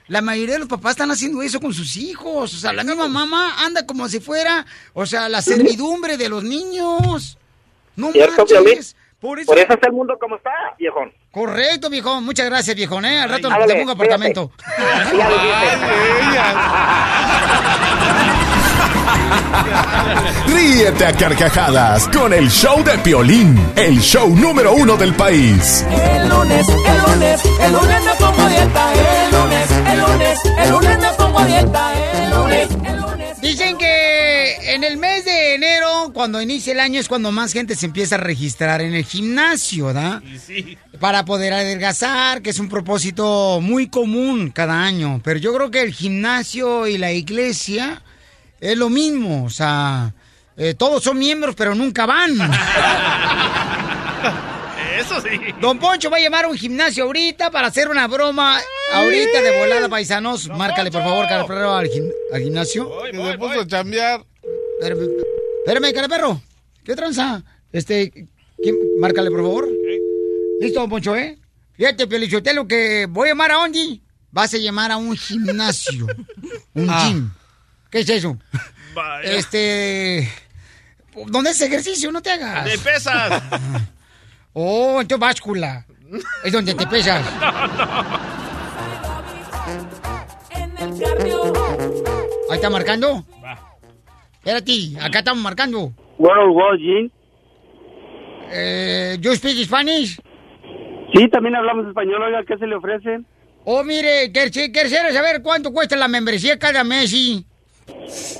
La 0.08 0.22
mayoría 0.22 0.54
de 0.54 0.60
los 0.60 0.68
papás 0.68 0.92
están 0.92 1.10
haciendo 1.10 1.42
eso 1.42 1.60
con 1.60 1.74
sus 1.74 1.98
hijos. 1.98 2.54
O 2.54 2.58
sea, 2.58 2.74
la 2.74 2.84
misma 2.84 3.08
mamá 3.08 3.66
anda 3.66 3.88
como 3.88 4.08
si 4.08 4.20
fuera, 4.20 4.66
o 4.94 5.08
sea, 5.08 5.28
la 5.30 5.42
servidumbre 5.42 6.16
de 6.18 6.30
los 6.30 6.44
niños. 6.44 7.40
No 7.96 8.12
manches. 8.12 8.96
Por 9.20 9.40
eso, 9.40 9.52
Por 9.52 9.58
eso 9.58 9.74
está 9.74 9.88
el 9.88 9.94
mundo 9.94 10.18
como 10.20 10.36
está, 10.36 10.52
viejón. 10.78 11.12
Correcto, 11.32 11.90
viejón. 11.90 12.24
Muchas 12.26 12.46
gracias, 12.46 12.76
viejón, 12.76 13.06
¿eh? 13.06 13.22
Al 13.22 13.30
rato 13.30 13.50
te 13.66 13.76
pongo 13.76 13.92
apartamento. 13.92 14.52
Ya 15.18 15.30
lo. 15.30 15.36
Ríete 20.48 21.06
a 21.06 21.14
carcajadas 21.14 22.08
con 22.10 22.34
el 22.34 22.50
show 22.50 22.84
de 22.84 22.98
Piolín, 23.00 23.60
el 23.76 24.00
show 24.00 24.30
número 24.36 24.74
uno 24.74 24.98
del 24.98 25.14
país. 25.14 25.86
El 25.90 26.30
lunes, 26.30 26.68
el 26.68 27.12
lunes, 27.12 27.42
el 27.62 27.72
lunes 27.72 28.02
pongo 28.20 28.42
a 28.42 28.50
dieta. 28.50 28.94
El 28.94 29.32
lunes, 29.32 29.72
el 29.72 30.00
lunes, 30.00 30.40
el 30.58 30.70
lunes 30.70 31.12
pongo 31.18 31.40
a 31.40 31.46
dieta. 31.46 31.94
El 32.14 32.30
lunes, 32.30 32.68
el 32.86 32.98
lunes. 32.98 33.42
Dicen 33.42 33.78
que 33.78 34.74
en 34.74 34.84
el 34.84 34.98
mes 34.98 35.26
de 35.26 35.56
enero, 35.56 36.12
cuando 36.14 36.42
inicia 36.42 36.74
el 36.74 36.80
año, 36.80 37.00
es 37.00 37.08
cuando 37.08 37.32
más 37.32 37.54
gente 37.54 37.76
se 37.76 37.86
empieza 37.86 38.16
a 38.16 38.20
registrar 38.20 38.82
en 38.82 38.94
el 38.94 39.04
gimnasio, 39.04 39.88
¿verdad? 39.88 40.22
Para 41.00 41.26
poder 41.26 41.54
adelgazar, 41.54 42.42
que 42.42 42.52
es 42.52 42.60
un 42.60 42.70
propósito 42.70 43.60
muy 43.62 43.88
común 43.88 44.52
cada 44.52 44.82
año. 44.84 45.22
Pero 45.24 45.40
yo 45.40 45.54
creo 45.54 45.72
que 45.72 45.82
el 45.82 45.94
gimnasio 45.94 46.88
y 46.88 46.98
la 46.98 47.12
iglesia 47.12 48.02
es 48.72 48.78
lo 48.78 48.90
mismo. 48.90 49.44
O 49.46 49.50
sea, 49.50 50.14
eh, 50.58 50.74
todos 50.76 51.04
son 51.04 51.18
miembros, 51.20 51.56
pero 51.56 51.76
nunca 51.76 52.06
van. 52.06 52.32
Eso 55.00 55.20
sí. 55.22 55.30
Don 55.60 55.80
Poncho 55.80 56.10
va 56.10 56.18
a 56.18 56.20
llamar 56.20 56.46
a 56.46 56.48
un 56.48 56.58
gimnasio 56.58 57.04
ahorita 57.06 57.50
para 57.52 57.68
hacer 57.68 57.90
una 57.90 58.08
broma. 58.08 58.60
Ahorita 58.94 59.42
de 59.42 59.60
volada, 59.60 59.90
paisanos. 59.90 60.48
Márcale, 60.50 60.92
por 60.92 61.02
favor, 61.04 61.28
Caraperro, 61.28 61.74
al, 61.76 61.88
gim- 61.90 62.12
al 62.32 62.42
gimnasio. 62.42 62.90
Que 63.12 63.32
se 63.32 63.38
puso 63.38 63.60
a 63.62 63.68
chambear. 63.68 64.24
Espérame, 64.80 65.10
espérame, 65.66 65.94
Caraperro. 65.94 66.42
¿Qué 66.84 66.96
tranza? 66.96 67.44
Este, 67.72 68.12
¿quién? 68.62 68.76
Márcale, 69.00 69.30
por 69.32 69.42
favor. 69.42 69.68
Listo, 70.62 70.80
don 70.82 70.90
Poncho, 70.90 71.16
¿eh? 71.16 71.38
Fíjate, 71.74 72.06
Pelichotelo, 72.08 72.68
que 72.68 73.08
voy 73.10 73.30
a 73.30 73.32
llamar 73.32 73.52
a 73.52 73.60
Ondi. 73.60 74.02
Vas 74.32 74.54
a 74.54 74.58
llamar 74.58 74.92
a 74.92 74.98
un 74.98 75.16
gimnasio. 75.18 76.08
un 76.76 76.90
Ah. 76.90 77.08
gym. 77.08 77.32
¿Qué 77.94 78.00
es 78.00 78.10
eso? 78.10 78.36
Este... 79.24 80.28
¿Dónde 81.28 81.52
es 81.52 81.62
ejercicio? 81.62 82.12
No 82.12 82.24
te 82.24 82.32
hagas. 82.32 82.66
De 82.66 82.78
pesas. 82.80 83.44
Oh, 84.56 85.02
entonces 85.02 85.20
báscula. 85.20 85.84
Es 86.44 86.54
donde 86.54 86.76
te 86.76 86.86
pesas. 86.86 87.26
Ahí 92.52 92.56
está 92.56 92.70
marcando. 92.70 93.26
Espérate, 94.34 94.72
acá 95.02 95.20
estamos 95.20 95.42
marcando. 95.42 95.92
Bueno, 96.20 96.54
wow, 96.54 96.78
Jim. 96.78 97.10
Eh, 98.52 99.18
¿You 99.20 99.34
speak 99.34 99.66
Spanish? 99.66 100.20
Sí, 101.16 101.28
también 101.30 101.56
hablamos 101.56 101.88
español, 101.88 102.22
oiga, 102.22 102.44
¿qué 102.48 102.60
se 102.60 102.68
le 102.68 102.76
ofrece? 102.76 103.22
Oh, 103.66 103.84
mire, 103.84 104.32
quisiera 104.32 105.12
saber 105.12 105.42
cuánto 105.42 105.74
cuesta 105.74 105.96
la 105.96 106.08
membresía 106.08 106.60
cada 106.60 106.84
mes. 106.84 107.12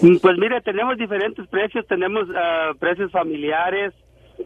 Mm, 0.02 0.18
Pues 0.18 0.38
mire, 0.38 0.62
tenemos 0.62 0.98
diferentes 0.98 1.48
precios, 1.48 1.86
tenemos 1.88 2.28
ah, 2.36 2.72
precios 2.80 3.12
familiares, 3.12 3.94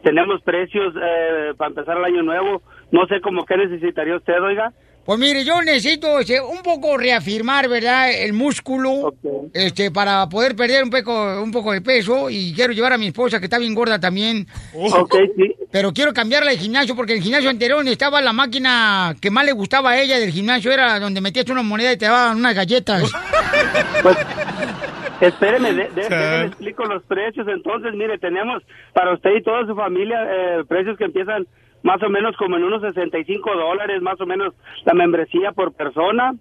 tenemos 0.03 0.41
precios 0.43 0.93
eh, 1.01 1.53
para 1.57 1.69
empezar 1.69 1.97
el 1.97 2.05
año 2.05 2.23
nuevo. 2.23 2.61
No 2.91 3.05
sé 3.07 3.21
cómo 3.21 3.45
qué 3.45 3.57
necesitaría 3.57 4.15
usted, 4.15 4.41
oiga. 4.41 4.71
Pues 5.07 5.19
mire, 5.19 5.45
yo 5.45 5.61
necesito 5.61 6.19
este, 6.19 6.41
un 6.41 6.61
poco 6.61 6.97
reafirmar, 6.97 7.69
¿verdad? 7.69 8.11
El 8.11 8.33
músculo, 8.33 9.13
este, 9.53 9.89
para 9.89 10.27
poder 10.27 10.53
perder 10.53 10.83
un 10.83 10.89
poco, 10.89 11.41
un 11.41 11.49
poco 11.49 11.71
de 11.71 11.79
peso 11.79 12.29
y 12.29 12.53
quiero 12.53 12.73
llevar 12.73 12.91
a 12.91 12.97
mi 12.97 13.07
esposa 13.07 13.39
que 13.39 13.45
está 13.45 13.57
bien 13.57 13.73
gorda 13.73 14.01
también. 14.01 14.45
Ok, 14.73 15.15
sí. 15.37 15.55
Pero 15.71 15.93
quiero 15.93 16.13
cambiarla 16.13 16.51
de 16.51 16.57
gimnasio 16.57 16.93
porque 16.93 17.13
el 17.13 17.21
gimnasio 17.21 17.49
anterior 17.49 17.77
donde 17.77 17.93
estaba 17.93 18.19
la 18.19 18.33
máquina 18.33 19.15
que 19.21 19.31
más 19.31 19.45
le 19.45 19.53
gustaba 19.53 19.91
a 19.91 20.01
ella 20.01 20.19
del 20.19 20.31
gimnasio 20.31 20.73
era 20.73 20.99
donde 20.99 21.21
metías 21.21 21.49
una 21.49 21.61
moneda 21.61 21.93
y 21.93 21.97
te 21.97 22.05
daban 22.05 22.35
unas 22.35 22.53
galletas. 22.53 23.09
Pues, 24.03 24.17
espéreme, 25.21 25.73
de, 25.73 25.83
de- 25.85 25.91
déjeme 26.01 26.45
explico 26.45 26.85
los 26.85 27.03
precios. 27.03 27.47
Entonces, 27.47 27.93
mire, 27.93 28.17
tenemos 28.17 28.61
para 28.93 29.13
usted 29.13 29.31
y 29.37 29.43
toda 29.43 29.65
su 29.65 29.75
familia 29.75 30.19
eh, 30.29 30.63
precios 30.67 30.97
que 30.97 31.05
empiezan 31.05 31.45
más 31.83 32.01
o 32.03 32.09
menos 32.09 32.35
como 32.37 32.57
en 32.57 32.63
unos 32.63 32.81
65 32.81 33.55
dólares, 33.55 34.01
más 34.01 34.19
o 34.19 34.25
menos 34.25 34.53
la 34.85 34.93
membresía 34.93 35.51
por 35.51 35.73
persona. 35.73 36.33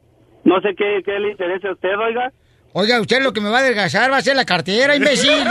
No 0.44 0.60
sé 0.60 0.74
qué, 0.76 1.02
qué 1.04 1.18
le 1.18 1.32
interesa 1.32 1.68
a 1.68 1.72
usted, 1.72 1.96
oiga. 1.98 2.32
Oiga, 2.72 3.00
usted 3.00 3.22
lo 3.22 3.32
que 3.32 3.40
me 3.40 3.48
va 3.50 3.58
a 3.58 3.60
adelgazar 3.60 4.10
va 4.12 4.18
a 4.18 4.22
ser 4.22 4.36
la 4.36 4.44
cartera, 4.44 4.94
imbécil. 4.96 5.32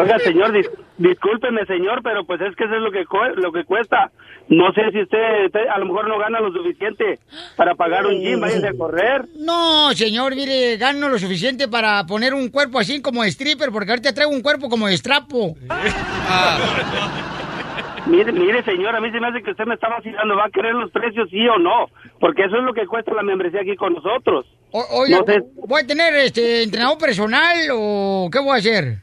Oiga, 0.00 0.18
señor, 0.20 0.52
dis- 0.52 0.70
discúlpeme, 0.98 1.64
señor, 1.66 2.00
pero 2.02 2.24
pues 2.24 2.40
es 2.40 2.54
que 2.56 2.64
eso 2.64 2.74
es 2.74 2.80
lo 2.82 2.90
que, 2.90 3.04
lo 3.36 3.52
que 3.52 3.64
cuesta. 3.64 4.10
No 4.48 4.72
sé 4.72 4.90
si 4.92 5.02
usted, 5.02 5.46
usted 5.46 5.66
a 5.68 5.78
lo 5.78 5.86
mejor 5.86 6.08
no 6.08 6.18
gana 6.18 6.40
lo 6.40 6.50
suficiente 6.52 7.18
para 7.56 7.74
pagar 7.74 8.06
un 8.06 8.18
gym, 8.20 8.40
váyase 8.40 8.68
a 8.68 8.72
correr. 8.72 9.26
No, 9.36 9.92
señor, 9.92 10.34
mire, 10.34 10.76
gano 10.78 11.08
lo 11.08 11.18
suficiente 11.18 11.68
para 11.68 12.04
poner 12.06 12.32
un 12.32 12.48
cuerpo 12.48 12.78
así 12.78 13.02
como 13.02 13.22
de 13.22 13.28
stripper, 13.28 13.70
porque 13.70 13.90
ahorita 13.90 14.14
traigo 14.14 14.32
un 14.32 14.40
cuerpo 14.42 14.68
como 14.70 14.86
de 14.86 14.94
estrapo. 14.94 15.54
Mire, 18.06 18.32
mire, 18.32 18.62
señor, 18.64 18.96
a 18.96 19.00
mí 19.02 19.10
se 19.10 19.20
me 19.20 19.26
hace 19.28 19.42
que 19.42 19.50
usted 19.50 19.66
me 19.66 19.74
está 19.74 19.88
vacilando. 19.90 20.34
¿Va 20.34 20.46
a 20.46 20.50
querer 20.50 20.72
los 20.74 20.90
precios, 20.90 21.28
sí 21.30 21.46
o 21.46 21.58
no? 21.58 21.88
Porque 22.18 22.44
eso 22.44 22.56
es 22.56 22.62
lo 22.62 22.72
que 22.72 22.86
cuesta 22.86 23.12
la 23.12 23.22
membresía 23.22 23.60
aquí 23.60 23.76
con 23.76 23.92
nosotros. 23.92 24.46
O- 24.70 24.86
oiga, 25.00 25.18
No 25.18 25.24
sé. 25.26 25.42
¿voy 25.66 25.82
a 25.82 25.86
tener 25.86 26.14
este 26.14 26.62
entrenador 26.62 26.96
personal 26.96 27.54
o 27.72 28.30
qué 28.32 28.38
voy 28.38 28.52
a 28.52 28.54
hacer? 28.54 29.00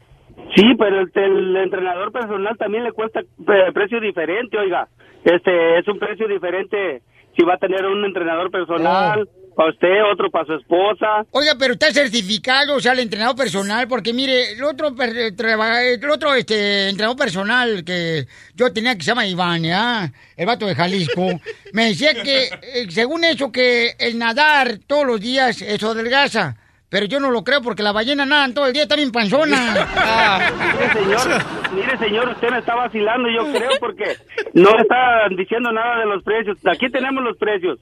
Sí, 0.55 0.63
pero 0.77 1.01
el, 1.01 1.11
el 1.13 1.57
entrenador 1.57 2.11
personal 2.11 2.57
también 2.57 2.83
le 2.83 2.91
cuesta 2.91 3.21
eh, 3.21 3.71
precio 3.73 3.99
diferente, 3.99 4.57
oiga. 4.57 4.87
Este 5.23 5.79
es 5.79 5.87
un 5.87 5.99
precio 5.99 6.27
diferente 6.27 7.01
si 7.35 7.43
va 7.43 7.55
a 7.55 7.57
tener 7.57 7.85
un 7.85 8.05
entrenador 8.05 8.49
personal 8.51 9.27
para 9.55 9.69
usted, 9.69 10.03
otro 10.11 10.29
para 10.29 10.45
su 10.45 10.53
esposa. 10.53 11.25
Oiga, 11.31 11.53
pero 11.57 11.73
está 11.73 11.91
certificado, 11.91 12.75
o 12.75 12.79
sea, 12.79 12.91
el 12.91 12.99
entrenador 12.99 13.35
personal, 13.35 13.87
porque 13.87 14.13
mire, 14.13 14.53
el 14.53 14.63
otro, 14.63 14.89
el 14.89 16.09
otro 16.09 16.33
este, 16.35 16.89
entrenador 16.89 17.17
personal 17.17 17.83
que 17.85 18.25
yo 18.53 18.71
tenía 18.71 18.95
que 18.95 19.03
se 19.03 19.11
llama 19.11 19.25
Iván, 19.25 19.63
¿ya? 19.63 20.11
El 20.35 20.45
vato 20.45 20.65
de 20.65 20.75
Jalisco, 20.75 21.27
me 21.73 21.85
decía 21.85 22.13
que, 22.13 22.43
eh, 22.45 22.87
según 22.89 23.23
eso, 23.23 23.51
que 23.51 23.95
el 23.97 24.17
nadar 24.19 24.79
todos 24.87 25.05
los 25.05 25.21
días, 25.21 25.61
eso 25.61 25.91
adelgaza. 25.91 26.57
Pero 26.95 27.07
yo 27.07 27.19
no 27.19 27.29
lo 27.29 27.43
creo 27.43 27.61
porque 27.61 27.83
la 27.83 27.91
ballena 27.91 28.25
nadan 28.25 28.53
todo 28.53 28.67
el 28.67 28.71
día, 28.71 28.83
está 28.83 28.95
bien 28.95 29.11
panzona. 29.11 29.57
Mire, 30.79 30.93
señor, 30.93 31.43
mire, 31.75 31.97
señor, 31.97 32.29
usted 32.29 32.49
me 32.51 32.59
está 32.59 32.73
vacilando, 32.73 33.27
yo 33.29 33.51
creo, 33.51 33.71
porque 33.81 34.15
no 34.53 34.69
está 34.79 35.27
diciendo 35.37 35.73
nada 35.73 35.99
de 35.99 36.05
los 36.05 36.23
precios. 36.23 36.57
Aquí 36.65 36.89
tenemos 36.89 37.21
los 37.21 37.35
precios. 37.37 37.79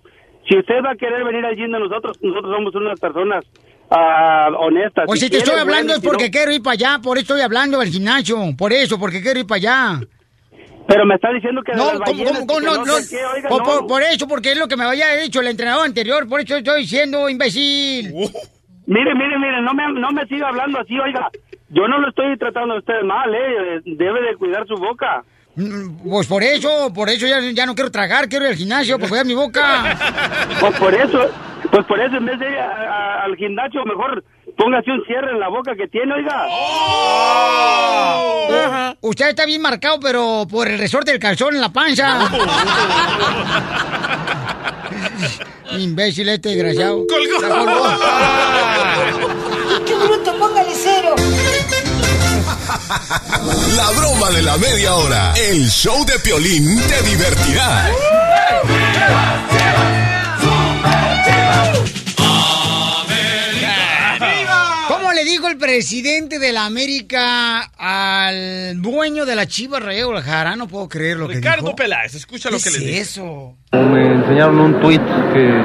Si 0.49 0.57
usted 0.57 0.82
va 0.84 0.93
a 0.93 0.95
querer 0.95 1.24
venir 1.24 1.45
allí 1.45 1.61
de 1.61 1.68
nosotros, 1.80 2.18
nosotros 2.24 2.55
somos 2.55 2.74
unas 2.74 2.99
personas 2.99 3.45
ah, 3.91 4.49
honestas. 4.57 5.05
O 5.07 5.14
si 5.16 5.26
te 5.26 5.38
quiere, 5.38 5.43
estoy 5.43 5.59
hablando 5.59 5.93
bueno, 5.93 5.93
es 5.93 5.99
si 6.01 6.07
no- 6.07 6.11
porque 6.11 6.32
quiero 6.32 6.51
ir 6.51 6.64
para 6.64 6.74
allá, 6.74 6.99
por 7.03 7.18
eso 7.20 7.22
estoy 7.36 7.41
hablando 7.41 7.78
del 7.82 7.89
gimnasio, 7.89 8.36
por 8.57 8.74
eso, 8.74 8.97
porque 8.97 9.22
quiero 9.22 9.41
ir 9.41 9.45
para 9.45 9.57
allá. 9.57 9.99
Pero 10.88 11.05
me 11.05 11.14
está 11.14 11.32
diciendo 11.32 11.61
que 11.64 11.72
de 11.74 11.78
No, 11.78 11.84
las 11.86 11.93
¿cómo, 11.99 12.05
ballenas, 12.05 12.32
cómo, 12.34 12.47
cómo 12.47 12.59
que 12.59 12.66
no, 12.66 12.86
no 12.86 12.93
qué, 13.07 13.26
oiga, 13.26 13.47
por, 13.49 13.59
no. 13.59 13.64
por- 13.66 13.86
por 13.88 14.01
eso, 14.01 14.28
porque 14.28 14.53
es 14.53 14.57
lo 14.57 14.68
que 14.68 14.76
me 14.76 14.86
había 14.86 15.16
dicho 15.18 15.39
el 15.39 15.47
entrenador 15.49 15.86
anterior, 15.86 16.28
por 16.28 16.39
eso 16.41 16.57
estoy 16.57 16.82
diciendo, 16.82 17.30
imbécil. 17.30 18.11
Mire, 18.86 19.16
mire, 19.16 19.40
mire, 19.40 19.62
no 19.62 19.74
me, 19.74 19.92
no 19.94 20.12
me 20.12 20.26
siga 20.28 20.50
hablando 20.50 20.80
así, 20.80 21.00
oiga. 21.00 21.30
Yo 21.70 21.88
no 21.88 22.00
lo 22.00 22.10
estoy 22.10 22.38
tratando 22.38 22.76
a 22.76 22.80
usted 22.80 23.02
mal, 23.04 23.34
¿eh? 23.34 23.82
Debe 23.86 24.22
de 24.22 24.36
cuidar 24.38 24.68
su 24.68 24.76
boca. 24.76 25.24
Mm, 25.56 26.10
Pues 26.10 26.28
por 26.28 26.44
eso, 26.44 26.92
por 26.94 27.10
eso 27.10 27.26
ya, 27.28 27.40
ya 27.54 27.66
no 27.66 27.76
quiero 27.76 27.92
tragar, 27.92 28.28
quiero 28.28 28.46
ir 28.46 28.52
al 28.52 28.58
gimnasio 28.58 28.98
para 28.98 29.10
cuidar 29.10 29.26
mi 29.26 29.36
boca. 29.36 29.98
Pues 30.60 30.78
por 30.80 30.94
eso, 30.94 31.30
pues 31.72 31.86
por 31.86 32.00
eso 32.00 32.18
en 32.18 32.26
vez 32.26 32.40
de 32.40 32.50
ir 32.52 32.58
a- 32.58 32.72
a- 32.72 33.24
al 33.24 33.36
gimnasio, 33.36 33.84
mejor 33.86 34.24
póngase 34.58 34.92
un 34.92 35.04
cierre 35.06 35.32
en 35.32 35.40
la 35.40 35.48
boca 35.50 35.76
que 35.76 35.88
tiene, 35.88 36.14
oiga. 36.14 36.46
Ajá. 38.66 38.96
Usted 39.02 39.30
está 39.30 39.46
bien 39.46 39.62
marcado, 39.62 40.00
pero 40.00 40.46
por 40.50 40.68
el 40.68 40.78
resorte 40.80 41.12
del 41.12 41.20
calzón 41.20 41.56
en 41.56 41.62
la 41.62 41.70
panza. 41.70 42.20
Imbécil 45.78 46.30
este 46.30 46.50
desgraciado. 46.50 47.06
La 47.42 47.50
colgó. 47.50 47.84
¡Qué 49.86 49.96
bruto! 49.96 50.38
¡Póngale 50.38 50.72
cero! 50.76 51.16
La 53.76 53.90
broma 53.92 54.30
de 54.32 54.42
la 54.42 54.58
media 54.58 54.94
hora. 54.96 55.34
El 55.36 55.70
show 55.70 56.06
de 56.06 56.20
Piolín 56.20 56.82
te 56.88 57.02
divertirá. 57.04 57.92
El 65.54 65.60
presidente 65.60 66.39
de 66.39 66.51
la 66.51 66.66
América 66.66 67.70
al 67.78 68.82
dueño 68.82 69.26
de 69.26 69.36
la 69.36 69.45
Chiva 69.45 69.80
Rayo 69.80 70.08
Guadalajara? 70.08 70.56
No 70.56 70.68
puedo 70.68 70.89
creer 70.89 71.18
lo 71.18 71.28
que 71.28 71.36
Ricardo. 71.36 71.76
Peláez, 71.76 72.16
escucha 72.16 72.49
lo 72.49 72.58
¿Qué 72.58 72.64
que 72.64 72.70
es 72.70 72.80
le 72.80 72.86
dice. 72.88 73.01
eso? 73.01 73.56
Me 73.72 74.14
enseñaron 74.14 74.60
un 74.60 74.80
tuit 74.82 75.01
que 75.01 75.64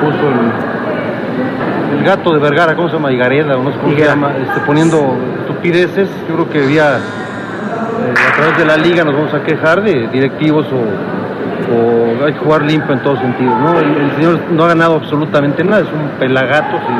puso 0.00 0.28
el, 0.30 1.98
el 1.98 2.04
gato 2.04 2.32
de 2.32 2.40
Vergara, 2.40 2.74
¿cómo 2.76 2.88
se 2.88 2.94
llama? 2.94 3.12
Higareda, 3.12 3.56
o 3.58 3.62
no 3.62 3.72
sé 3.72 3.78
cómo 3.78 3.94
se 3.94 4.04
llama, 4.04 4.34
este, 4.38 4.60
poniendo 4.60 5.18
estupideces. 5.40 6.08
Yo 6.28 6.34
creo 6.34 6.50
que 6.50 6.60
debía, 6.60 6.96
eh, 6.96 8.14
a 8.32 8.36
través 8.36 8.56
de 8.58 8.64
la 8.64 8.76
liga 8.78 9.04
nos 9.04 9.14
vamos 9.14 9.34
a 9.34 9.44
quejar 9.44 9.82
de 9.82 10.08
directivos 10.08 10.66
o, 10.72 11.25
o 11.70 12.24
hay 12.24 12.32
que 12.32 12.38
jugar 12.38 12.62
limpio 12.62 12.92
en 12.94 13.02
todos 13.02 13.18
sentidos, 13.20 13.58
¿no? 13.60 13.78
El, 13.78 13.96
el 13.96 14.14
señor 14.16 14.40
no 14.50 14.64
ha 14.64 14.68
ganado 14.68 14.94
absolutamente 14.96 15.62
nada, 15.64 15.82
es 15.82 15.92
un 15.92 16.08
pelagato 16.18 16.76
y, 16.76 16.92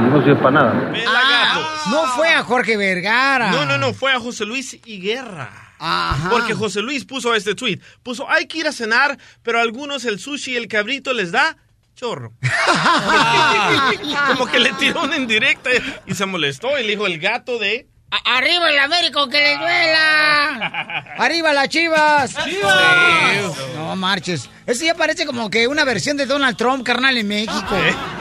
y- 0.00 0.06
y 0.06 0.10
no 0.10 0.22
sirve 0.22 0.36
para 0.36 0.50
nada. 0.50 0.92
Ah, 1.06 1.60
no 1.90 2.02
fue 2.16 2.28
a 2.32 2.42
Jorge 2.42 2.76
Vergara. 2.76 3.50
No, 3.50 3.64
no, 3.66 3.78
no, 3.78 3.92
fue 3.94 4.12
a 4.12 4.20
José 4.20 4.44
Luis 4.44 4.78
Higuerra. 4.84 5.50
Ajá. 5.78 6.30
Porque 6.30 6.54
José 6.54 6.80
Luis 6.80 7.04
puso 7.04 7.34
este 7.34 7.54
tweet. 7.54 7.78
Puso, 8.02 8.28
hay 8.30 8.46
que 8.46 8.58
ir 8.58 8.66
a 8.66 8.72
cenar, 8.72 9.18
pero 9.42 9.58
a 9.58 9.62
algunos 9.62 10.04
el 10.04 10.18
sushi 10.18 10.52
y 10.52 10.56
el 10.56 10.68
cabrito 10.68 11.12
les 11.12 11.30
da 11.32 11.56
chorro. 11.94 12.32
Como 14.28 14.46
que 14.46 14.58
le 14.58 14.72
tiró 14.74 15.02
una 15.02 15.16
indirecta 15.16 15.70
y 16.06 16.14
se 16.14 16.26
molestó 16.26 16.78
y 16.78 16.82
le 16.82 16.90
dijo 16.90 17.06
el 17.06 17.18
gato 17.18 17.58
de... 17.58 17.86
¡Arriba 18.24 18.70
el 18.70 18.78
Américo 18.78 19.28
que 19.28 19.38
le 19.38 19.56
duela! 19.56 21.04
¡Arriba 21.18 21.52
las 21.52 21.68
chivas! 21.68 22.36
¡Chivas! 22.44 23.56
No 23.76 23.96
marches. 23.96 24.48
Eso 24.66 24.84
ya 24.84 24.94
parece 24.94 25.26
como 25.26 25.50
que 25.50 25.68
una 25.68 25.84
versión 25.84 26.16
de 26.16 26.26
Donald 26.26 26.56
Trump, 26.56 26.84
carnal, 26.84 27.16
en 27.16 27.28
México. 27.28 27.76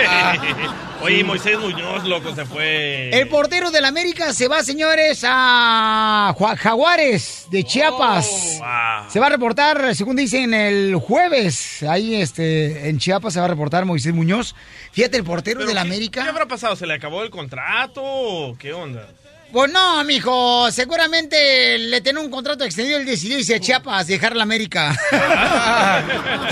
Ah. 0.06 0.36
Oye, 1.02 1.24
Moisés 1.24 1.60
Muñoz, 1.60 2.06
loco, 2.06 2.34
se 2.34 2.46
fue. 2.46 3.10
El 3.10 3.28
portero 3.28 3.72
del 3.72 3.84
América 3.86 4.34
se 4.34 4.48
va, 4.48 4.64
señores, 4.64 5.24
a 5.28 6.34
Jaguares 6.58 7.48
de 7.52 7.64
Chiapas. 7.64 8.60
wow. 8.60 9.10
Se 9.10 9.20
va 9.20 9.28
a 9.28 9.30
reportar, 9.30 9.96
según 9.96 10.16
dicen, 10.16 10.54
el 10.54 10.96
jueves. 10.96 11.84
Ahí 11.84 12.16
este, 12.16 12.88
en 12.90 13.00
Chiapas 13.00 13.34
se 13.34 13.40
va 13.40 13.46
a 13.46 13.50
reportar 13.50 13.86
Moisés 13.86 14.14
Muñoz. 14.14 14.56
Fíjate, 14.92 15.18
el 15.18 15.24
portero 15.24 15.60
¿Pero 15.60 15.68
del 15.68 15.78
América. 15.78 16.24
¿Qué 16.24 16.30
habrá 16.30 16.48
pasado? 16.48 16.76
¿Se 16.76 16.88
le 16.88 16.94
acabó 16.94 17.24
el 17.24 17.30
contrato 17.30 18.56
qué 18.58 18.74
onda? 18.74 19.08
Pues 19.54 19.72
no, 19.72 20.04
mijo, 20.04 20.72
seguramente 20.72 21.78
le 21.78 22.02
tiene 22.02 22.20
un 22.20 22.32
contrato 22.32 22.64
extendido 22.64 23.00
y 23.00 23.06
decidió 23.06 23.38
irse 23.38 23.54
a 23.54 23.60
Chiapas, 23.60 24.08
dejar 24.08 24.36
la 24.36 24.42
América. 24.42 24.98
¡Ay, 25.12 26.50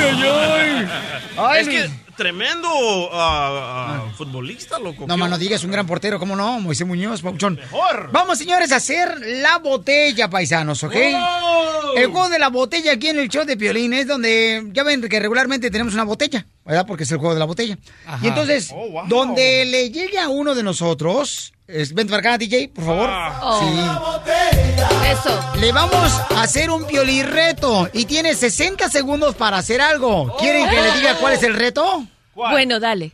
ay, 0.00 0.88
ay! 1.36 1.60
es 1.60 1.68
que 1.68 1.88
tremendo 2.16 2.68
ah, 3.12 4.00
ah, 4.08 4.12
futbolista, 4.16 4.80
loco. 4.80 5.06
No, 5.06 5.14
¿Qué 5.14 5.20
mano, 5.20 5.38
digas 5.38 5.62
un 5.62 5.70
gran 5.70 5.86
portero, 5.86 6.18
¿cómo 6.18 6.34
no? 6.34 6.58
Moisés 6.58 6.84
Muñoz, 6.84 7.22
Pauchón. 7.22 7.54
Mejor. 7.54 8.10
Vamos, 8.10 8.36
señores, 8.36 8.72
a 8.72 8.76
hacer 8.76 9.16
la 9.24 9.58
botella, 9.58 10.28
paisanos, 10.28 10.82
¿ok? 10.82 10.92
¡Wow! 10.92 11.96
El 11.96 12.06
juego 12.08 12.28
de 12.30 12.40
la 12.40 12.48
botella 12.48 12.94
aquí 12.94 13.10
en 13.10 13.20
el 13.20 13.28
show 13.28 13.44
de 13.44 13.56
Piolín 13.56 13.92
es 13.92 14.08
donde, 14.08 14.70
ya 14.72 14.82
ven 14.82 15.00
que 15.02 15.20
regularmente 15.20 15.70
tenemos 15.70 15.94
una 15.94 16.02
botella, 16.02 16.44
¿verdad? 16.64 16.84
Porque 16.84 17.04
es 17.04 17.12
el 17.12 17.18
juego 17.18 17.34
de 17.34 17.38
la 17.40 17.46
botella. 17.46 17.78
Ajá. 18.06 18.18
Y 18.24 18.26
entonces, 18.26 18.70
Oh, 18.72 18.90
wow. 18.90 19.06
donde 19.06 19.64
le 19.66 19.90
llegue 19.92 20.18
a 20.18 20.28
uno 20.28 20.56
de 20.56 20.64
nosotros, 20.64 21.53
es, 21.66 21.94
vente 21.94 22.10
para 22.10 22.20
acá, 22.20 22.38
DJ, 22.38 22.68
por 22.68 22.84
favor. 22.84 23.08
Ah. 23.10 23.58
Sí. 23.60 25.10
Eso. 25.10 25.52
Le 25.60 25.72
vamos 25.72 26.20
a 26.36 26.42
hacer 26.42 26.70
un 26.70 26.86
piolirreto 26.86 27.88
y 27.92 28.04
tiene 28.04 28.34
60 28.34 28.88
segundos 28.88 29.34
para 29.34 29.58
hacer 29.58 29.80
algo. 29.80 30.36
¿Quieren 30.38 30.68
que 30.68 30.80
le 30.80 30.92
diga 30.92 31.16
cuál 31.16 31.34
es 31.34 31.42
el 31.42 31.54
reto? 31.54 32.06
Bueno, 32.34 32.80
dale. 32.80 33.12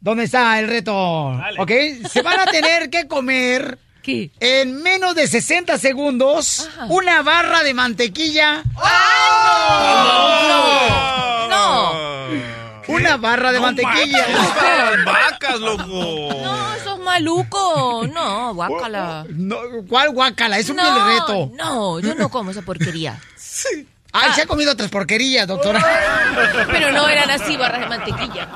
¿Dónde 0.00 0.24
está 0.24 0.58
el 0.58 0.68
reto? 0.68 0.94
¿Ok? 1.58 1.70
Se 2.10 2.22
van 2.22 2.40
a 2.40 2.46
tener 2.46 2.90
que 2.90 3.06
comer 3.08 3.78
en 4.40 4.82
menos 4.82 5.14
de 5.14 5.26
60 5.26 5.78
segundos 5.78 6.68
una 6.88 7.22
barra 7.22 7.62
de 7.62 7.74
mantequilla. 7.74 8.62
No. 11.50 12.55
Una 12.88 13.16
barra 13.16 13.52
de 13.52 13.60
mantequilla. 13.60 14.26
Vacas, 15.04 15.58
loco. 15.60 15.84
No, 15.86 16.74
eso 16.74 16.94
es 16.94 17.00
maluco. 17.00 18.06
No, 18.12 18.54
guácala. 18.54 19.26
No, 19.28 19.58
¿Cuál 19.88 20.10
guácala? 20.10 20.58
Es 20.58 20.70
un 20.70 20.76
no, 20.76 20.82
piolirreto. 20.82 21.52
No, 21.56 22.00
yo 22.00 22.14
no 22.14 22.28
como 22.28 22.50
esa 22.50 22.62
porquería. 22.62 23.18
Ay, 24.12 24.32
se 24.34 24.42
ha 24.42 24.46
comido 24.46 24.72
otras 24.72 24.90
porquerías, 24.90 25.46
doctora. 25.46 25.84
Pero 26.70 26.92
no 26.92 27.08
eran 27.08 27.30
así 27.30 27.56
barras 27.56 27.80
de 27.80 27.86
mantequilla. 27.86 28.48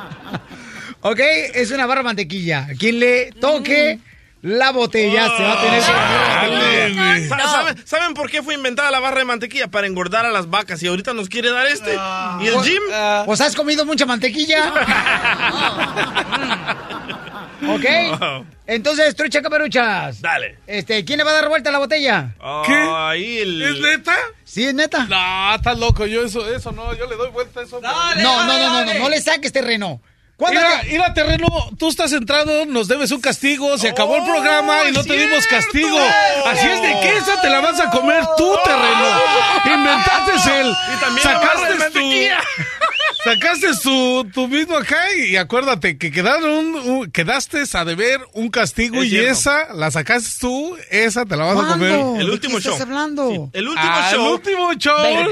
Ok, 1.02 1.20
es 1.54 1.70
una 1.70 1.86
barra 1.86 2.00
de 2.00 2.04
mantequilla. 2.04 2.68
Quien 2.78 2.98
le 2.98 3.32
toque 3.32 3.98
la 4.42 4.72
botella 4.72 5.28
se 5.36 5.42
va 5.42 5.52
a 5.52 5.60
tener 5.62 5.80
que. 5.82 7.28
Sa- 7.28 7.38
¿Saben, 7.50 7.86
saben 7.86 8.14
por 8.14 8.30
qué 8.30 8.42
fue 8.42 8.54
inventada 8.54 8.90
la 8.90 9.00
barra 9.00 9.18
de 9.18 9.24
mantequilla? 9.26 9.68
Para 9.68 9.86
engordar 9.86 10.24
a 10.26 10.30
las 10.30 10.48
vacas. 10.50 10.82
Y 10.82 10.86
ahorita 10.88 11.12
nos 11.14 11.28
quiere 11.28 11.50
dar 11.50 11.66
este. 11.66 11.94
¿Y 12.40 12.46
el 12.48 12.54
Pues- 12.54 12.66
Jim? 12.68 12.82
Pues 13.26 13.40
has 13.40 13.54
comido 13.54 13.84
mucha 13.84 14.06
mantequilla. 14.06 14.72
¿Ok? 17.68 18.44
Entonces, 18.66 19.14
trucha 19.16 19.42
caperuchas. 19.42 20.20
Dale. 20.20 20.58
Este, 20.66 21.04
¿quién 21.04 21.18
le 21.18 21.24
va 21.24 21.32
a 21.32 21.34
dar 21.34 21.48
vuelta 21.48 21.70
a 21.70 21.72
la 21.72 21.78
botella? 21.78 22.34
¿Qué? 22.66 22.88
Ahí 22.96 23.38
el... 23.38 23.62
¿Es 23.62 23.80
neta? 23.80 24.16
¿Sí 24.44 24.64
es 24.66 24.74
neta? 24.74 25.04
No, 25.06 25.54
estás 25.54 25.78
loco, 25.78 26.06
yo 26.06 26.24
eso, 26.24 26.48
eso 26.52 26.72
no, 26.72 26.94
yo 26.94 27.06
le 27.06 27.16
doy 27.16 27.30
vuelta 27.30 27.60
a 27.60 27.62
eso. 27.64 27.80
No, 27.80 28.14
no, 28.14 28.46
no, 28.46 28.58
no, 28.58 28.84
no, 28.84 28.94
no 28.94 29.08
le 29.08 29.20
saques 29.20 29.52
terreno. 29.52 30.00
¿Cuándo 30.40 30.58
Mira, 30.58 30.80
te- 30.80 30.86
mira, 30.90 31.12
terreno, 31.14 31.46
tú 31.78 31.90
estás 31.90 32.12
entrado, 32.14 32.64
nos 32.64 32.88
debes 32.88 33.10
un 33.12 33.20
castigo, 33.20 33.76
se 33.76 33.90
acabó 33.90 34.16
el 34.16 34.22
¡Oh, 34.22 34.24
programa 34.24 34.78
y 34.88 34.92
no 34.92 35.04
te 35.04 35.12
dimos 35.16 35.46
castigo. 35.46 35.98
Así 36.46 36.66
es 36.66 36.80
de 36.82 36.98
que 37.00 37.16
esa 37.18 37.38
te 37.42 37.50
la 37.50 37.60
vas 37.60 37.78
a 37.78 37.90
comer 37.90 38.24
tú, 38.38 38.50
terreno. 38.64 39.20
Inventaste 39.66 40.60
el. 40.60 40.74
Sacaste 41.22 41.90
tu. 41.92 42.00
Sacaste 43.24 43.66
tu, 43.82 44.24
tu 44.32 44.48
mismo 44.48 44.76
acá 44.76 44.98
y 45.14 45.36
acuérdate 45.36 45.98
que 45.98 46.10
quedaron, 46.10 46.74
un- 46.74 47.10
quedaste 47.10 47.62
a 47.74 47.84
deber 47.84 48.20
un 48.32 48.48
castigo 48.50 49.00
Es 49.02 49.06
y 49.06 49.10
cierto. 49.10 49.30
esa 49.32 49.74
la 49.74 49.90
sacaste 49.90 50.30
tú, 50.40 50.76
esa 50.90 51.26
te 51.26 51.36
la 51.36 51.44
vas 51.44 51.64
a 51.64 51.68
comer. 51.72 51.92
El 52.18 52.26
¿De 52.26 52.32
último 52.32 52.54
qué 52.54 52.58
estás 52.60 52.74
show. 52.78 52.82
hablando? 52.82 53.50
El 53.52 53.68
último 53.68 53.88
Ah, 53.92 54.08
show. 54.10 54.26
El 54.26 54.32
último 54.32 54.72
show. 54.74 54.96
Tienes 55.06 55.28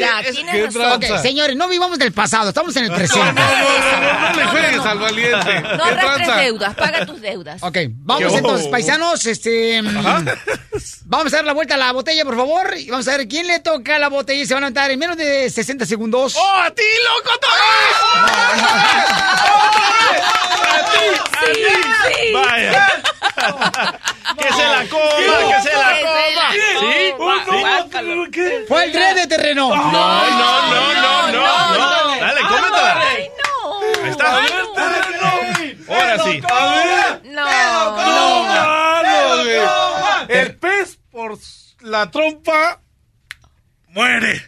¿Qué 0.52 0.66
razón. 0.66 1.00
tranza? 1.00 1.14
Ok, 1.16 1.22
señores, 1.22 1.56
no 1.56 1.66
vivamos 1.68 1.98
del 1.98 2.12
pasado, 2.12 2.48
estamos 2.50 2.76
en 2.76 2.84
el 2.84 2.92
presente. 2.94 3.32
no, 3.32 3.32
no, 3.32 3.40
no, 3.42 4.00
no, 4.00 4.30
no 4.30 4.36
le 4.36 4.46
juegues 4.46 4.80
al 4.80 4.98
valiente. 4.98 5.62
No 5.78 5.84
¿Qué 5.84 5.90
arrastres 5.90 6.16
tranza? 6.26 6.36
deudas, 6.42 6.74
paga 6.74 7.06
tus 7.06 7.20
deudas. 7.20 7.62
Ok, 7.62 7.78
vamos 8.00 8.22
Yo. 8.32 8.38
entonces, 8.38 8.68
paisanos, 8.68 9.24
este... 9.26 9.80
mm, 9.82 9.88
Vamos 11.06 11.32
a 11.32 11.36
dar 11.36 11.44
la 11.46 11.52
vuelta 11.54 11.74
a 11.74 11.78
la 11.78 11.92
botella, 11.92 12.24
por 12.24 12.36
favor, 12.36 12.74
y 12.76 12.90
vamos 12.90 13.08
a 13.08 13.16
ver 13.16 13.26
quién 13.28 13.46
le 13.46 13.60
toca 13.60 13.98
la 13.98 14.08
botella 14.08 14.42
y 14.42 14.46
se 14.46 14.52
van 14.54 14.62
a 14.64 14.66
levantar 14.66 14.90
en 14.90 14.98
menos 14.98 15.16
de 15.16 15.48
60 15.48 15.86
segundos. 15.86 16.34
¡Oh, 16.36 16.56
a 16.60 16.70
ti, 16.70 16.82
loco, 17.02 17.38
Torres! 17.40 17.77
Sí, 21.44 21.52
sí. 22.06 22.32
Vaya. 22.34 23.02
que 24.38 24.52
se 24.52 24.64
la 24.66 24.88
coma, 24.88 25.16
que 25.16 25.58
se 25.62 25.72
la 25.76 25.90
coma. 26.02 26.18
¿Sí? 26.80 27.14
Fue 28.68 28.84
el 28.84 28.92
tren 28.92 29.14
de 29.16 29.26
terreno. 29.26 29.74
No, 29.74 29.76
no, 29.76 30.30
no, 30.30 30.70
no, 30.70 30.92
no, 30.92 31.32
no. 31.32 32.20
Dale, 32.20 32.40
cómetela. 32.42 33.00
Ay, 33.00 33.30
no. 33.38 33.48
Ahí 34.04 34.10
está. 34.10 34.26
Ahora 35.88 36.18
sí. 36.24 36.40
No. 37.24 37.44
No. 38.44 38.48
El 40.28 40.56
pez 40.58 40.98
por 41.10 41.38
la 41.80 42.10
trompa 42.10 42.80
muere. 43.88 44.42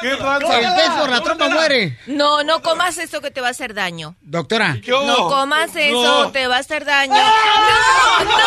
¿Qué? 0.00 0.08
¿Qué 0.10 0.16
tranza? 0.16 0.58
El 0.58 0.74
pez 0.74 0.90
por 0.98 1.08
la 1.10 1.20
trompa 1.22 1.48
muere. 1.48 1.98
No, 2.06 2.42
no 2.44 2.62
comas 2.62 2.98
eso 2.98 3.20
que 3.20 3.30
te 3.30 3.40
va 3.40 3.48
a 3.48 3.50
hacer 3.50 3.74
daño. 3.74 4.14
Doctora. 4.20 4.76
No 4.86 5.28
comas 5.28 5.70
eso, 5.74 6.02
No. 6.24 6.30
te 6.30 6.46
va 6.46 6.56
a 6.56 6.60
hacer 6.60 6.84
daño. 6.84 7.14
No, 7.14 7.20
no, 7.20 8.24
no, 8.24 8.34
no. 8.34 8.38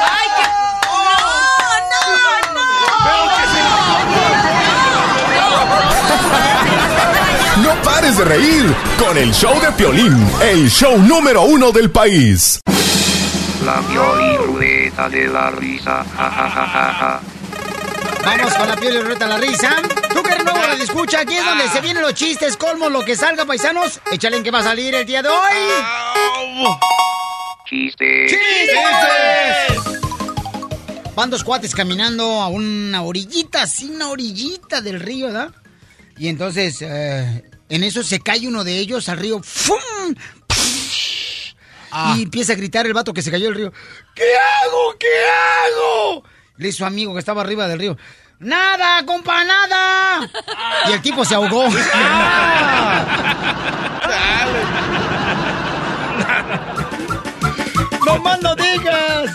Ay, 0.00 0.28
que... 0.36 0.44
No, 1.90 2.00
no, 2.52 2.62
no. 7.64 7.74
No 7.74 7.82
pares 7.82 8.16
de 8.16 8.24
reír 8.24 8.74
con 8.98 9.16
el 9.18 9.32
show 9.32 9.58
de 9.60 9.72
Piolín, 9.72 10.26
el 10.42 10.70
show 10.70 10.96
número 10.98 11.42
uno 11.42 11.72
del 11.72 11.90
país. 11.90 12.60
La 13.64 13.80
Piolín 13.82 14.36
Ruleta 14.38 15.08
de 15.08 15.26
la 15.28 15.50
risa. 15.50 16.04
Ja, 16.16 16.30
ja, 16.30 16.48
ja, 16.50 16.66
ja, 16.66 16.92
ja. 16.94 17.20
Vamos 18.24 18.54
con 18.54 18.68
la 18.68 18.76
piel 18.76 18.96
y 18.96 19.00
reta 19.00 19.26
la 19.26 19.38
risa. 19.38 19.82
Tú 20.12 20.22
que 20.22 20.30
eres 20.30 20.44
nuevo 20.44 20.58
la 20.58 20.74
escucha, 20.74 21.20
aquí 21.20 21.36
es 21.36 21.44
donde 21.44 21.68
se 21.68 21.80
vienen 21.80 22.02
los 22.02 22.14
chistes, 22.14 22.56
colmos, 22.56 22.90
lo 22.92 23.04
que 23.04 23.16
salga, 23.16 23.44
paisanos. 23.44 24.00
Échale 24.12 24.36
en 24.36 24.42
que 24.42 24.50
va 24.50 24.60
a 24.60 24.64
salir 24.64 24.94
el 24.94 25.06
día 25.06 25.22
de 25.22 25.28
hoy. 25.28 26.76
Chiste. 27.68 28.26
¡Chistes! 28.26 29.98
Van 31.14 31.30
dos 31.30 31.42
cuates 31.42 31.74
caminando 31.74 32.40
a 32.40 32.48
una 32.48 33.02
orillita, 33.02 33.62
así 33.62 33.90
una 33.90 34.08
orillita 34.08 34.80
del 34.80 35.00
río, 35.00 35.26
¿verdad? 35.26 35.50
Y 36.16 36.28
entonces, 36.28 36.78
eh, 36.80 37.44
en 37.68 37.84
eso 37.84 38.02
se 38.02 38.20
cae 38.20 38.46
uno 38.46 38.64
de 38.64 38.78
ellos 38.78 39.08
al 39.08 39.18
río. 39.18 39.42
¡Fum! 39.42 39.78
Y 42.16 42.22
empieza 42.22 42.52
a 42.52 42.56
gritar 42.56 42.86
el 42.86 42.92
vato 42.92 43.12
que 43.12 43.22
se 43.22 43.30
cayó 43.30 43.46
del 43.46 43.54
río. 43.54 43.72
¿Qué 44.14 44.34
hago? 44.36 44.94
¿Qué 44.98 45.08
hago? 45.66 46.22
Le 46.58 46.72
su 46.72 46.84
amigo 46.84 47.14
que 47.14 47.20
estaba 47.20 47.40
arriba 47.40 47.66
del 47.66 47.78
río. 47.78 47.96
¡Nada, 48.40 49.04
compa, 49.06 49.44
nada! 49.44 50.28
Y 50.88 50.92
el 50.92 51.02
tipo 51.02 51.24
se 51.24 51.34
ahogó. 51.34 51.68
¡No 58.06 58.18
más 58.18 58.40
no 58.42 58.54
digas! 58.54 59.30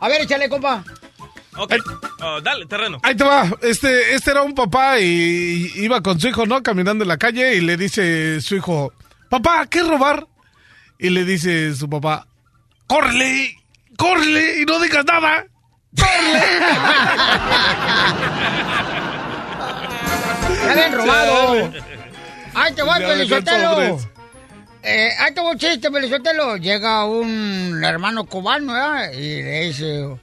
A 0.00 0.08
ver, 0.08 0.22
échale, 0.22 0.48
compa. 0.48 0.84
Ok. 1.56 1.74
Oh, 2.22 2.40
dale, 2.40 2.66
terreno. 2.66 2.98
Ahí 3.02 3.14
te 3.14 3.24
va. 3.24 3.50
Este, 3.60 4.14
este 4.14 4.30
era 4.30 4.42
un 4.42 4.54
papá 4.54 4.98
y 5.00 5.70
iba 5.76 6.00
con 6.02 6.18
su 6.18 6.28
hijo, 6.28 6.46
¿no? 6.46 6.62
Caminando 6.62 7.04
en 7.04 7.08
la 7.08 7.18
calle 7.18 7.56
y 7.56 7.60
le 7.60 7.76
dice 7.76 8.40
su 8.40 8.56
hijo, 8.56 8.92
papá, 9.28 9.66
¿qué 9.66 9.80
es 9.80 9.86
robar? 9.86 10.26
Y 10.98 11.10
le 11.10 11.24
dice 11.24 11.74
su 11.74 11.90
papá, 11.90 12.26
córrele, 12.86 13.58
córrele 13.96 14.62
y 14.62 14.64
no 14.64 14.80
digas 14.80 15.04
nada. 15.04 15.44
¡Ya 15.94 16.06
habían 20.70 20.92
robado! 20.92 21.72
¡Ay, 22.54 22.74
te 22.74 22.82
voy, 22.82 22.98
Pelizotelo! 23.00 23.98
Eh, 24.84 25.10
ahí 25.20 25.32
te 25.32 25.40
voy 25.40 25.56
chiste, 25.56 25.90
Pelizotelo. 25.90 26.56
Llega 26.56 27.04
un 27.04 27.82
hermano 27.84 28.24
cubano, 28.24 28.72
¿verdad? 28.72 29.12
Y 29.12 29.42
le 29.42 29.66
dice, 29.66 30.16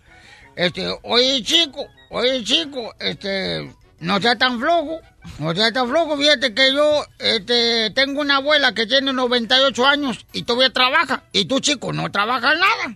este, 0.56 0.94
oye, 1.04 1.42
chico, 1.44 1.88
oye, 2.10 2.44
chico, 2.44 2.94
este, 3.00 3.74
no 4.00 4.20
seas 4.20 4.38
tan 4.38 4.60
flojo, 4.60 5.00
no 5.40 5.56
seas 5.56 5.72
tan 5.72 5.88
flojo. 5.88 6.18
Fíjate 6.18 6.54
que 6.54 6.74
yo, 6.74 7.06
este, 7.20 7.92
tengo 7.92 8.20
una 8.22 8.38
abuela 8.38 8.74
que 8.74 8.86
tiene 8.86 9.14
98 9.14 9.88
años 9.88 10.26
y 10.34 10.44
todavía 10.44 10.72
trabaja. 10.72 11.24
Y 11.32 11.46
tú, 11.46 11.60
chico, 11.62 11.94
no 11.94 12.12
trabajas 12.12 12.56
nada. 12.56 12.96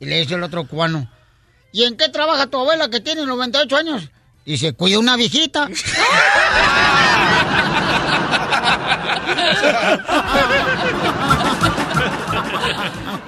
Y 0.00 0.06
le 0.06 0.20
dice 0.20 0.34
el 0.34 0.42
otro 0.42 0.66
cubano, 0.66 1.08
¿y 1.74 1.82
en 1.82 1.96
qué 1.96 2.08
trabaja 2.08 2.46
tu 2.46 2.56
abuela 2.56 2.88
que 2.88 3.00
tiene 3.00 3.26
98 3.26 3.76
años? 3.76 4.08
Y 4.46 4.58
se 4.58 4.74
cuida 4.74 5.00
una 5.00 5.16
viejita. 5.16 5.68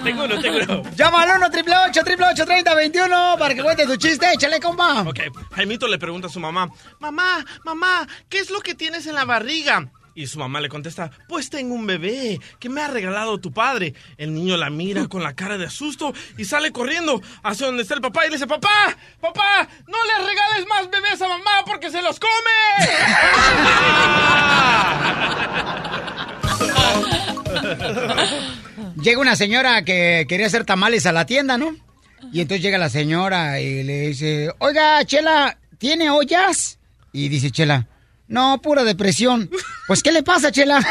Tengo 0.03 0.23
uno, 0.23 0.39
tengo 0.39 0.57
uno. 0.63 0.83
Llama 0.95 1.23
al 1.23 1.37
1 1.37 1.51
triple 1.51 1.75
8 1.89 2.03
triple 2.03 2.25
8 2.31 2.45
30 2.45 2.75
21 2.75 3.35
para 3.37 3.53
que 3.53 3.61
cuente 3.61 3.85
tu 3.85 3.97
chiste. 3.97 4.25
Échale, 4.33 4.59
compa. 4.59 5.01
Ok, 5.01 5.19
Jaimito 5.51 5.87
le 5.87 5.97
pregunta 5.97 6.27
a 6.27 6.29
su 6.29 6.39
mamá, 6.39 6.69
mamá, 6.99 7.45
mamá, 7.65 8.07
¿qué 8.29 8.39
es 8.39 8.49
lo 8.49 8.61
que 8.61 8.75
tienes 8.75 9.05
en 9.07 9.15
la 9.15 9.25
barriga? 9.25 9.91
Y 10.17 10.25
su 10.25 10.39
mamá 10.39 10.59
le 10.59 10.67
contesta, 10.67 11.11
pues 11.29 11.47
tengo 11.51 11.75
un 11.75 11.85
bebé 11.85 12.41
que 12.57 12.69
me 12.69 12.81
ha 12.81 12.87
regalado 12.87 13.37
tu 13.37 13.53
padre. 13.53 13.93
El 14.17 14.33
niño 14.33 14.57
la 14.57 14.71
mira 14.71 15.07
con 15.07 15.21
la 15.21 15.35
cara 15.35 15.59
de 15.59 15.67
asusto 15.67 16.11
y 16.39 16.45
sale 16.45 16.71
corriendo 16.71 17.21
hacia 17.43 17.67
donde 17.67 17.83
está 17.83 17.93
el 17.93 18.01
papá 18.01 18.25
y 18.25 18.29
le 18.29 18.37
dice, 18.37 18.47
papá, 18.47 18.97
papá, 19.21 19.67
no 19.85 19.97
le 20.05 20.27
regales 20.27 20.65
más 20.67 20.89
bebés 20.89 21.21
a 21.21 21.27
mamá 21.27 21.63
porque 21.67 21.91
se 21.91 22.01
los 22.01 22.19
come. 22.19 22.29
Llega 29.03 29.21
una 29.21 29.35
señora 29.35 29.83
que 29.83 30.25
quería 30.27 30.47
hacer 30.47 30.65
tamales 30.65 31.05
a 31.05 31.11
la 31.11 31.27
tienda, 31.27 31.59
¿no? 31.59 31.75
Y 32.33 32.41
entonces 32.41 32.63
llega 32.63 32.79
la 32.79 32.89
señora 32.89 33.59
y 33.59 33.83
le 33.83 34.07
dice, 34.07 34.51
oiga, 34.57 35.05
Chela, 35.05 35.59
¿tiene 35.77 36.09
ollas? 36.09 36.79
Y 37.13 37.29
dice 37.29 37.51
Chela, 37.51 37.85
no, 38.27 38.61
pura 38.61 38.83
depresión. 38.83 39.49
Pues, 39.87 40.03
¿qué 40.03 40.11
le 40.11 40.23
pasa, 40.23 40.51
Chela? 40.51 40.79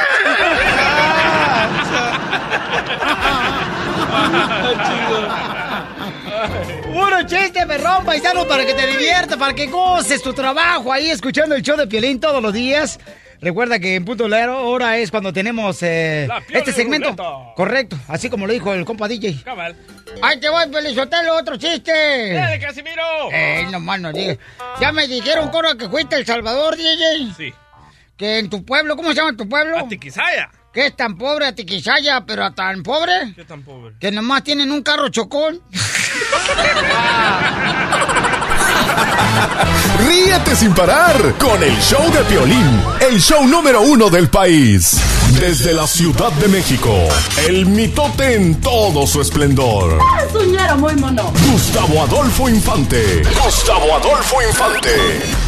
Puro 6.92 7.22
chiste, 7.26 7.66
perrón, 7.66 8.04
paisano, 8.04 8.46
para 8.46 8.64
que 8.64 8.74
te 8.74 8.86
diviertas, 8.86 9.36
para 9.36 9.54
que 9.54 9.66
goces 9.66 10.22
tu 10.22 10.32
trabajo 10.32 10.92
ahí 10.92 11.10
escuchando 11.10 11.54
el 11.54 11.62
show 11.62 11.76
de 11.76 11.86
Piolín 11.86 12.20
todos 12.20 12.42
los 12.42 12.52
días. 12.52 12.98
Recuerda 13.40 13.78
que 13.78 13.94
en 13.96 14.04
punto 14.04 14.24
de 14.24 14.30
la 14.30 14.52
hora 14.56 14.96
es 14.98 15.10
cuando 15.10 15.32
tenemos 15.32 15.82
eh, 15.82 16.28
este 16.50 16.72
segmento. 16.72 17.10
Ruleta. 17.10 17.54
Correcto, 17.54 17.98
así 18.08 18.30
como 18.30 18.46
lo 18.46 18.52
dijo 18.52 18.72
el 18.72 18.84
compa 18.84 19.08
DJ. 19.08 19.42
Cabal. 19.44 19.76
¡Ay, 20.22 20.40
te 20.40 20.48
voy, 20.48 20.66
Pelizotelo, 20.68 21.36
otro 21.36 21.56
chiste! 21.56 22.32
¡Dale, 22.32 22.58
Casimiro! 22.58 23.02
¡Ey, 23.30 23.66
no 23.66 23.80
más 23.80 24.00
no 24.00 24.12
digas! 24.12 24.38
Ya 24.80 24.92
me 24.92 25.06
dijeron, 25.06 25.50
Coro, 25.50 25.76
que 25.76 25.88
fuiste 25.88 26.16
a 26.16 26.18
El 26.18 26.26
Salvador, 26.26 26.76
DJ. 26.76 27.32
Sí. 27.36 27.52
Que 28.16 28.38
en 28.38 28.48
tu 28.48 28.64
pueblo, 28.64 28.96
¿cómo 28.96 29.10
se 29.10 29.16
llama 29.16 29.36
tu 29.36 29.46
pueblo? 29.48 29.78
Atiquizaya. 29.78 30.50
Que 30.72 30.86
es 30.86 30.96
tan 30.96 31.16
pobre, 31.18 31.46
Atiquizaya, 31.46 32.24
pero 32.26 32.50
tan 32.52 32.82
pobre, 32.82 33.32
¿Qué 33.34 33.44
tan 33.44 33.62
pobre? 33.62 33.94
que 34.00 34.10
nomás 34.10 34.42
tienen 34.44 34.70
un 34.72 34.82
carro 34.82 35.08
chocón. 35.10 35.60
ríete 40.08 40.56
sin 40.56 40.74
parar 40.74 41.34
con 41.38 41.62
el 41.62 41.76
show 41.80 42.10
de 42.12 42.20
Piolín, 42.24 42.82
el 43.08 43.20
show 43.20 43.46
número 43.46 43.82
uno 43.82 44.10
del 44.10 44.28
país. 44.28 44.96
Desde 45.40 45.72
la 45.72 45.86
Ciudad 45.86 46.32
de 46.32 46.48
México, 46.48 46.92
el 47.46 47.66
mitote 47.66 48.34
en 48.34 48.60
todo 48.60 49.06
su 49.06 49.20
esplendor. 49.20 49.98
Es 50.26 50.34
un 50.34 50.80
muy 50.80 50.94
mono. 50.96 51.32
Gustavo 51.50 52.02
Adolfo 52.02 52.48
Infante. 52.48 53.22
Gustavo 53.44 53.96
Adolfo 53.96 54.36
Infante. 54.42 55.45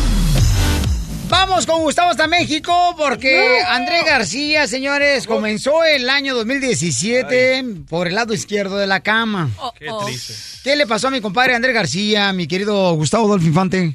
Vamos 1.31 1.67
con 1.67 1.83
Gustavo 1.83 2.11
hasta 2.11 2.27
México 2.27 2.73
porque 2.97 3.59
Andrés 3.69 4.05
García, 4.07 4.67
señores, 4.67 5.27
comenzó 5.27 5.85
el 5.85 6.09
año 6.09 6.35
2017 6.35 7.65
por 7.91 8.07
el 8.07 8.15
lado 8.15 8.33
izquierdo 8.33 8.79
de 8.79 8.87
la 8.87 9.01
cama. 9.01 9.49
Qué 9.79 9.89
triste. 10.07 10.33
¿Qué 10.65 10.77
le 10.77 10.87
pasó 10.87 11.09
a 11.09 11.11
mi 11.11 11.21
compadre 11.21 11.55
Andrés 11.55 11.75
García, 11.75 12.33
mi 12.33 12.49
querido 12.49 12.95
Gustavo 12.95 13.27
Adolfo 13.27 13.47
Infante? 13.47 13.95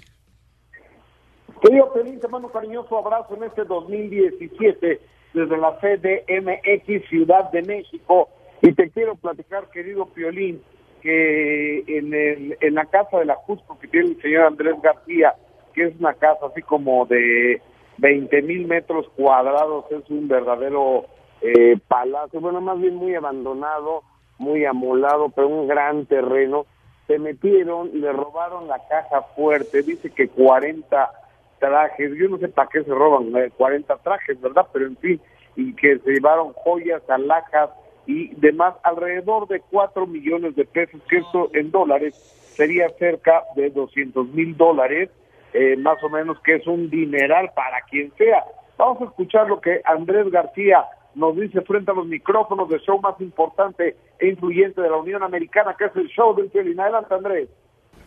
Querido 1.61 1.91
Pelín, 1.93 2.19
te 2.19 2.27
mando 2.27 2.47
un 2.47 2.53
cariñoso 2.53 2.97
abrazo 2.97 3.36
en 3.36 3.45
este 3.45 3.63
2017 3.63 5.01
desde 5.34 5.57
la 5.57 5.79
CDMX 5.79 7.09
Ciudad 7.09 7.49
de 7.51 7.63
México 7.63 8.29
y 8.61 8.73
te 8.73 8.91
quiero 8.91 9.15
platicar, 9.15 9.69
querido 9.71 10.05
Piolín, 10.05 10.61
que 11.01 11.79
en, 11.88 12.13
el, 12.13 12.57
en 12.61 12.75
la 12.75 12.86
casa 12.86 13.17
de 13.17 13.25
la 13.25 13.36
Jusco 13.36 13.79
que 13.79 13.88
tiene 13.88 14.09
el 14.09 14.21
señor 14.21 14.43
Andrés 14.43 14.75
García, 14.84 15.34
que 15.74 15.86
es 15.86 15.99
una 15.99 16.13
casa 16.13 16.47
así 16.51 16.61
como 16.61 17.05
de 17.05 17.61
20 17.97 18.41
mil 18.41 18.67
metros 18.67 19.07
cuadrados, 19.15 19.86
es 19.91 20.09
un 20.09 20.28
verdadero 20.28 21.05
eh, 21.41 21.78
palacio, 21.88 22.39
bueno, 22.39 22.61
más 22.61 22.80
bien 22.80 22.95
muy 22.95 23.15
abandonado, 23.15 24.03
muy 24.38 24.65
amolado, 24.65 25.30
pero 25.30 25.47
un 25.47 25.67
gran 25.67 26.05
terreno. 26.05 26.65
Se 27.07 27.19
metieron, 27.19 27.91
le 27.99 28.11
robaron 28.13 28.67
la 28.67 28.80
caja 28.88 29.21
fuerte, 29.36 29.84
dice 29.84 30.09
que 30.09 30.30
40 30.30 31.11
trajes, 31.59 32.11
yo 32.17 32.30
no 32.30 32.38
sé 32.38 32.47
para 32.47 32.69
qué 32.69 32.84
se 32.84 32.93
roban 32.93 33.36
eh, 33.36 33.51
40 33.57 33.95
trajes, 33.97 34.39
¿verdad? 34.39 34.67
Pero 34.71 34.88
en 34.88 34.97
fin, 34.97 35.21
y 35.55 35.74
que 35.76 35.99
se 35.99 36.11
llevaron 36.11 36.53
joyas, 36.53 37.01
alhajas 37.09 37.69
y 38.05 38.34
demás, 38.36 38.76
alrededor 38.84 39.47
de 39.47 39.61
4 39.69 40.07
millones 40.07 40.55
de 40.55 40.65
pesos, 40.65 41.01
que 41.09 41.17
esto 41.17 41.49
en 41.53 41.71
dólares 41.71 42.15
sería 42.55 42.89
cerca 42.99 43.43
de 43.55 43.69
200 43.69 44.28
mil 44.30 44.55
dólares, 44.55 45.09
eh, 45.54 45.76
más 45.78 46.01
o 46.04 46.10
menos, 46.10 46.39
que 46.41 46.56
es 46.56 46.68
un 46.68 46.89
dineral 46.89 47.51
para 47.56 47.82
quien 47.82 48.12
sea. 48.18 48.43
Vamos 48.78 49.01
a 49.01 49.06
escuchar 49.06 49.47
lo 49.47 49.62
que 49.62 49.82
Andrés 49.86 50.30
García 50.32 50.86
nos 51.16 51.36
dice 51.36 51.62
frente 51.62 51.91
a 51.91 51.93
los 51.93 52.08
micrófonos 52.08 52.68
del 52.70 52.82
show 52.82 52.99
más 52.99 53.20
importante 53.22 53.95
e 54.20 54.28
influyente 54.28 54.82
de 54.82 54.89
la 54.89 54.97
Unión 54.97 55.24
Americana, 55.24 55.76
que 55.78 55.86
es 55.86 55.95
el 55.95 56.08
show 56.08 56.36
del 56.36 56.49
Piolín. 56.49 56.80
Adelante, 56.80 57.14
Andrés. 57.14 57.49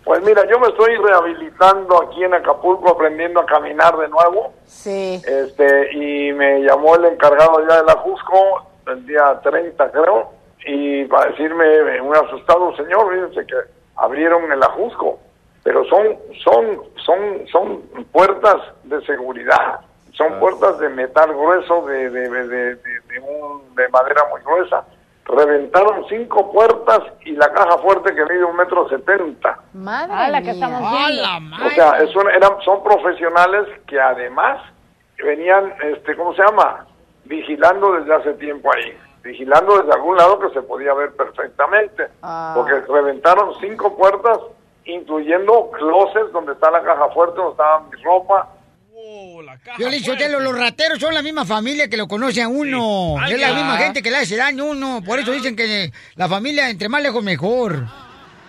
Pues 0.05 0.25
mira, 0.25 0.47
yo 0.49 0.61
me 0.61 0.69
estoy 0.69 0.95
rehabilitando 0.97 2.01
aquí 2.01 2.23
en 2.23 2.35
Acapulco, 2.35 2.91
aprendiendo 2.91 3.41
a 3.41 3.47
caminar 3.47 3.97
de 3.97 4.09
nuevo. 4.09 4.53
Sí. 4.65 5.21
Este, 5.27 5.93
y 5.93 6.33
me 6.33 6.61
llamó 6.61 6.95
el 6.95 7.07
encargado 7.07 7.61
ya 7.69 7.79
de 7.79 7.85
la 7.87 7.97
Jusco, 7.99 8.69
el 8.87 9.05
día 9.05 9.41
30 9.43 9.91
creo, 9.91 10.31
y 10.65 11.05
para 11.07 11.31
decirme, 11.31 11.65
eh, 11.65 12.03
muy 12.03 12.17
asustado, 12.17 12.75
señor, 12.77 13.13
fíjense 13.13 13.47
que 13.47 13.57
abrieron 13.97 14.51
el 14.51 14.63
Ajusco, 14.63 15.19
pero 15.67 15.85
son, 15.87 16.17
son, 16.45 16.81
son, 17.05 17.47
son 17.51 17.83
puertas 18.12 18.55
de 18.85 19.05
seguridad, 19.05 19.81
son 20.12 20.39
puertas 20.39 20.79
de 20.79 20.89
metal 20.91 21.35
grueso, 21.35 21.85
de, 21.87 22.09
de, 22.09 22.31
de, 22.31 22.47
de, 22.49 22.75
de- 22.77 23.01
de 23.09 23.19
un- 23.21 23.75
de 23.75 23.89
madera 23.89 24.23
muy 24.31 24.41
gruesa. 24.43 24.85
Reventaron 25.25 26.05
cinco 26.09 26.53
puertas 26.53 27.01
y 27.25 27.33
la 27.33 27.53
caja 27.53 27.79
fuerte 27.79 28.14
que 28.14 28.23
mide 28.27 28.45
un 28.45 28.55
metro 28.55 28.89
setenta. 28.89 29.59
Madre 29.73 30.12
Ah, 30.14 30.29
la 30.29 30.41
que 30.41 30.51
estamos 30.53 30.81
viendo. 30.93 31.57
O 31.67 31.71
sea, 31.71 31.99
es 31.99 32.14
una- 32.14 32.31
eran, 32.31 32.53
son 32.64 32.85
profesionales 32.85 33.67
que 33.89 34.01
además 34.01 34.62
venían, 35.19 35.75
este, 35.83 36.14
¿cómo 36.14 36.33
se 36.35 36.43
llama? 36.45 36.87
Vigilando 37.25 37.95
desde 37.95 38.14
hace 38.14 38.35
tiempo 38.35 38.71
ahí. 38.73 38.97
Vigilando 39.25 39.79
desde 39.79 39.93
algún 39.95 40.17
lado 40.17 40.39
que 40.39 40.51
se 40.51 40.62
podía 40.62 40.95
ver 40.95 41.11
perfectamente. 41.17 42.07
Ah. 42.23 42.53
Porque 42.55 42.75
reventaron 42.89 43.53
cinco 43.61 43.97
puertas, 43.97 44.39
incluyendo 44.87 45.70
closets 45.72 46.32
donde 46.32 46.53
está 46.53 46.70
la 46.70 46.82
caja 46.82 47.09
fuerte, 47.11 47.37
donde 47.37 47.53
estaba 47.53 47.80
mi 47.80 48.03
ropa. 48.03 48.53
Yo 49.78 49.89
le 49.89 49.99
Sotelo, 50.01 50.41
los 50.41 50.59
rateros 50.59 50.99
son 50.99 51.14
la 51.14 51.22
misma 51.22 51.45
familia 51.45 51.89
que 51.89 51.97
lo 51.97 52.09
conoce 52.09 52.43
a 52.43 52.49
uno. 52.49 53.16
Ay, 53.20 53.34
es 53.34 53.41
la 53.41 53.51
ya. 53.51 53.55
misma 53.55 53.76
gente 53.76 54.03
que 54.03 54.11
le 54.11 54.16
hace 54.16 54.37
daño 54.37 54.64
a 54.64 54.70
uno. 54.70 55.01
Por 55.05 55.18
eso 55.18 55.32
dicen 55.32 55.55
que 55.55 55.91
la 56.16 56.28
familia 56.28 56.70
entre 56.70 56.89
más 56.89 57.03
lejos 57.03 57.22
mejor. 57.22 57.84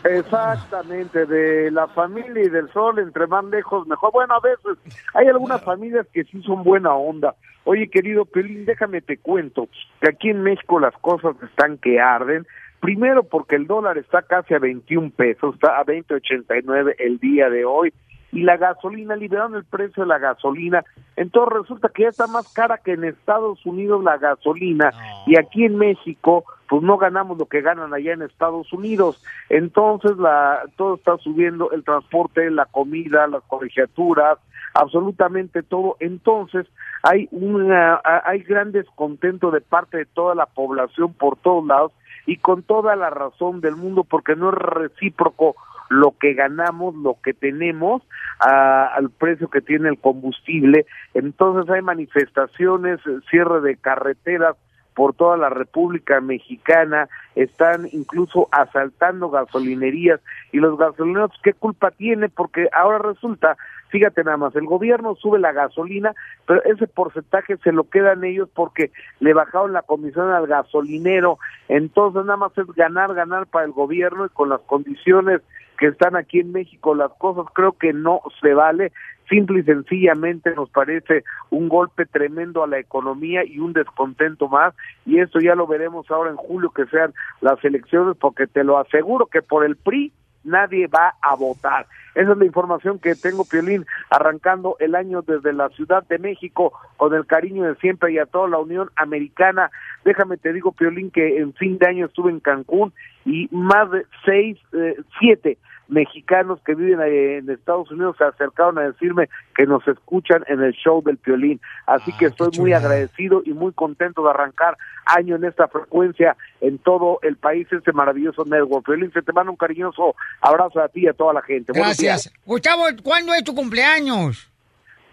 Exactamente, 0.04 1.26
de 1.26 1.70
la 1.72 1.88
familia 1.88 2.44
y 2.44 2.50
del 2.50 2.72
sol, 2.72 3.00
entre 3.00 3.28
más 3.28 3.44
lejos 3.46 3.86
mejor. 3.88 4.12
Bueno, 4.14 4.36
a 4.36 4.40
veces 4.40 4.78
hay 5.14 5.28
algunas 5.28 5.62
familias 5.64 6.08
que 6.14 6.24
sí 6.24 6.42
son 6.44 6.64
buena 6.64 6.94
onda. 6.94 7.36
Oye, 7.66 7.90
querido 7.90 8.24
Pelín, 8.24 8.66
déjame 8.66 9.02
te 9.02 9.18
cuento 9.18 9.68
que 10.00 10.10
aquí 10.10 10.30
en 10.30 10.44
México 10.44 10.80
las 10.80 10.94
cosas 11.00 11.36
están 11.44 11.78
que 11.78 12.00
arden. 12.00 12.48
Primero 12.88 13.24
porque 13.24 13.58
el 13.58 13.68
dólar 13.68 13.98
está 13.98 14.22
casi 14.22 14.54
a 14.54 14.60
21 14.60 15.10
pesos, 15.10 15.56
está 15.56 15.78
a 15.78 15.84
20.89 15.84 16.96
el 17.00 17.20
día 17.20 17.50
de 17.50 17.66
hoy. 17.66 17.94
Y 18.32 18.44
la 18.44 18.56
gasolina, 18.56 19.18
liberaron 19.18 19.56
el 19.56 19.66
precio 19.66 20.04
de 20.04 20.08
la 20.08 20.20
gasolina. 20.20 20.86
Entonces 21.18 21.54
resulta 21.60 21.90
que 21.90 22.04
ya 22.04 22.08
está 22.08 22.28
más 22.28 22.48
cara 22.54 22.78
que 22.78 22.94
en 22.94 23.04
Estados 23.04 23.66
Unidos 23.66 24.02
la 24.06 24.18
gasolina. 24.18 24.94
Y 25.26 25.38
aquí 25.38 25.66
en 25.66 25.78
México, 25.78 26.46
pues 26.70 26.82
no 26.82 26.98
ganamos 26.98 27.38
lo 27.38 27.48
que 27.48 27.60
ganan 27.60 27.94
allá 27.94 28.14
en 28.14 28.22
Estados 28.22 28.72
Unidos. 28.72 29.22
Entonces 29.50 30.16
la, 30.16 30.62
todo 30.78 30.96
está 30.96 31.18
subiendo, 31.18 31.72
el 31.72 31.84
transporte, 31.84 32.50
la 32.50 32.68
comida, 32.68 33.28
las 33.28 33.44
colegiaturas, 33.50 34.38
absolutamente 34.74 35.62
todo. 35.62 35.98
Entonces 36.00 36.66
hay 37.04 37.28
una, 37.32 38.00
hay 38.24 38.44
gran 38.44 38.72
descontento 38.72 39.52
de 39.52 39.60
parte 39.60 39.98
de 39.98 40.06
toda 40.06 40.36
la 40.36 40.46
población 40.46 41.12
por 41.12 41.36
todos 41.36 41.68
lados 41.68 41.92
y 42.28 42.38
con 42.38 42.62
toda 42.62 42.96
la 42.96 43.10
razón 43.10 43.62
del 43.62 43.76
mundo 43.76 44.04
porque 44.04 44.36
no 44.36 44.50
es 44.50 44.56
recíproco 44.56 45.56
lo 45.90 46.14
que 46.20 46.34
ganamos, 46.34 46.94
lo 46.96 47.16
que 47.24 47.34
tenemos 47.34 48.04
a- 48.40 48.88
al 48.88 49.10
precio 49.10 49.48
que 49.50 49.62
tiene 49.62 49.90
el 49.90 49.98
combustible. 49.98 50.86
Entonces 51.16 51.74
hay 51.74 51.82
manifestaciones, 51.82 53.00
eh, 53.08 53.20
cierre 53.32 53.62
de 53.62 53.78
carreteras 53.78 54.56
por 54.94 55.14
toda 55.14 55.38
la 55.38 55.50
República 55.50 56.20
Mexicana, 56.22 57.08
están 57.36 57.88
incluso 57.92 58.50
asaltando 58.52 59.30
gasolinerías 59.30 60.20
y 60.52 60.58
los 60.58 60.78
gasolineros, 60.78 61.32
¿qué 61.44 61.54
culpa 61.54 61.92
tiene? 61.92 62.30
Porque 62.30 62.68
ahora 62.74 62.98
resulta, 62.98 63.56
fíjate 63.90 64.24
nada 64.24 64.38
más, 64.38 64.56
el 64.56 64.66
gobierno 64.66 65.16
sube 65.16 65.40
la 65.40 65.52
gasolina, 65.52 66.14
pero 66.46 66.64
ese 66.64 66.88
porcentaje 66.88 67.58
se 67.58 67.72
lo 67.72 67.90
quedan 67.90 68.24
ellos 68.24 68.50
porque 68.54 68.92
le 69.20 69.34
bajaron 69.34 69.74
la 69.74 69.82
comisión 69.82 70.32
al 70.32 70.48
gasolinero, 70.48 71.40
entonces 71.68 72.26
nada 72.26 72.38
más 72.38 72.58
es 72.58 72.68
ganar, 72.76 73.14
ganar 73.14 73.48
para 73.48 73.66
el 73.66 73.72
gobierno 73.72 74.26
y 74.26 74.30
con 74.30 74.50
las 74.50 74.62
condiciones 74.62 75.42
que 75.78 75.88
están 75.88 76.16
aquí 76.16 76.40
en 76.40 76.52
México 76.52 76.96
las 76.96 77.12
cosas 77.14 77.46
creo 77.54 77.74
que 77.74 77.94
no 77.94 78.22
se 78.42 78.54
vale. 78.54 78.92
Simple 79.30 79.60
y 79.60 79.64
sencillamente 79.64 80.56
nos 80.56 80.70
parece 80.70 81.24
un 81.50 81.68
golpe 81.68 82.06
tremendo 82.06 82.64
a 82.64 82.68
la 82.68 82.80
economía 82.80 83.44
y 83.46 83.60
un 83.60 83.74
descontento 83.74 84.48
más. 84.48 84.74
Y 85.06 85.20
eso 85.20 85.40
ya 85.40 85.54
lo 85.54 85.68
veremos 85.68 86.10
ahora 86.10 86.30
en 86.30 86.38
julio 86.38 86.72
que 86.72 86.86
sean 86.86 87.14
las 87.42 87.64
elecciones 87.64 88.16
porque 88.18 88.48
te 88.48 88.64
lo 88.64 88.78
aseguro 88.78 89.26
que 89.26 89.42
por 89.42 89.66
el 89.66 89.76
PRI 89.76 90.14
nadie 90.44 90.88
va 90.88 91.16
a 91.22 91.36
votar. 91.36 91.88
Esa 92.16 92.32
es 92.32 92.38
la 92.38 92.46
información 92.46 92.98
que 92.98 93.16
tengo, 93.16 93.46
Piolín, 93.46 93.86
arrancando 94.10 94.76
el 94.80 94.96
año 94.96 95.22
desde 95.22 95.54
la 95.54 95.70
Ciudad 95.70 96.06
de 96.08 96.18
México 96.18 96.74
con 96.98 97.14
el 97.14 97.28
cariño 97.28 97.64
de 97.64 97.76
siempre 97.76 98.12
y 98.12 98.18
a 98.18 98.26
toda 98.26 98.48
la 98.48 98.58
Unión 98.58 98.90
Americana. 98.96 99.70
Déjame 100.04 100.38
te 100.38 100.52
digo, 100.52 100.72
Piolín, 100.72 101.12
que 101.12 101.38
en 101.38 101.54
fin 101.54 101.78
de 101.78 101.88
año 101.88 102.06
estuve 102.08 102.32
en 102.32 102.40
Cancún 102.40 102.92
y 103.26 103.48
más 103.52 103.92
de 103.92 104.06
seis, 104.26 104.58
eh, 104.74 104.96
siete 105.20 105.58
mexicanos 105.88 106.60
que 106.66 106.76
viven 106.76 107.02
en 107.02 107.50
Estados 107.50 107.90
Unidos 107.92 108.16
se 108.18 108.24
acercaron 108.26 108.78
a 108.78 108.84
decirme 108.84 109.30
que 109.56 109.66
nos 109.66 109.88
escuchan 109.88 110.44
en 110.48 110.62
el 110.62 110.74
show 110.74 111.02
del 111.04 111.18
Piolín. 111.18 111.60
Así 111.86 112.12
que 112.18 112.26
estoy 112.26 112.50
muy 112.58 112.74
agradecido 112.74 113.42
y 113.46 113.54
muy 113.54 113.74
contento 113.74 114.24
de 114.24 114.30
arrancar 114.30 114.78
año 115.06 115.36
en 115.36 115.46
esta 115.46 115.68
frecuencia 115.68 116.36
en 116.62 116.78
todo 116.80 117.20
el 117.22 117.38
país, 117.38 117.68
este 117.72 117.94
maravilloso 117.94 118.44
network. 118.46 118.86
Piolín, 118.86 119.12
se 119.14 119.22
te 119.22 119.34
manda 119.34 119.52
un 119.52 119.58
cariñoso 119.58 120.16
abrazo 120.42 120.80
a 120.80 120.90
ti 120.90 121.02
y 121.02 121.08
a 121.08 121.14
toda 121.14 121.34
la 121.34 121.42
gente. 121.42 121.72
Gracias. 121.74 122.32
Gustavo, 122.46 122.84
¿cuándo 123.04 123.34
es 123.34 123.44
tu 123.44 123.56
cumpleaños? 123.56 124.52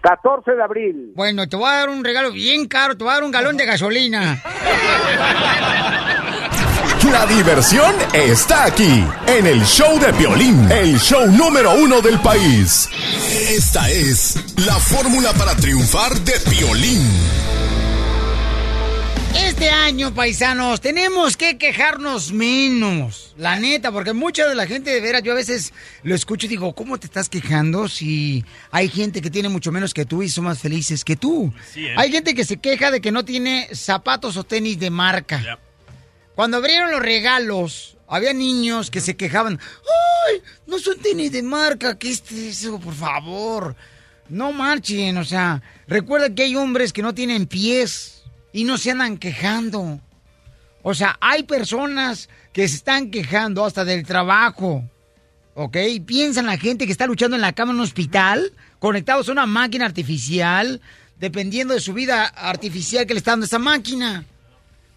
14 0.04 0.52
de 0.52 0.62
abril. 0.62 1.12
Bueno, 1.14 1.48
te 1.48 1.56
voy 1.56 1.66
a 1.66 1.78
dar 1.78 1.88
un 1.88 2.04
regalo 2.04 2.30
bien 2.30 2.68
caro, 2.68 2.94
te 2.94 3.04
voy 3.04 3.10
a 3.10 3.14
dar 3.14 3.24
un 3.24 3.30
galón 3.30 3.56
de 3.56 3.64
gasolina. 3.64 4.36
La 7.14 7.26
diversión 7.26 7.94
está 8.12 8.64
aquí, 8.64 9.04
en 9.28 9.46
el 9.46 9.64
show 9.64 10.00
de 10.00 10.12
Piolín, 10.14 10.68
el 10.68 10.98
show 10.98 11.24
número 11.30 11.72
uno 11.74 12.00
del 12.00 12.18
país. 12.18 12.88
Esta 13.30 13.88
es 13.88 14.56
la 14.66 14.74
fórmula 14.74 15.32
para 15.34 15.54
triunfar 15.54 16.12
de 16.22 16.32
Piolín. 16.50 17.08
Este 19.36 19.70
año, 19.70 20.12
paisanos, 20.12 20.80
tenemos 20.80 21.36
que 21.36 21.56
quejarnos 21.56 22.32
menos. 22.32 23.32
La 23.38 23.60
neta, 23.60 23.92
porque 23.92 24.12
mucha 24.12 24.48
de 24.48 24.56
la 24.56 24.66
gente, 24.66 24.90
de 24.90 25.00
veras, 25.00 25.22
yo 25.22 25.30
a 25.30 25.36
veces 25.36 25.72
lo 26.02 26.16
escucho 26.16 26.46
y 26.46 26.48
digo, 26.48 26.74
¿cómo 26.74 26.98
te 26.98 27.06
estás 27.06 27.28
quejando 27.28 27.86
si 27.86 28.44
hay 28.72 28.88
gente 28.88 29.22
que 29.22 29.30
tiene 29.30 29.48
mucho 29.48 29.70
menos 29.70 29.94
que 29.94 30.04
tú 30.04 30.24
y 30.24 30.28
son 30.28 30.46
más 30.46 30.58
felices 30.58 31.04
que 31.04 31.14
tú? 31.14 31.54
Sí, 31.72 31.86
¿eh? 31.86 31.94
Hay 31.96 32.10
gente 32.10 32.34
que 32.34 32.44
se 32.44 32.56
queja 32.56 32.90
de 32.90 33.00
que 33.00 33.12
no 33.12 33.24
tiene 33.24 33.68
zapatos 33.72 34.36
o 34.36 34.42
tenis 34.42 34.80
de 34.80 34.90
marca. 34.90 35.60
Cuando 36.34 36.56
abrieron 36.56 36.90
los 36.90 37.00
regalos, 37.00 37.96
había 38.08 38.32
niños 38.32 38.90
que 38.90 39.00
se 39.00 39.16
quejaban. 39.16 39.58
¡Ay! 40.28 40.42
No 40.66 40.78
son 40.78 40.98
tenis 40.98 41.32
de 41.32 41.42
marca. 41.42 41.98
¿Qué 41.98 42.10
es 42.10 42.22
eso, 42.32 42.80
por 42.80 42.94
favor? 42.94 43.76
No 44.28 44.52
marchen, 44.52 45.18
o 45.18 45.24
sea, 45.24 45.62
recuerda 45.86 46.34
que 46.34 46.44
hay 46.44 46.56
hombres 46.56 46.92
que 46.92 47.02
no 47.02 47.14
tienen 47.14 47.46
pies 47.46 48.22
y 48.52 48.64
no 48.64 48.78
se 48.78 48.90
andan 48.90 49.18
quejando. 49.18 50.00
O 50.82 50.94
sea, 50.94 51.16
hay 51.20 51.42
personas 51.42 52.28
que 52.52 52.66
se 52.68 52.76
están 52.76 53.10
quejando 53.10 53.64
hasta 53.64 53.84
del 53.84 54.04
trabajo. 54.04 54.84
¿Ok? 55.54 55.76
Piensan 56.04 56.46
la 56.46 56.58
gente 56.58 56.86
que 56.86 56.92
está 56.92 57.06
luchando 57.06 57.36
en 57.36 57.42
la 57.42 57.52
cama 57.52 57.72
en 57.72 57.76
un 57.76 57.84
hospital, 57.84 58.52
conectados 58.78 59.28
a 59.28 59.32
una 59.32 59.46
máquina 59.46 59.86
artificial, 59.86 60.80
dependiendo 61.18 61.74
de 61.74 61.80
su 61.80 61.92
vida 61.92 62.24
artificial 62.26 63.06
que 63.06 63.14
le 63.14 63.18
está 63.18 63.32
dando 63.32 63.46
esa 63.46 63.58
máquina. 63.58 64.24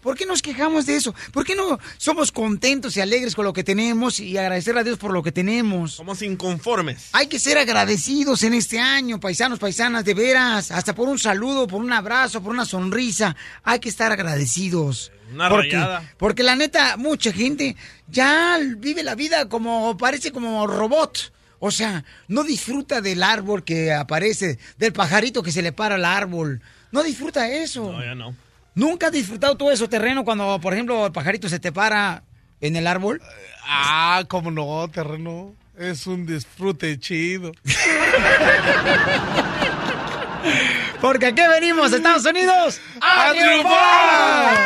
¿Por 0.08 0.16
qué 0.16 0.24
nos 0.24 0.40
quejamos 0.40 0.86
de 0.86 0.96
eso? 0.96 1.14
¿Por 1.34 1.44
qué 1.44 1.54
no 1.54 1.78
somos 1.98 2.32
contentos 2.32 2.96
y 2.96 3.02
alegres 3.02 3.34
con 3.34 3.44
lo 3.44 3.52
que 3.52 3.62
tenemos 3.62 4.20
y 4.20 4.38
agradecer 4.38 4.78
a 4.78 4.82
Dios 4.82 4.96
por 4.96 5.12
lo 5.12 5.22
que 5.22 5.32
tenemos? 5.32 5.92
Somos 5.92 6.22
inconformes. 6.22 7.10
Hay 7.12 7.26
que 7.26 7.38
ser 7.38 7.58
agradecidos 7.58 8.42
en 8.42 8.54
este 8.54 8.80
año, 8.80 9.20
paisanos, 9.20 9.58
paisanas, 9.58 10.06
de 10.06 10.14
veras, 10.14 10.70
hasta 10.70 10.94
por 10.94 11.10
un 11.10 11.18
saludo, 11.18 11.66
por 11.66 11.82
un 11.82 11.92
abrazo, 11.92 12.42
por 12.42 12.52
una 12.52 12.64
sonrisa. 12.64 13.36
Hay 13.62 13.80
que 13.80 13.90
estar 13.90 14.10
agradecidos. 14.10 15.12
Una 15.30 15.50
porque, 15.50 15.72
rayada. 15.72 16.10
porque 16.16 16.42
la 16.42 16.56
neta, 16.56 16.96
mucha 16.96 17.30
gente 17.30 17.76
ya 18.06 18.58
vive 18.78 19.02
la 19.02 19.14
vida 19.14 19.46
como, 19.50 19.94
parece 19.98 20.32
como 20.32 20.66
robot. 20.66 21.34
O 21.58 21.70
sea, 21.70 22.02
no 22.28 22.44
disfruta 22.44 23.02
del 23.02 23.22
árbol 23.22 23.62
que 23.62 23.92
aparece, 23.92 24.58
del 24.78 24.94
pajarito 24.94 25.42
que 25.42 25.52
se 25.52 25.60
le 25.60 25.72
para 25.72 25.96
al 25.96 26.06
árbol. 26.06 26.62
No 26.92 27.02
disfruta 27.02 27.46
eso. 27.50 27.92
No, 27.92 28.02
ya 28.02 28.14
no. 28.14 28.47
¿Nunca 28.78 29.08
has 29.08 29.12
disfrutado 29.12 29.56
tú 29.56 29.70
eso 29.72 29.88
terreno 29.88 30.24
cuando, 30.24 30.60
por 30.60 30.72
ejemplo, 30.72 31.06
el 31.06 31.12
pajarito 31.12 31.48
se 31.48 31.58
te 31.58 31.72
para 31.72 32.22
en 32.60 32.76
el 32.76 32.86
árbol? 32.86 33.20
Ah, 33.66 34.22
cómo 34.28 34.52
no, 34.52 34.88
terreno. 34.88 35.56
Es 35.76 36.06
un 36.06 36.24
disfrute 36.24 36.96
chido. 37.00 37.50
Porque 41.00 41.26
aquí 41.26 41.42
venimos, 41.42 41.92
Estados 41.92 42.24
Unidos, 42.24 42.80
¡A 43.00 43.32
triunfar! 43.32 44.56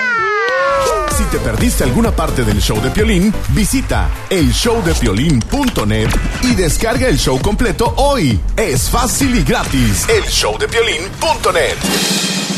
Si 1.16 1.24
te 1.24 1.38
perdiste 1.38 1.84
alguna 1.84 2.10
parte 2.10 2.44
del 2.44 2.60
show 2.60 2.82
de 2.82 2.90
Piolín, 2.90 3.32
visita 3.48 4.10
elshowdepiolín.net 4.28 6.10
y 6.42 6.54
descarga 6.54 7.08
el 7.08 7.16
show 7.16 7.40
completo 7.40 7.94
hoy. 7.96 8.38
Es 8.58 8.90
fácil 8.90 9.36
y 9.36 9.42
gratis. 9.42 10.06
Elshowdepiolín.net. 10.10 12.51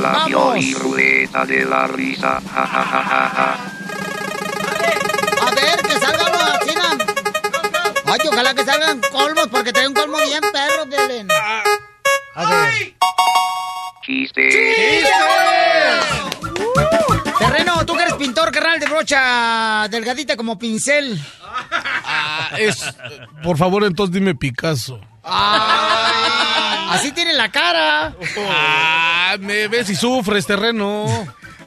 La 0.00 0.12
¡Vamos! 0.12 0.26
Pioli 0.26 0.74
ruleta 0.74 1.44
de 1.46 1.64
la 1.64 1.86
risa. 1.86 2.40
Ja, 2.52 2.66
ja, 2.66 2.84
ja, 2.84 3.02
ja, 3.04 3.30
ja. 3.36 3.56
A 5.46 5.50
ver, 5.54 5.82
que 5.82 5.92
salgan 5.92 6.32
los 6.32 6.58
chinas. 6.66 6.96
Ay, 8.06 8.20
ojalá 8.28 8.54
que 8.54 8.64
salgan 8.64 9.00
colmos, 9.12 9.48
porque 9.48 9.72
trae 9.72 9.88
un 9.88 9.94
colmo 9.94 10.18
bien 10.18 10.42
perro, 10.52 10.88
Piolín. 10.88 11.28
A 12.34 12.44
ver. 12.50 12.94
Chiste. 14.04 14.48
Terreno, 17.38 17.86
tú 17.86 17.96
que 17.96 18.02
eres 18.02 18.14
pintor, 18.14 18.50
carnal 18.52 18.80
de 18.80 18.86
brocha 18.86 19.88
delgadita 19.88 20.36
como 20.36 20.58
pincel. 20.58 21.18
Ah, 22.06 22.50
es. 22.58 22.94
Por 23.42 23.56
favor, 23.56 23.84
entonces 23.84 24.12
dime 24.12 24.34
Picasso. 24.34 25.00
Ay, 25.22 26.88
así 26.90 27.12
tiene 27.12 27.32
la 27.32 27.50
cara. 27.50 28.14
Ah, 28.50 29.03
me 29.40 29.68
ves 29.68 29.90
y 29.90 29.94
sufres, 29.96 30.46
terreno. 30.46 31.06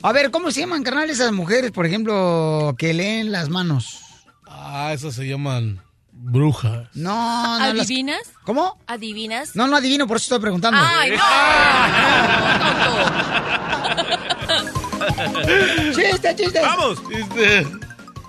A 0.02 0.12
ver, 0.12 0.32
¿cómo 0.32 0.52
se 0.52 0.60
llaman, 0.62 0.84
carnal, 0.84 1.10
esas 1.10 1.32
mujeres, 1.32 1.72
por 1.72 1.86
ejemplo, 1.86 2.76
que 2.78 2.94
leen 2.94 3.32
las 3.32 3.50
manos? 3.50 4.00
Ah, 4.48 4.92
esas 4.94 5.16
se 5.16 5.28
llaman 5.28 5.82
brujas. 6.12 6.88
No, 6.94 7.60
no. 7.60 7.74
las- 7.74 7.86
¿Adivinas? 7.88 8.22
¿Cómo? 8.44 8.78
¿Adivinas? 8.88 9.56
No, 9.56 9.68
no 9.68 9.76
adivino, 9.78 10.08
por 10.08 10.18
eso 10.18 10.24
estoy 10.26 10.40
preguntando. 10.40 10.80
¡Ay, 10.82 11.12
no! 11.12 11.24
¡Chiste, 15.96 16.36
chiste! 16.36 16.62
¡Vamos! 16.62 17.00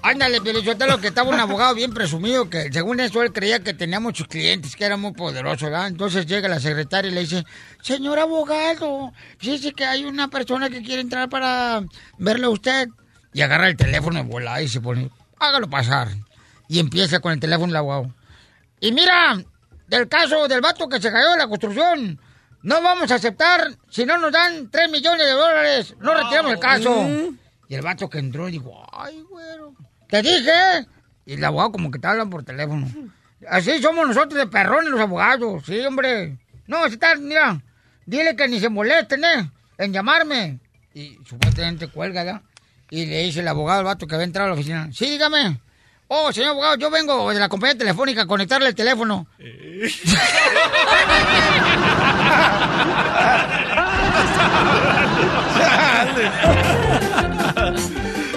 Ándale, 0.03 0.38
lo 0.38 1.01
que 1.01 1.09
estaba 1.09 1.28
un 1.28 1.40
abogado 1.40 1.74
bien 1.74 1.92
presumido 1.92 2.49
que 2.49 2.72
según 2.72 3.01
eso 3.01 3.22
él 3.22 3.32
creía 3.32 3.61
que 3.61 3.74
tenía 3.74 4.01
muchos 4.01 4.26
clientes, 4.28 4.74
que 4.76 4.84
era 4.84 4.96
muy 4.96 5.12
poderoso, 5.12 5.66
¿verdad? 5.66 5.88
Entonces 5.88 6.24
llega 6.26 6.49
la 6.49 6.61
secretaria 6.61 7.11
y 7.11 7.14
le 7.14 7.20
dice, 7.20 7.44
señor 7.82 8.18
abogado, 8.18 9.12
fíjese 9.38 9.72
que 9.72 9.84
hay 9.84 10.05
una 10.05 10.28
persona 10.28 10.70
que 10.70 10.82
quiere 10.82 11.03
entrar 11.03 11.28
para 11.28 11.82
verle 12.16 12.46
a 12.46 12.51
usted. 12.51 12.88
Y 13.34 13.42
agarra 13.42 13.68
el 13.68 13.76
teléfono 13.76 14.20
y 14.20 14.22
vuela 14.22 14.62
y 14.62 14.68
se 14.68 14.80
pone, 14.80 15.11
hágalo 15.38 15.68
pasar. 15.68 16.09
Y 16.68 16.78
empieza 16.78 17.20
con 17.20 17.32
el 17.32 17.40
teléfono 17.40 17.70
el 17.70 17.76
abogado. 17.76 18.14
Y 18.80 18.92
mira, 18.92 19.36
del 19.88 20.09
caso 20.09 20.49
del 20.49 20.61
vato 20.61 20.88
que 20.88 21.01
se 21.01 21.11
cayó 21.11 21.32
de 21.32 21.38
la 21.38 21.49
construcción, 21.49 22.20
no 22.62 22.82
vamos 22.82 23.11
a 23.11 23.16
aceptar 23.16 23.76
si 23.90 24.07
no 24.07 24.16
nos 24.18 24.32
dan 24.32 24.70
3 24.70 24.90
millones 24.90 25.26
de 25.26 25.32
dólares. 25.32 25.94
No 26.01 26.14
retiramos 26.14 26.53
el 26.53 26.59
caso. 26.59 27.07
Y 27.68 27.74
el 27.74 27.82
vato 27.82 28.09
que 28.09 28.18
entró 28.18 28.46
dijo, 28.46 28.82
ay, 28.92 29.22
güero, 29.28 29.74
te 30.09 30.23
dije. 30.23 30.87
Y 31.27 31.35
el 31.35 31.45
abogado 31.45 31.73
como 31.73 31.91
que 31.91 31.99
te 31.99 32.07
hablan 32.07 32.31
por 32.31 32.43
teléfono. 32.43 32.89
Así 33.49 33.81
somos 33.81 34.07
nosotros 34.07 34.39
de 34.39 34.47
perrones 34.47 34.91
los 34.91 35.01
abogados, 35.01 35.65
sí, 35.67 35.79
hombre. 35.81 36.39
No, 36.67 36.87
si 36.87 36.95
está, 36.95 37.15
mira, 37.17 37.61
dile 38.05 38.35
que 38.35 38.49
ni 38.49 38.59
se 38.59 38.69
molesten, 38.69 39.25
¿eh? 39.25 39.51
En 39.77 39.93
llamarme. 39.93 40.59
Y 40.95 41.19
supuestamente 41.25 41.89
cuelga, 41.89 42.25
¿ya? 42.25 42.43
Y 42.91 43.07
le 43.07 43.23
dice 43.23 43.41
el 43.41 43.49
abogado 43.49 43.81
al 43.81 43.85
vato 43.85 44.07
que 44.07 44.15
había 44.15 44.25
entrado 44.25 44.47
a 44.47 44.51
la 44.51 44.55
oficina, 44.55 44.89
sí, 44.93 45.11
dígame. 45.11 45.61
Oh, 46.09 46.33
señor 46.33 46.51
abogado, 46.51 46.77
yo 46.77 46.91
vengo 46.91 47.31
de 47.31 47.39
la 47.39 47.51
compañía 47.51 47.77
telefónica 47.77 48.23
a 48.23 48.27
conectarle 48.27 48.69
el 48.69 48.75
teléfono. 48.75 49.27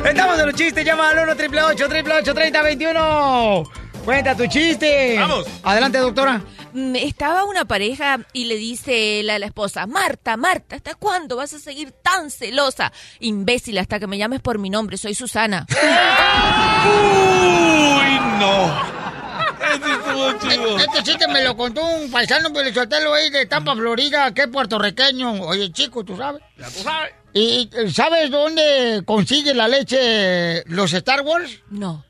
Estamos 0.06 0.40
en 0.40 0.46
los 0.48 0.56
chistes, 0.56 0.84
llama 0.86 1.10
al 1.10 1.20
1 1.20 1.32
888 1.34 2.34
3021 2.34 3.64
Cuenta 4.06 4.36
tu 4.36 4.48
chiste. 4.48 5.16
Vamos. 5.20 5.46
Adelante, 5.64 6.00
doctora. 6.00 6.42
Mm, 6.74 6.96
Estaba 6.96 7.44
una 7.44 7.66
pareja 7.66 8.20
y 8.34 8.46
le 8.46 8.56
dice 8.56 9.22
la, 9.24 9.38
la 9.38 9.46
esposa, 9.46 9.86
Marta, 9.86 10.38
Marta, 10.38 10.76
¿hasta 10.78 10.96
cuándo 10.96 11.36
vas 11.36 11.54
a 11.54 11.60
seguir 11.60 11.92
tan 11.92 12.32
celosa? 12.32 12.92
Imbécil, 13.20 13.78
hasta 13.78 14.00
que 14.00 14.08
me 14.08 14.18
llames 14.18 14.40
por 14.42 14.58
mi 14.58 14.72
nombre, 14.72 14.98
soy 14.98 15.14
Susana. 15.14 15.68
Uy, 16.86 18.20
no. 18.40 19.21
Ese 19.62 19.92
estuvo 19.92 20.34
chido. 20.40 20.78
Este 20.78 21.04
chiste 21.04 21.28
me 21.28 21.44
lo 21.44 21.56
contó 21.56 21.84
un 21.84 22.12
paisano 22.12 22.52
pelizotelo 22.52 23.14
ahí 23.14 23.30
de 23.30 23.46
Tampa, 23.46 23.76
Florida, 23.76 24.34
que 24.34 24.44
es 24.44 24.48
puertorriqueño. 24.48 25.44
Oye, 25.44 25.72
chico, 25.72 26.04
¿tú 26.04 26.18
sabes? 26.18 26.42
Ya 26.58 26.68
tú 26.68 26.80
sabes. 26.84 27.14
¿Y 27.34 27.70
sabes 27.94 28.30
dónde 28.30 29.04
consigue 29.06 29.54
la 29.54 29.68
leche 29.68 30.64
los 30.66 30.92
Star 30.94 31.22
Wars? 31.22 31.60
No. 31.70 32.04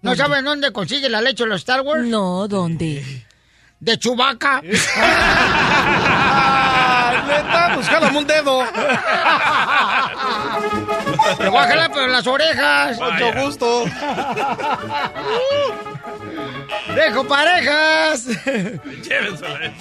¿No 0.00 0.16
sabes 0.16 0.42
dónde 0.42 0.72
consigue 0.72 1.08
la 1.08 1.20
leche 1.20 1.46
los 1.46 1.60
Star 1.60 1.82
Wars? 1.82 2.04
No, 2.04 2.48
¿dónde? 2.48 3.26
De 3.80 3.98
Chubaca. 3.98 4.62
Neta, 7.26 7.78
jálame 7.82 8.18
un 8.18 8.26
dedo. 8.26 8.64
Te 11.38 11.48
voy 11.48 11.58
a 11.58 11.68
jalar 11.68 11.90
las 12.08 12.26
orejas. 12.26 12.98
Mucho 12.98 13.32
gusto. 13.44 13.84
¡Dejo 16.94 17.26
parejas! 17.26 18.26
Llévensela. 18.46 19.72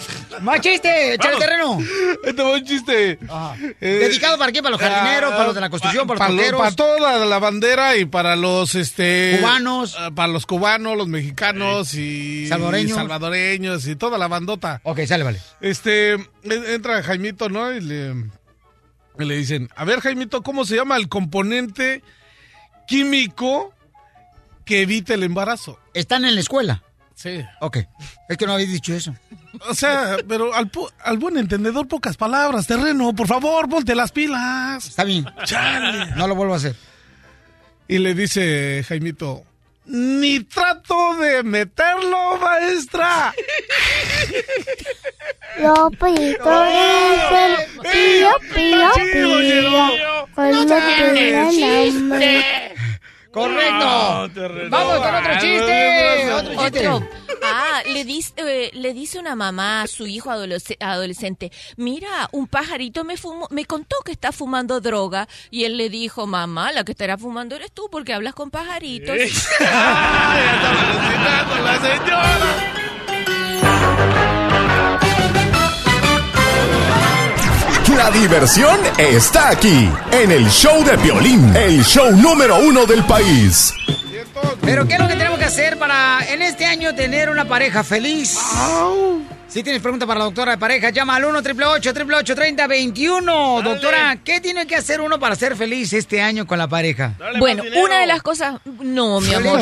¡Más 0.42 0.62
chiste! 0.62 1.14
¡Echa 1.16 1.32
el 1.32 1.38
terreno! 1.40 1.78
Este 2.24 2.42
buen 2.44 2.64
chiste. 2.66 3.20
Eh, 3.20 3.76
¿Dedicado 3.82 4.38
para 4.38 4.52
qué? 4.52 4.62
¿Para 4.62 4.72
los 4.72 4.82
jardineros? 4.82 5.32
ah, 5.32 5.36
¿Para 5.36 5.46
los 5.48 5.56
de 5.56 5.62
la 5.62 5.70
construcción? 5.70 6.08
¿Para 6.08 6.20
los 6.30 6.36
lo- 6.36 6.42
toqueros? 6.42 6.62
para 6.62 6.76
toda 6.76 7.26
la 7.26 7.40
bandera 7.40 7.98
y 7.98 8.06
para 8.06 8.36
los 8.36 8.76
este 8.76 9.38
Cubanos. 9.40 9.96
ah, 10.00 10.12
para 10.16 10.28
los 10.32 10.46
cubanos, 10.46 10.98
los 10.98 11.08
mexicanos 11.08 11.94
y 11.96 12.48
Salvadoreños. 12.48 12.96
salvadoreños 12.98 13.88
y 13.88 13.96
toda 13.96 14.18
la 14.18 14.28
bandota. 14.28 14.80
Ok, 14.84 15.02
sale, 15.06 15.24
vale. 15.24 15.40
Este 15.60 16.14
en- 16.14 16.30
entra 16.44 17.04
Jaimito, 17.04 17.50
¿no? 17.50 17.72
Y 17.74 17.82
le, 17.82 18.14
y 19.20 19.26
le 19.26 19.36
dicen, 19.36 19.70
a 19.76 19.84
ver 19.86 20.00
Jaimito, 20.00 20.42
¿cómo 20.44 20.66
se 20.66 20.76
llama 20.78 20.96
el 20.98 21.10
componente 21.10 22.02
químico 22.88 23.74
que 24.66 24.82
evita 24.82 25.14
el 25.14 25.24
embarazo? 25.24 25.78
¿Están 25.94 26.24
en 26.26 26.36
la 26.36 26.42
escuela? 26.42 26.84
Sí. 27.22 27.46
Ok. 27.60 27.78
Es 28.30 28.38
que 28.38 28.46
no 28.48 28.54
habéis 28.54 28.72
dicho 28.72 28.94
eso. 28.94 29.14
O 29.70 29.76
sea, 29.76 30.18
pero 30.28 30.54
al, 30.56 30.72
pu- 30.72 30.92
al 31.04 31.18
buen 31.20 31.38
entendedor, 31.38 31.88
pocas 31.88 32.18
palabras. 32.18 32.66
Terreno, 32.66 33.14
por 33.14 33.28
favor, 33.28 33.70
ponte 33.70 33.94
las 33.94 34.12
pilas. 34.12 34.86
Está 34.88 35.04
bien. 35.04 35.26
Chale. 35.46 36.08
No 36.16 36.28
lo 36.28 36.34
vuelvo 36.36 36.54
a 36.54 36.58
hacer. 36.58 36.76
Y 37.88 38.00
le 38.00 38.14
dice 38.16 38.84
Jaimito, 38.88 39.44
ni 39.86 40.40
trato 40.42 41.16
de 41.18 41.44
meterlo, 41.44 42.38
maestra. 42.38 43.34
Los 45.60 45.96
pollitos 45.98 46.68
dicen 46.68 47.82
pío, 47.84 48.30
pío, 48.56 48.92
pío. 48.96 50.28
Cuando 50.34 50.76
Correcto. 53.32 54.30
Vamos 54.70 55.00
con 55.00 55.16
otro 55.16 55.34
chiste. 55.40 56.32
Otro 56.34 56.52
chiste. 56.64 56.88
Otro. 56.90 57.08
Ah, 57.44 57.82
le 57.92 58.04
dice, 58.06 58.34
eh, 58.38 58.70
le 58.74 58.94
dice 58.94 59.18
una 59.18 59.36
mamá 59.36 59.82
a 59.82 59.88
su 59.88 60.06
hijo 60.06 60.30
adolesc- 60.30 60.78
adolescente, 60.80 61.52
mira, 61.76 62.30
un 62.34 62.46
pajarito 62.48 63.04
me, 63.04 63.16
fumó- 63.18 63.48
me 63.50 63.66
contó 63.66 63.96
que 64.06 64.12
está 64.12 64.32
fumando 64.32 64.80
droga. 64.80 65.28
Y 65.50 65.64
él 65.64 65.76
le 65.78 65.90
dijo, 65.90 66.28
mamá, 66.28 66.72
la 66.72 66.84
que 66.84 66.92
estará 66.92 67.18
fumando 67.18 67.56
eres 67.56 67.72
tú 67.72 67.90
porque 67.92 68.14
hablas 68.14 68.36
con 68.36 68.52
pajaritos. 68.52 69.18
la 71.64 71.80
señora. 71.82 74.41
La 77.98 78.10
diversión 78.10 78.80
está 78.98 79.50
aquí, 79.50 79.90
en 80.12 80.32
el 80.32 80.50
show 80.50 80.84
de 80.84 80.96
violín, 80.98 81.56
el 81.56 81.84
show 81.84 82.12
número 82.12 82.58
uno 82.60 82.86
del 82.86 83.04
país. 83.04 83.74
Pero 84.62 84.88
¿qué 84.88 84.94
es 84.94 85.00
lo 85.00 85.08
que 85.08 85.16
tenemos 85.16 85.38
que 85.38 85.46
hacer 85.46 85.78
para 85.78 86.20
en 86.30 86.42
este 86.42 86.66
año 86.66 86.96
tener 86.96 87.30
una 87.30 87.46
pareja 87.46 87.84
feliz? 87.84 88.38
Si 89.52 89.64
tienes 89.64 89.82
pregunta 89.82 90.08
para 90.08 90.20
la 90.20 90.26
doctora 90.26 90.54
de 90.54 90.58
pareja, 90.58 90.92
llama 90.92 91.18
al 91.18 91.26
1 91.26 91.40
888 91.40 92.36
3021 92.36 93.62
Doctora, 93.62 94.18
¿qué 94.24 94.40
tiene 94.40 94.66
que 94.66 94.78
hacer 94.78 95.02
uno 95.02 95.20
para 95.20 95.36
ser 95.36 95.58
feliz 95.58 95.92
este 95.92 96.22
año 96.22 96.48
con 96.48 96.58
la 96.58 96.70
pareja? 96.70 97.16
Bueno, 97.38 97.62
una 97.84 98.00
de 98.00 98.06
las 98.06 98.22
cosas... 98.22 98.62
No, 98.64 99.20
mi 99.20 99.34
amor. 99.34 99.60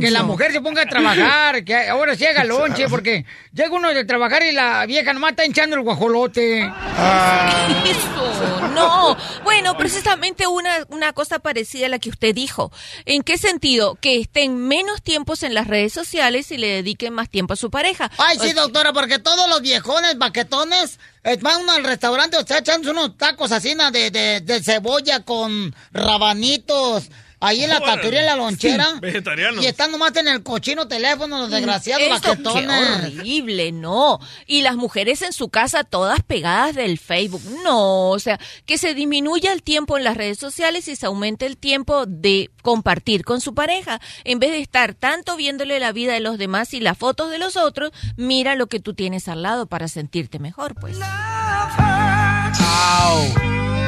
Que 0.00 0.10
la 0.10 0.22
mujer 0.24 0.50
se 0.50 0.60
ponga 0.60 0.82
a 0.82 0.86
trabajar, 0.86 1.62
que 1.62 1.88
ahora 1.88 2.16
sí 2.16 2.26
haga 2.26 2.42
lonche, 2.42 2.88
porque 2.90 3.24
llega 3.52 3.70
uno 3.70 3.94
de 3.94 4.04
trabajar 4.04 4.42
y 4.42 4.50
la 4.50 4.84
vieja 4.86 5.12
nomás 5.12 5.30
está 5.30 5.46
hinchando 5.46 5.76
el 5.76 5.82
guajolote. 5.82 6.62
Eso, 7.84 8.68
no. 8.74 9.16
Bueno, 9.44 9.76
precisamente 9.76 10.48
una, 10.48 10.72
una 10.88 11.12
cosa 11.12 11.38
parecida 11.38 11.86
a 11.86 11.88
la 11.88 12.00
que 12.00 12.10
usted 12.10 12.34
dijo. 12.34 12.72
¿En 13.04 13.22
qué 13.22 13.38
sentido? 13.38 13.94
Que 13.94 14.18
estén 14.18 14.56
menos 14.66 15.02
tiempos 15.02 15.44
en 15.44 15.54
las 15.54 15.68
redes 15.68 15.92
sociales 15.92 16.50
y 16.50 16.58
le 16.58 16.66
dediquen 16.66 17.12
más 17.12 17.28
tiempo 17.30 17.52
a 17.52 17.56
su 17.56 17.70
pareja. 17.70 18.10
Ay, 18.18 18.36
sí, 18.40 18.52
doctora, 18.54 18.92
porque 18.92 19.19
todos 19.20 19.48
los 19.48 19.60
viejones, 19.60 20.18
baquetones, 20.18 20.98
eh, 21.24 21.38
van 21.40 21.68
al 21.70 21.84
restaurante, 21.84 22.36
o 22.36 22.46
sea, 22.46 22.58
echándose 22.58 22.90
unos 22.90 23.16
tacos 23.16 23.52
así 23.52 23.74
de, 23.74 24.40
de 24.40 24.62
cebolla 24.62 25.20
con 25.20 25.74
rabanitos. 25.92 27.10
Ahí 27.40 27.64
en 27.64 27.70
la 27.70 27.80
taquería, 27.80 28.20
en 28.20 28.26
la 28.26 28.36
lonchera. 28.36 28.84
Sí, 28.84 29.00
vegetarianos. 29.00 29.64
Y 29.64 29.66
están 29.66 29.90
nomás 29.90 30.14
en 30.16 30.28
el 30.28 30.42
cochino 30.42 30.86
teléfono, 30.86 31.38
los 31.38 31.50
desgraciados 31.50 32.02
Eso, 32.02 32.12
baquetones. 32.12 32.66
qué 32.66 33.18
horrible, 33.18 33.72
no. 33.72 34.20
Y 34.46 34.60
las 34.60 34.76
mujeres 34.76 35.22
en 35.22 35.32
su 35.32 35.48
casa 35.48 35.82
todas 35.84 36.20
pegadas 36.22 36.74
del 36.74 36.98
Facebook. 36.98 37.42
No, 37.64 38.10
o 38.10 38.18
sea, 38.18 38.38
que 38.66 38.76
se 38.76 38.92
disminuya 38.94 39.52
el 39.52 39.62
tiempo 39.62 39.96
en 39.96 40.04
las 40.04 40.16
redes 40.16 40.38
sociales 40.38 40.86
y 40.88 40.96
se 40.96 41.06
aumente 41.06 41.46
el 41.46 41.56
tiempo 41.56 42.04
de 42.06 42.50
compartir 42.62 43.24
con 43.24 43.40
su 43.40 43.54
pareja. 43.54 44.00
En 44.24 44.38
vez 44.38 44.50
de 44.50 44.60
estar 44.60 44.94
tanto 44.94 45.36
viéndole 45.36 45.80
la 45.80 45.92
vida 45.92 46.12
de 46.12 46.20
los 46.20 46.36
demás 46.36 46.74
y 46.74 46.80
las 46.80 46.98
fotos 46.98 47.30
de 47.30 47.38
los 47.38 47.56
otros, 47.56 47.90
mira 48.16 48.54
lo 48.54 48.66
que 48.66 48.80
tú 48.80 48.92
tienes 48.92 49.28
al 49.28 49.42
lado 49.42 49.66
para 49.66 49.88
sentirte 49.88 50.38
mejor, 50.38 50.74
pues. 50.74 50.98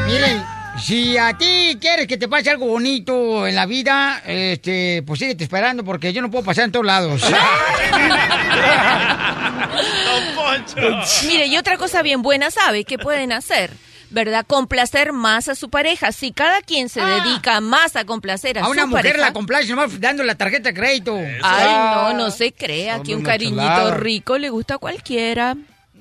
Miren, 0.06 0.42
si 0.80 1.16
a 1.16 1.36
ti 1.36 1.78
quieres 1.80 2.06
que 2.06 2.16
te 2.16 2.28
pase 2.28 2.50
algo 2.50 2.66
bonito 2.66 3.46
en 3.46 3.54
la 3.54 3.66
vida, 3.66 4.22
este, 4.26 5.02
pues 5.06 5.20
síguete 5.20 5.44
esperando 5.44 5.84
porque 5.84 6.12
yo 6.12 6.22
no 6.22 6.30
puedo 6.30 6.44
pasar 6.44 6.64
en 6.64 6.72
todos 6.72 6.86
lados. 6.86 7.22
Mire, 11.26 11.46
y 11.46 11.56
otra 11.56 11.76
cosa 11.76 12.02
bien 12.02 12.22
buena, 12.22 12.50
¿sabe? 12.50 12.84
¿Qué 12.84 12.98
pueden 12.98 13.32
hacer? 13.32 13.70
¿Verdad? 14.10 14.44
Complacer 14.46 15.12
más 15.14 15.48
a 15.48 15.54
su 15.54 15.70
pareja. 15.70 16.12
Si 16.12 16.32
cada 16.32 16.60
quien 16.60 16.90
se 16.90 17.00
dedica 17.00 17.60
más 17.62 17.96
a 17.96 18.04
complacer 18.04 18.58
a, 18.58 18.62
Ah. 18.62 18.64
A 18.66 18.68
una 18.68 18.82
su 18.82 18.88
mujer 18.88 19.04
pareja, 19.04 19.20
la 19.26 19.32
complace 19.32 19.68
nomás 19.68 19.98
dando 20.00 20.22
la 20.22 20.34
tarjeta 20.34 20.68
de 20.70 20.74
crédito. 20.74 21.16
Ay, 21.42 21.66
no, 21.66 22.12
no 22.14 22.30
se 22.30 22.52
crea 22.52 22.96
Son 22.96 23.06
que 23.06 23.14
un 23.16 23.22
cariñito 23.22 23.62
chulada. 23.62 23.94
rico 23.94 24.36
le 24.36 24.50
gusta 24.50 24.74
a 24.74 24.78
cualquiera. 24.78 25.56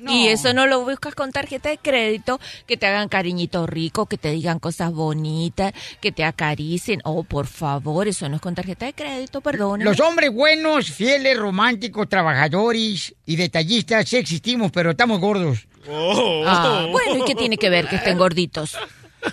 Y 0.08 0.28
eso 0.28 0.54
no 0.54 0.68
lo 0.68 0.84
buscas 0.84 1.16
con 1.16 1.32
tarjeta 1.32 1.70
de 1.70 1.78
crédito, 1.78 2.40
que 2.66 2.78
te 2.78 2.88
hagan 2.88 3.10
cariñito 3.10 3.68
rico, 3.68 4.06
que 4.06 4.18
te 4.18 4.32
digan 4.32 4.60
cosas 4.60 4.92
bonitas, 4.92 5.74
que 6.00 6.12
te 6.12 6.24
acaricien. 6.24 7.02
Oh, 7.04 7.24
por 7.24 7.48
favor, 7.48 8.08
eso 8.08 8.28
no 8.30 8.36
es 8.38 8.42
con 8.42 8.56
tarjeta 8.56 8.86
de 8.86 8.94
crédito, 8.94 9.42
perdón. 9.42 9.84
Los 9.84 10.00
hombres 10.00 10.32
buenos, 10.34 10.92
fieles, 10.92 11.38
románticos, 11.38 12.10
trabajadores 12.10 13.14
y 13.26 13.36
detallistas 13.36 14.08
sí 14.10 14.18
existimos, 14.18 14.72
pero 14.72 14.92
estamos 14.92 15.20
gordos. 15.20 15.68
Ah, 15.90 16.88
bueno, 16.92 17.18
¿y 17.18 17.26
qué 17.26 17.36
tiene 17.36 17.58
que 17.58 17.70
ver 17.70 17.88
que 17.88 17.96
estén 17.96 18.18
gorditos? 18.18 18.78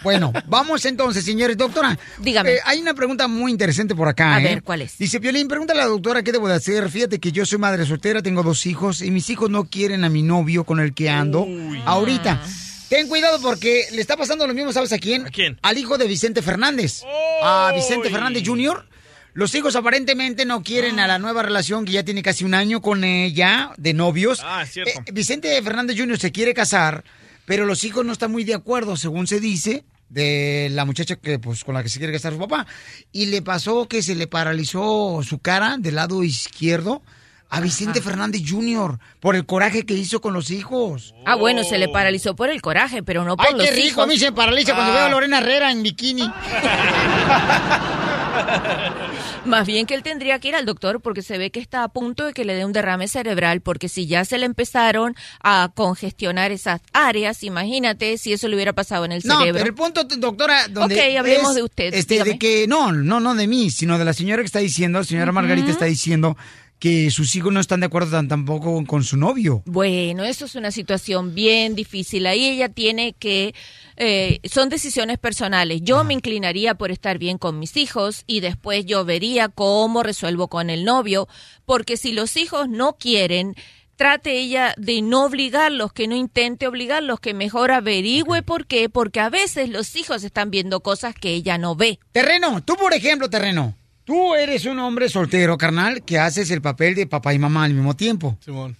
Bueno, 0.02 0.32
vamos 0.46 0.84
entonces, 0.84 1.24
señores. 1.24 1.56
Doctora, 1.56 1.98
Dígame. 2.18 2.54
eh, 2.54 2.58
hay 2.64 2.80
una 2.80 2.94
pregunta 2.94 3.28
muy 3.28 3.50
interesante 3.52 3.94
por 3.94 4.08
acá. 4.08 4.36
A 4.36 4.40
¿eh? 4.40 4.44
ver, 4.44 4.62
¿cuál 4.62 4.82
es? 4.82 4.98
Dice, 4.98 5.20
Piolín, 5.20 5.48
pregúntale 5.48 5.80
a 5.80 5.84
la 5.84 5.90
doctora 5.90 6.22
qué 6.22 6.32
debo 6.32 6.48
de 6.48 6.54
hacer. 6.54 6.90
Fíjate 6.90 7.18
que 7.18 7.32
yo 7.32 7.46
soy 7.46 7.58
madre 7.58 7.84
soltera, 7.86 8.22
tengo 8.22 8.42
dos 8.42 8.66
hijos 8.66 9.02
y 9.02 9.10
mis 9.10 9.28
hijos 9.30 9.50
no 9.50 9.64
quieren 9.64 10.04
a 10.04 10.08
mi 10.08 10.22
novio 10.22 10.64
con 10.64 10.80
el 10.80 10.94
que 10.94 11.10
ando 11.10 11.46
ahorita. 11.84 12.40
Ten 12.88 13.06
cuidado 13.06 13.38
porque 13.42 13.84
le 13.92 14.00
está 14.00 14.16
pasando 14.16 14.46
lo 14.46 14.54
mismo, 14.54 14.72
¿sabes 14.72 14.92
a 14.92 14.98
quién? 14.98 15.24
quién? 15.24 15.58
Al 15.62 15.76
hijo 15.76 15.98
de 15.98 16.06
Vicente 16.06 16.40
Fernández. 16.40 17.02
A 17.42 17.70
Vicente 17.74 18.08
Fernández 18.10 18.42
Jr. 18.46 18.86
Los 19.34 19.54
hijos 19.54 19.76
aparentemente 19.76 20.44
no 20.46 20.62
quieren 20.62 20.98
a 20.98 21.06
la 21.06 21.18
nueva 21.18 21.42
relación 21.42 21.84
que 21.84 21.92
ya 21.92 22.02
tiene 22.02 22.22
casi 22.22 22.44
un 22.44 22.54
año 22.54 22.80
con 22.80 23.04
ella, 23.04 23.70
de 23.76 23.92
novios. 23.94 24.40
Ah, 24.42 24.62
es 24.62 24.72
cierto. 24.72 25.00
Eh, 25.06 25.12
Vicente 25.12 25.62
Fernández 25.62 25.96
Jr. 25.96 26.18
se 26.18 26.32
quiere 26.32 26.54
casar, 26.54 27.04
pero 27.48 27.66
los 27.66 27.82
hijos 27.82 28.06
no 28.06 28.12
están 28.12 28.30
muy 28.30 28.44
de 28.44 28.54
acuerdo, 28.54 28.96
según 28.96 29.26
se 29.26 29.40
dice, 29.40 29.84
de 30.08 30.68
la 30.70 30.84
muchacha 30.84 31.16
que 31.16 31.40
pues 31.40 31.64
con 31.64 31.74
la 31.74 31.82
que 31.82 31.88
se 31.88 31.98
quiere 31.98 32.12
casar 32.12 32.32
su 32.34 32.38
papá. 32.38 32.64
Y 33.10 33.26
le 33.26 33.42
pasó 33.42 33.88
que 33.88 34.02
se 34.02 34.14
le 34.14 34.28
paralizó 34.28 35.20
su 35.24 35.40
cara 35.40 35.76
del 35.78 35.96
lado 35.96 36.22
izquierdo 36.22 37.02
a 37.50 37.60
Vicente 37.60 38.02
Fernández 38.02 38.42
Jr. 38.46 38.98
por 39.20 39.34
el 39.34 39.46
coraje 39.46 39.86
que 39.86 39.94
hizo 39.94 40.20
con 40.20 40.34
los 40.34 40.50
hijos. 40.50 41.14
Ah, 41.24 41.34
bueno, 41.34 41.64
se 41.64 41.78
le 41.78 41.88
paralizó 41.88 42.36
por 42.36 42.50
el 42.50 42.60
coraje, 42.60 43.02
pero 43.02 43.24
no 43.24 43.38
por 43.38 43.46
Ay, 43.46 43.54
los 43.54 43.64
qué 43.64 43.70
rico, 43.70 43.86
hijos. 43.88 44.04
a 44.04 44.06
mí 44.06 44.18
se 44.18 44.26
me 44.26 44.32
paraliza 44.36 44.74
cuando 44.74 44.92
Ah. 44.92 44.96
veo 44.96 45.04
a 45.06 45.08
Lorena 45.08 45.38
Herrera 45.38 45.72
en 45.72 45.82
bikini. 45.82 46.30
Más 49.48 49.66
bien 49.66 49.86
que 49.86 49.94
él 49.94 50.02
tendría 50.02 50.38
que 50.38 50.48
ir 50.48 50.54
al 50.54 50.66
doctor 50.66 51.00
porque 51.00 51.22
se 51.22 51.38
ve 51.38 51.50
que 51.50 51.60
está 51.60 51.82
a 51.84 51.88
punto 51.88 52.24
de 52.26 52.32
que 52.32 52.44
le 52.44 52.54
dé 52.54 52.64
un 52.64 52.72
derrame 52.72 53.08
cerebral, 53.08 53.60
porque 53.60 53.88
si 53.88 54.06
ya 54.06 54.24
se 54.24 54.38
le 54.38 54.46
empezaron 54.46 55.14
a 55.42 55.70
congestionar 55.74 56.52
esas 56.52 56.80
áreas, 56.92 57.42
imagínate 57.42 58.18
si 58.18 58.32
eso 58.32 58.48
le 58.48 58.54
hubiera 58.56 58.72
pasado 58.72 59.04
en 59.04 59.12
el 59.12 59.22
No, 59.24 59.38
cerebro. 59.38 59.58
pero 59.58 59.66
el 59.70 59.74
punto, 59.74 60.04
doctora, 60.04 60.68
donde 60.68 60.94
Ok, 60.94 61.16
hablemos 61.18 61.50
es, 61.50 61.56
de 61.56 61.62
usted, 61.62 61.94
Este, 61.94 62.14
dígame. 62.14 62.30
de 62.32 62.38
que 62.38 62.66
no, 62.68 62.92
no, 62.92 63.20
no 63.20 63.34
de 63.34 63.46
mí, 63.46 63.70
sino 63.70 63.98
de 63.98 64.04
la 64.04 64.12
señora 64.12 64.42
que 64.42 64.46
está 64.46 64.58
diciendo, 64.60 64.98
la 64.98 65.04
señora 65.04 65.32
Margarita 65.32 65.70
está 65.70 65.86
diciendo 65.86 66.36
que 66.78 67.10
sus 67.10 67.34
hijos 67.34 67.52
no 67.52 67.60
están 67.60 67.80
de 67.80 67.86
acuerdo 67.86 68.10
tan- 68.12 68.28
tampoco 68.28 68.84
con, 68.86 69.02
su 69.04 69.16
novio. 69.16 69.62
Bueno, 69.66 70.24
eso 70.24 70.44
es 70.44 70.54
una 70.54 70.70
situación 70.70 71.34
bien 71.34 71.74
difícil. 71.74 72.26
Ahí 72.26 72.46
ella 72.46 72.68
tiene 72.68 73.14
que, 73.14 73.54
eh, 73.96 74.40
son 74.44 74.68
decisiones 74.68 75.18
personales. 75.18 75.80
Yo 75.82 76.04
me 76.04 76.14
inclinaría 76.14 76.74
por 76.74 76.90
estar 76.90 77.18
bien 77.18 77.38
con 77.38 77.58
mis 77.58 77.76
hijos 77.76 78.22
y 78.26 78.40
después 78.40 78.86
yo 78.86 79.04
vería 79.04 79.48
cómo 79.48 80.02
resuelvo 80.02 80.48
con 80.48 80.70
el 80.70 80.84
novio, 80.84 81.28
porque 81.64 81.96
si 81.96 82.12
los 82.12 82.36
hijos 82.36 82.68
no 82.68 82.96
quieren, 82.96 83.54
trate 83.96 84.38
ella 84.38 84.74
de 84.78 85.02
no 85.02 85.24
obligarlos, 85.24 85.92
que 85.92 86.06
no 86.06 86.14
intente 86.14 86.68
obligarlos, 86.68 87.18
que 87.18 87.34
mejor 87.34 87.72
averigüe 87.72 88.42
por 88.42 88.66
qué, 88.68 88.88
porque 88.88 89.18
a 89.18 89.28
veces 89.28 89.68
los 89.70 89.96
hijos 89.96 90.22
están 90.22 90.52
viendo 90.52 90.80
cosas 90.80 91.16
que 91.16 91.30
ella 91.30 91.58
no 91.58 91.74
ve. 91.74 91.98
Terreno, 92.12 92.62
tú 92.62 92.76
por 92.76 92.94
ejemplo, 92.94 93.28
Terreno, 93.28 93.74
tú 94.08 94.34
eres 94.34 94.64
un 94.64 94.78
hombre 94.78 95.10
soltero, 95.10 95.58
carnal, 95.58 96.02
que 96.02 96.18
haces 96.18 96.50
el 96.50 96.62
papel 96.62 96.94
de 96.94 97.06
papá 97.06 97.34
y 97.34 97.38
mamá 97.38 97.64
al 97.64 97.74
mismo 97.74 97.94
tiempo. 97.94 98.38
Simón. 98.42 98.74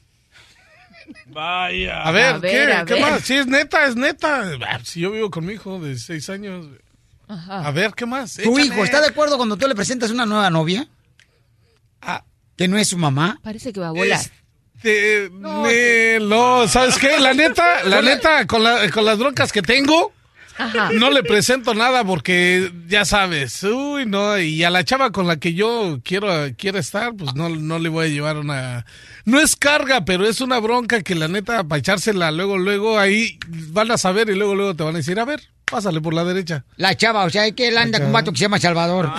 Vaya. 1.26 2.02
A 2.02 2.10
ver, 2.10 2.24
A 2.34 2.38
ver, 2.38 2.50
¿qué, 2.50 2.72
a 2.72 2.84
¿qué 2.86 2.94
ver. 2.94 3.02
más? 3.02 3.20
Si 3.22 3.34
es 3.34 3.46
neta, 3.46 3.86
es 3.86 3.94
neta. 3.94 4.52
Ah, 4.66 4.80
Si 4.82 5.00
yo 5.00 5.10
vivo 5.12 5.30
con 5.30 5.44
mi 5.44 5.52
hijo 5.52 5.78
de 5.80 5.98
seis 5.98 6.30
años. 6.30 6.66
A 7.28 7.70
ver, 7.72 7.92
¿qué 7.94 8.06
más? 8.06 8.34
¿Tu 8.36 8.40
Échale. 8.58 8.64
hijo 8.74 8.84
está 8.84 9.02
de 9.02 9.08
acuerdo 9.08 9.36
cuando 9.36 9.58
tú 9.58 9.68
le 9.68 9.74
presentas 9.74 10.10
una 10.10 10.24
nueva 10.24 10.48
novia? 10.48 10.88
Ah. 12.00 12.24
Que 12.56 12.66
no 12.68 12.78
es 12.78 12.88
su 12.88 12.96
mamá. 12.96 13.38
Parece 13.42 13.70
que 13.72 13.80
va 13.80 13.88
a 13.88 13.92
volar. 13.92 14.18
Este, 14.76 15.28
no, 15.32 16.66
¿sabes 16.68 16.96
qué? 16.98 17.18
La 17.18 17.34
neta, 17.34 17.84
la 17.84 18.00
neta, 18.00 18.46
con, 18.46 18.62
la- 18.64 18.90
con 18.90 19.04
las 19.04 19.18
broncas 19.18 19.52
que 19.52 19.60
tengo, 19.60 20.12
Ajá. 20.58 20.90
no 20.92 21.10
le 21.10 21.22
presento 21.22 21.74
nada 21.74 22.04
porque 22.04 22.72
ya 22.88 23.04
sabes, 23.04 23.62
uy, 23.62 24.06
no, 24.06 24.38
y 24.38 24.64
a 24.64 24.70
la 24.70 24.84
chava 24.84 25.10
con 25.10 25.26
la 25.26 25.36
que 25.36 25.54
yo 25.54 26.00
quiero, 26.04 26.28
quiero 26.56 26.78
estar, 26.78 27.14
pues 27.14 27.34
no, 27.34 27.48
no 27.48 27.78
le 27.78 27.88
voy 27.88 28.06
a 28.06 28.08
llevar 28.08 28.36
una, 28.36 28.84
no 29.24 29.40
es 29.40 29.56
carga, 29.56 30.04
pero 30.04 30.26
es 30.26 30.40
una 30.40 30.58
bronca 30.58 31.02
que 31.02 31.14
la 31.14 31.28
neta, 31.28 31.64
para 31.64 31.78
echársela 31.78 32.30
luego, 32.30 32.58
luego 32.58 32.98
ahí 32.98 33.38
van 33.48 33.90
a 33.90 33.98
saber 33.98 34.28
y 34.28 34.34
luego, 34.34 34.54
luego 34.54 34.74
te 34.74 34.82
van 34.82 34.94
a 34.94 34.98
decir, 34.98 35.18
a 35.20 35.24
ver, 35.24 35.40
pásale 35.64 36.00
por 36.00 36.14
la 36.14 36.24
derecha. 36.24 36.64
La 36.76 36.96
chava, 36.96 37.24
o 37.24 37.30
sea, 37.30 37.46
es 37.46 37.54
que 37.54 37.68
él 37.68 37.78
anda 37.78 37.98
con 37.98 38.08
un 38.08 38.12
vato 38.12 38.32
que 38.32 38.38
se 38.38 38.42
llama 38.44 38.58
Salvador. 38.58 39.12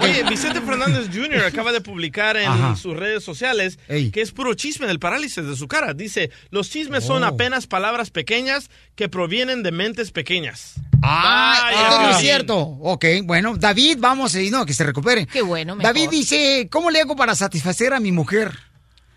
Oye, 0.00 0.22
Vicente 0.28 0.60
Fernández 0.60 1.08
Jr. 1.12 1.44
acaba 1.46 1.72
de 1.72 1.80
publicar 1.80 2.36
en 2.36 2.48
Ajá. 2.48 2.76
sus 2.76 2.96
redes 2.96 3.24
sociales 3.24 3.78
que 3.88 4.20
es 4.20 4.32
puro 4.32 4.54
chisme 4.54 4.86
del 4.86 4.98
parálisis 4.98 5.44
de 5.44 5.56
su 5.56 5.68
cara. 5.68 5.94
Dice, 5.94 6.30
los 6.50 6.70
chismes 6.70 7.04
son 7.04 7.22
Oh. 7.24 7.26
apenas 7.26 7.66
palabras 7.66 8.10
pequeñas 8.10 8.70
que 8.94 9.08
provienen 9.08 9.62
de 9.62 9.72
mentes 9.72 10.10
pequeñas. 10.12 10.74
Ah, 11.02 11.70
esto 11.72 12.02
no 12.02 12.10
es 12.10 12.16
cierto. 12.18 12.56
Ok, 12.58 13.04
bueno, 13.24 13.56
David, 13.56 13.98
vamos, 14.00 14.34
y 14.34 14.50
no, 14.50 14.66
que 14.66 14.72
se 14.74 14.84
recupere. 14.84 15.26
Qué 15.26 15.42
bueno, 15.42 15.76
mejor. 15.76 15.94
David 15.94 16.10
dice, 16.10 16.68
¿cómo 16.70 16.90
le 16.90 17.00
hago 17.00 17.14
para 17.16 17.34
satisfacer 17.34 17.92
a 17.94 18.00
mi 18.00 18.12
mujer? 18.12 18.52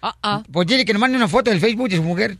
Ah, 0.01 0.15
ah. 0.23 0.43
Pues 0.51 0.67
dile 0.67 0.83
que 0.83 0.93
nos 0.93 0.99
mande 0.99 1.15
una 1.15 1.27
foto 1.27 1.51
del 1.51 1.59
Facebook 1.59 1.89
de 1.89 1.97
su 1.97 2.03
mujer. 2.03 2.37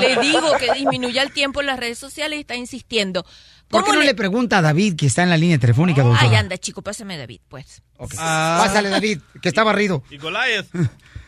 Le 0.00 0.16
digo 0.20 0.52
que 0.58 0.72
disminuya 0.74 1.22
el 1.22 1.32
tiempo 1.32 1.60
en 1.60 1.66
las 1.66 1.78
redes 1.78 1.98
sociales 1.98 2.36
y 2.36 2.40
está 2.40 2.54
insistiendo. 2.54 3.24
¿Por 3.68 3.82
qué 3.82 3.90
¿Cómo 3.90 3.98
no 4.00 4.04
le 4.04 4.14
pregunta 4.14 4.58
a 4.58 4.62
David 4.62 4.94
que 4.96 5.06
está 5.06 5.22
en 5.24 5.30
la 5.30 5.36
línea 5.36 5.58
telefónica, 5.58 6.02
doctor? 6.02 6.28
Ay, 6.28 6.36
anda, 6.36 6.56
chico, 6.58 6.82
pásame 6.82 7.16
David, 7.16 7.40
pues. 7.48 7.82
Pásale, 7.96 8.88
David, 8.88 9.20
que 9.42 9.48
está 9.48 9.64
barrido. 9.64 10.04
Y 10.10 10.18
Goliath. 10.18 10.66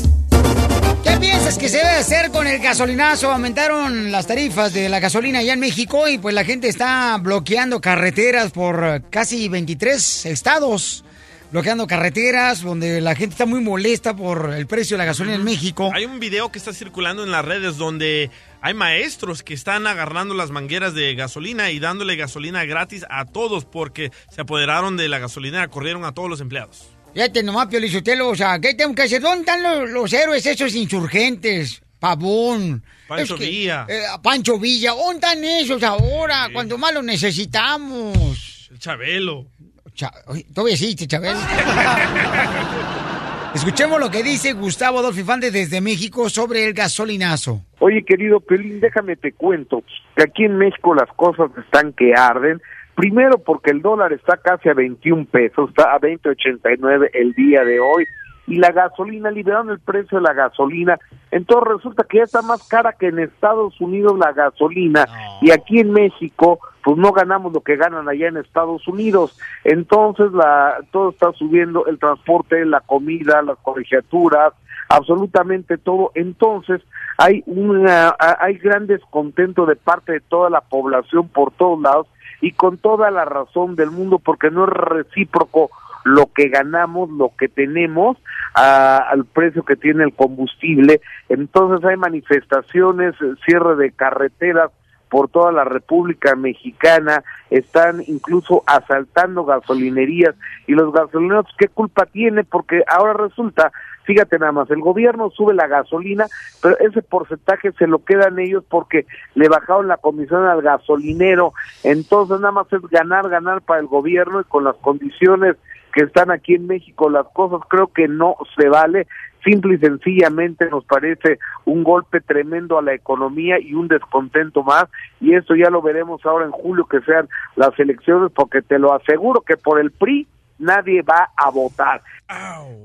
¿Qué 1.04 1.18
piensas 1.20 1.58
que 1.58 1.70
se 1.70 1.78
debe 1.78 1.90
hacer 1.90 2.32
con 2.32 2.48
el 2.48 2.60
gasolinazo? 2.60 3.32
Aumentaron 3.32 4.12
las 4.12 4.26
tarifas 4.26 4.74
de 4.74 4.88
la 4.88 5.00
gasolina 5.00 5.40
allá 5.40 5.54
en 5.54 5.60
México 5.60 6.08
y 6.08 6.18
pues 6.18 6.34
la 6.34 6.46
gente 6.46 6.68
está 6.70 7.18
bloqueando 7.18 7.82
carreteras 7.82 8.52
por 8.52 9.04
casi 9.10 9.50
23 9.50 10.26
estados. 10.28 11.04
Bloqueando 11.52 11.86
carreteras 11.86 12.64
donde 12.64 13.00
la 13.02 13.16
gente 13.16 13.34
está 13.34 13.46
muy 13.46 13.62
molesta 13.62 14.16
por 14.16 14.54
el 14.54 14.66
precio 14.66 14.96
de 14.96 15.00
la 15.00 15.06
gasolina 15.06 15.36
en 15.36 15.44
México. 15.44 15.92
Hay 15.94 16.06
un 16.06 16.20
video 16.20 16.52
que 16.52 16.58
está 16.58 16.74
circulando 16.74 17.24
en 17.24 17.32
las 17.32 17.46
redes 17.46 17.78
donde 17.78 18.32
hay 18.62 18.74
maestros 18.74 19.44
que 19.44 19.54
están 19.54 19.86
agarrando 19.86 20.34
las 20.34 20.52
mangueras 20.52 20.94
de 20.96 21.14
gasolina 21.16 21.70
y 21.70 21.80
dándole 21.80 22.16
gasolina 22.16 22.64
gratis 22.66 23.06
a 23.10 23.26
todos 23.26 23.66
porque 23.66 24.12
se 24.30 24.42
apoderaron 24.42 24.98
de 24.98 25.10
la 25.10 25.20
gasolinera, 25.20 25.68
corrieron 25.68 26.06
a 26.06 26.14
todos 26.14 26.30
los 26.30 26.40
empleados. 26.40 26.93
Fíjate 27.14 27.44
nomás, 27.44 27.68
Piolichotelo, 27.68 28.30
o 28.30 28.36
sea, 28.36 28.60
¿qué 28.60 28.74
tengo 28.74 28.96
que 28.96 29.04
hacer? 29.04 29.22
¿Dónde 29.22 29.42
están 29.42 29.62
los, 29.62 29.90
los 29.90 30.12
héroes 30.14 30.46
esos 30.46 30.74
insurgentes? 30.76 31.82
Pavón. 32.00 32.84
Pancho 33.08 33.36
Es 33.36 33.40
que, 33.40 33.46
Villa. 33.48 33.86
eh, 33.88 34.02
Pancho 34.22 34.60
Villa, 34.60 34.92
¿dónde 34.92 35.16
están 35.16 35.44
esos 35.44 35.84
ahora? 35.84 36.50
Cuando 36.52 36.78
más 36.78 36.94
los 36.94 37.04
necesitamos. 37.04 38.70
El 38.72 38.80
Chabelo. 38.80 39.46
Cha- 39.94 40.12
Todavía 40.54 40.74
existe, 40.74 41.08
Chabelo. 41.08 41.40
Escuchemos 43.54 44.00
lo 44.00 44.10
que 44.10 44.24
dice 44.24 44.54
Gustavo 44.54 44.98
Adolfo 45.00 45.20
Infante 45.20 45.52
desde 45.52 45.80
México 45.80 46.28
sobre 46.28 46.66
el 46.66 46.74
gasolinazo. 46.74 47.62
Oye, 47.80 48.04
querido 48.04 48.40
Pelín, 48.40 48.80
déjame 48.80 49.16
te 49.16 49.32
cuento 49.34 49.84
que 50.16 50.24
aquí 50.24 50.46
en 50.46 50.58
México 50.58 50.96
las 50.96 51.08
cosas 51.16 51.52
están 51.64 51.94
que 51.94 52.16
arden. 52.16 52.60
Primero 52.96 53.40
porque 53.40 53.72
el 53.72 53.82
dólar 53.82 54.14
está 54.14 54.38
casi 54.38 54.70
a 54.70 54.74
21 54.74 55.26
pesos, 55.26 55.70
está 55.70 55.94
a 55.94 56.00
20.89 56.00 57.10
el 57.14 57.34
día 57.34 57.64
de 57.64 57.80
hoy. 57.80 58.06
Y 58.46 58.58
la 58.58 58.72
gasolina, 58.72 59.32
liberaron 59.32 59.70
el 59.70 59.80
precio 59.80 60.18
de 60.18 60.24
la 60.24 60.34
gasolina. 60.34 61.00
Entonces 61.32 61.76
resulta 61.76 62.04
que 62.04 62.18
ya 62.18 62.24
está 62.24 62.42
más 62.42 62.68
cara 62.68 62.92
que 62.92 63.08
en 63.08 63.20
Estados 63.20 63.80
Unidos 63.80 64.20
la 64.20 64.34
gasolina. 64.34 65.06
Y 65.42 65.52
aquí 65.52 65.80
en 65.80 65.92
México, 65.92 66.60
pues 66.84 66.98
no 66.98 67.14
ganamos 67.14 67.54
lo 67.54 67.62
que 67.62 67.78
ganan 67.78 68.10
allá 68.10 68.28
en 68.28 68.38
Estados 68.38 68.86
Unidos. 68.88 69.40
Entonces 69.64 70.32
la, 70.34 70.76
todo 70.92 71.12
está 71.12 71.32
subiendo, 71.32 71.86
el 71.86 71.98
transporte, 71.98 72.66
la 72.66 72.82
comida, 72.82 73.42
las 73.42 73.58
colegiaturas, 73.60 74.54
absolutamente 74.90 75.78
todo. 75.78 76.12
Entonces, 76.14 76.82
hay 77.18 77.44
una, 77.46 78.16
hay 78.20 78.58
gran 78.58 78.88
descontento 78.88 79.66
de 79.66 79.76
parte 79.76 80.14
de 80.14 80.20
toda 80.20 80.50
la 80.50 80.62
población 80.62 81.30
por 81.30 81.52
todos 81.54 81.82
lados 81.82 82.08
y 82.44 82.52
con 82.52 82.78
toda 82.78 83.10
la 83.10 83.24
razón 83.24 83.78
del 83.78 83.90
mundo 83.90 84.20
porque 84.20 84.52
no 84.52 84.66
es 84.66 84.70
recíproco 84.70 85.70
lo 86.04 86.26
que 86.26 86.50
ganamos, 86.50 87.10
lo 87.10 87.32
que 87.38 87.48
tenemos 87.48 88.18
al 88.54 89.24
precio 89.24 89.64
que 89.64 89.78
tiene 89.78 90.04
el 90.04 90.14
combustible. 90.14 91.00
Entonces 91.30 91.86
hay 91.86 91.96
manifestaciones, 91.96 93.16
cierre 93.46 93.78
de 93.78 93.94
carreteras 93.94 94.72
por 95.08 95.30
toda 95.30 95.54
la 95.54 95.64
República 95.64 96.36
Mexicana, 96.36 97.24
están 97.50 98.04
incluso 98.08 98.64
asaltando 98.66 99.46
gasolinerías 99.46 100.36
y 100.68 100.74
los 100.74 100.92
gasolineros, 100.92 101.46
¿qué 101.58 101.70
culpa 101.70 102.08
tiene? 102.08 102.44
Porque 102.44 102.84
ahora 102.88 103.14
resulta, 103.14 103.72
fíjate 104.04 104.40
nada 104.40 104.52
más, 104.52 104.70
el 104.70 104.82
gobierno 104.82 105.30
sube 105.32 105.54
la 105.54 105.68
gasolina, 105.68 106.28
pero 106.62 106.78
ese 106.80 107.02
porcentaje 107.02 107.72
se 107.74 107.88
lo 107.88 108.04
quedan 108.04 108.40
ellos 108.40 108.64
porque 108.70 109.06
le 109.36 109.50
bajaron 109.50 109.88
la 109.88 109.98
comisión 109.98 110.46
al 110.46 110.62
gasolinero, 110.62 111.54
entonces 111.84 112.40
nada 112.40 112.52
más 112.52 112.72
es 112.72 112.82
ganar, 112.90 113.30
ganar 113.30 113.62
para 113.62 113.80
el 113.80 113.88
gobierno 113.88 114.42
y 114.42 114.46
con 114.46 114.64
las 114.64 114.76
condiciones 114.78 115.56
que 115.94 116.04
están 116.04 116.32
aquí 116.32 116.56
en 116.56 116.68
México 116.68 117.10
las 117.10 117.28
cosas 117.34 117.62
creo 117.70 117.88
que 117.88 118.08
no 118.08 118.36
se 118.58 118.68
vale. 118.68 119.08
Simple 119.44 119.76
y 119.76 119.78
sencillamente 119.78 120.70
nos 120.70 120.86
parece 120.86 121.38
un 121.66 121.84
golpe 121.84 122.22
tremendo 122.22 122.78
a 122.78 122.82
la 122.82 122.94
economía 122.94 123.60
y 123.60 123.74
un 123.74 123.90
descontento 123.90 124.64
más 124.64 124.86
y 125.20 125.36
eso 125.36 125.54
ya 125.54 125.70
lo 125.70 125.82
veremos 125.82 126.26
ahora 126.26 126.46
en 126.46 126.52
julio 126.52 126.86
que 126.86 127.02
sean 127.02 127.28
las 127.58 127.78
elecciones 127.78 128.32
porque 128.34 128.62
te 128.62 128.80
lo 128.80 128.94
aseguro 128.94 129.42
que 129.42 129.58
por 129.58 129.82
el 129.82 129.92
PRI 129.92 130.28
nadie 130.64 131.02
va 131.02 131.32
a 131.36 131.50
votar. 131.50 132.02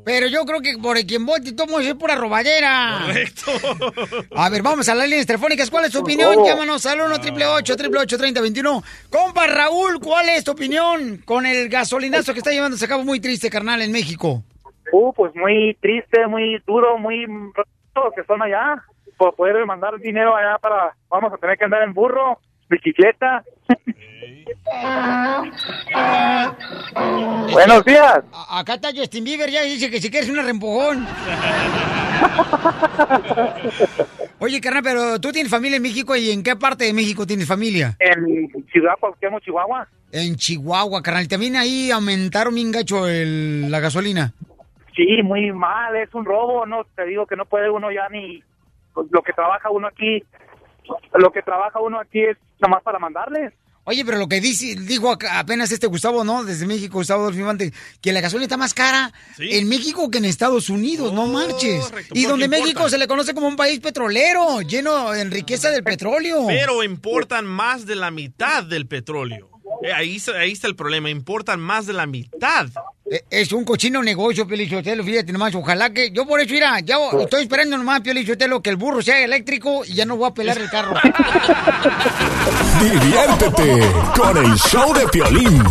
Pero 0.05 0.27
yo 0.27 0.45
creo 0.45 0.61
que 0.61 0.77
por 0.79 0.99
el 0.99 1.07
quien 1.07 1.25
vote, 1.25 1.53
todo 1.53 1.81
es 1.81 1.95
pura 1.95 2.15
robadera. 2.17 3.01
Correcto. 3.07 3.53
A 4.35 4.51
ver, 4.51 4.63
vamos 4.63 4.89
a 4.89 4.95
las 4.95 5.09
líneas 5.09 5.27
telefónicas. 5.27 5.71
¿Cuál 5.71 5.87
es 5.87 5.93
tu 5.93 6.01
opinión? 6.01 6.45
Llámanos 6.45 6.85
al 6.87 7.01
1 7.01 7.15
888 7.15 8.19
3021 8.19 8.83
Compa 9.11 9.47
Raúl, 9.47 10.01
¿cuál 10.01 10.29
es 10.29 10.45
tu 10.45 10.53
opinión 10.53 11.19
con 11.25 11.47
el 11.47 11.69
gasolinazo 11.69 12.33
que 12.33 12.41
está 12.41 12.51
llevándose 12.51 12.85
a 12.85 12.89
cabo 12.89 13.05
muy 13.05 13.21
triste, 13.21 13.51
carnal, 13.51 13.81
en 13.83 13.93
México? 13.93 14.43
Uh, 14.93 15.13
pues 15.13 15.35
muy 15.35 15.77
triste, 15.81 16.27
muy 16.27 16.61
duro, 16.67 16.99
muy 16.99 17.27
los 17.27 18.15
que 18.15 18.21
están 18.21 18.43
allá. 18.43 18.83
Por 19.17 19.35
poder 19.35 19.65
mandar 19.67 19.99
dinero 19.99 20.37
allá 20.37 20.59
para, 20.59 20.95
vamos 21.09 21.33
a 21.33 21.37
tener 21.39 21.59
que 21.59 21.65
andar 21.65 21.83
en 21.83 21.93
burro. 21.93 22.39
Bicicleta. 22.69 23.43
Buenos 27.53 27.85
días. 27.85 28.21
A- 28.33 28.59
Acá 28.61 28.75
está 28.75 28.89
Justin 28.95 29.25
Bieber, 29.25 29.51
ya 29.51 29.63
dice 29.63 29.91
que 29.91 30.01
si 30.01 30.11
quieres 30.11 30.29
un 30.31 30.37
rempujón. 30.37 31.07
Oye, 34.41 34.61
carnal, 34.61 34.83
pero 34.83 35.21
tú 35.21 35.33
tienes 35.33 35.51
familia 35.51 35.77
en 35.77 35.83
México 35.83 36.15
y 36.17 36.31
¿en 36.31 36.43
qué 36.43 36.55
parte 36.57 36.85
de 36.85 36.93
México 36.93 37.27
tienes 37.27 37.47
familia? 37.49 37.97
En 37.99 38.49
Ciudad 38.71 38.93
Cuauhtémoc, 39.01 39.43
Chihuahua. 39.43 39.89
En 40.13 40.37
Chihuahua, 40.37 41.03
carnal. 41.03 41.27
También 41.29 41.57
ahí 41.57 41.91
aumentaron 41.91 42.55
bien 42.55 42.71
gacho 42.71 43.09
el- 43.09 43.71
la 43.71 43.81
gasolina. 43.81 44.33
Sí, 44.97 45.23
muy 45.23 45.53
mal, 45.53 45.95
es 45.97 46.13
un 46.15 46.25
robo, 46.25 46.67
no 46.67 46.85
te 46.97 47.05
digo 47.05 47.27
que 47.27 47.37
no 47.37 47.45
puede 47.47 47.71
uno 47.71 47.91
ya 47.93 48.09
ni 48.11 48.43
pues, 48.95 49.07
lo 49.11 49.23
que 49.23 49.33
trabaja 49.33 49.71
uno 49.71 49.87
aquí, 49.87 50.25
lo 51.15 51.31
que 51.31 51.43
trabaja 51.43 51.81
uno 51.81 52.01
aquí 52.01 52.21
es 52.21 52.37
nada 52.61 52.75
más 52.75 52.83
para 52.83 52.99
mandarles. 52.99 53.53
Oye, 53.91 54.05
pero 54.05 54.19
lo 54.19 54.29
que 54.29 54.43
dice, 54.43 54.77
dijo 54.79 55.11
acá 55.11 55.39
apenas 55.39 55.73
este 55.73 55.87
Gustavo, 55.87 56.23
¿no? 56.23 56.45
Desde 56.45 56.67
México, 56.67 56.99
Gustavo 56.99 57.25
Dolfimante, 57.25 57.73
que 58.03 58.13
la 58.13 58.21
gasolina 58.21 58.45
está 58.45 58.59
más 58.59 58.75
cara 58.75 59.15
en 59.39 59.67
México 59.67 60.11
que 60.11 60.19
en 60.19 60.27
Estados 60.27 60.69
Unidos, 60.69 61.15
no 61.15 61.27
marches. 61.27 61.91
Y 62.13 62.27
donde 62.27 62.49
México 62.49 62.69
importan. 62.69 62.91
se 62.91 62.99
le 62.99 63.09
conoce 63.09 63.33
como 63.33 63.49
un 63.49 63.57
país 63.57 63.81
petrolero, 63.81 64.61
lleno 64.61 65.15
en 65.15 65.31
riqueza 65.31 65.71
del 65.71 65.85
petróleo. 65.85 66.47
Pero 66.49 66.83
importan 66.83 67.47
más 67.47 67.87
de 67.87 67.97
la 67.97 68.11
mitad 68.11 68.63
del 68.63 68.87
petróleo. 68.87 69.49
Eh, 69.83 69.93
ahí, 69.93 70.17
está- 70.17 70.33
ahí 70.39 70.53
está 70.53 70.67
el 70.67 70.75
problema, 70.77 71.09
importan 71.11 71.61
más 71.61 71.87
de 71.87 71.93
la 71.93 72.07
mitad. 72.07 72.67
Eh, 73.11 73.23
Es 73.31 73.53
un 73.53 73.65
cochino 73.65 74.03
negocio, 74.03 74.47
Pielichotelo, 74.47 75.03
fíjate 75.05 75.33
nomás. 75.33 75.55
Ojalá 75.55 75.91
que. 75.91 76.11
Yo 76.11 76.27
por 76.27 76.41
eso, 76.41 76.53
mira, 76.53 76.79
ya 76.81 76.97
estoy 77.21 77.43
esperando 77.43 77.77
nomás, 77.79 78.01
Pielichotelo, 78.01 78.61
que 78.61 78.71
el 78.71 78.77
burro 78.77 79.01
sea 79.03 79.21
eléctrico 79.25 79.85
y 79.87 79.95
ya 79.95 80.05
no 80.05 80.17
voy 80.17 80.29
a 80.31 80.35
pelar 80.35 80.59
el 80.59 80.69
carro. 80.69 80.95
Diviértete 82.81 83.81
con 84.17 84.37
el 84.37 84.55
show 84.59 84.93
de 84.95 85.07
Piolín. 85.09 85.63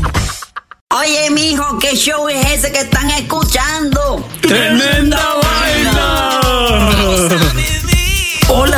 Oye, 0.90 1.30
mijo, 1.32 1.78
¿qué 1.80 1.96
show 1.96 2.28
es 2.30 2.46
ese 2.54 2.72
que 2.72 2.80
están 2.80 3.10
escuchando? 3.12 4.26
¡Tremenda 4.42 5.18
vaina! 5.44 5.92
Hola 5.92 6.27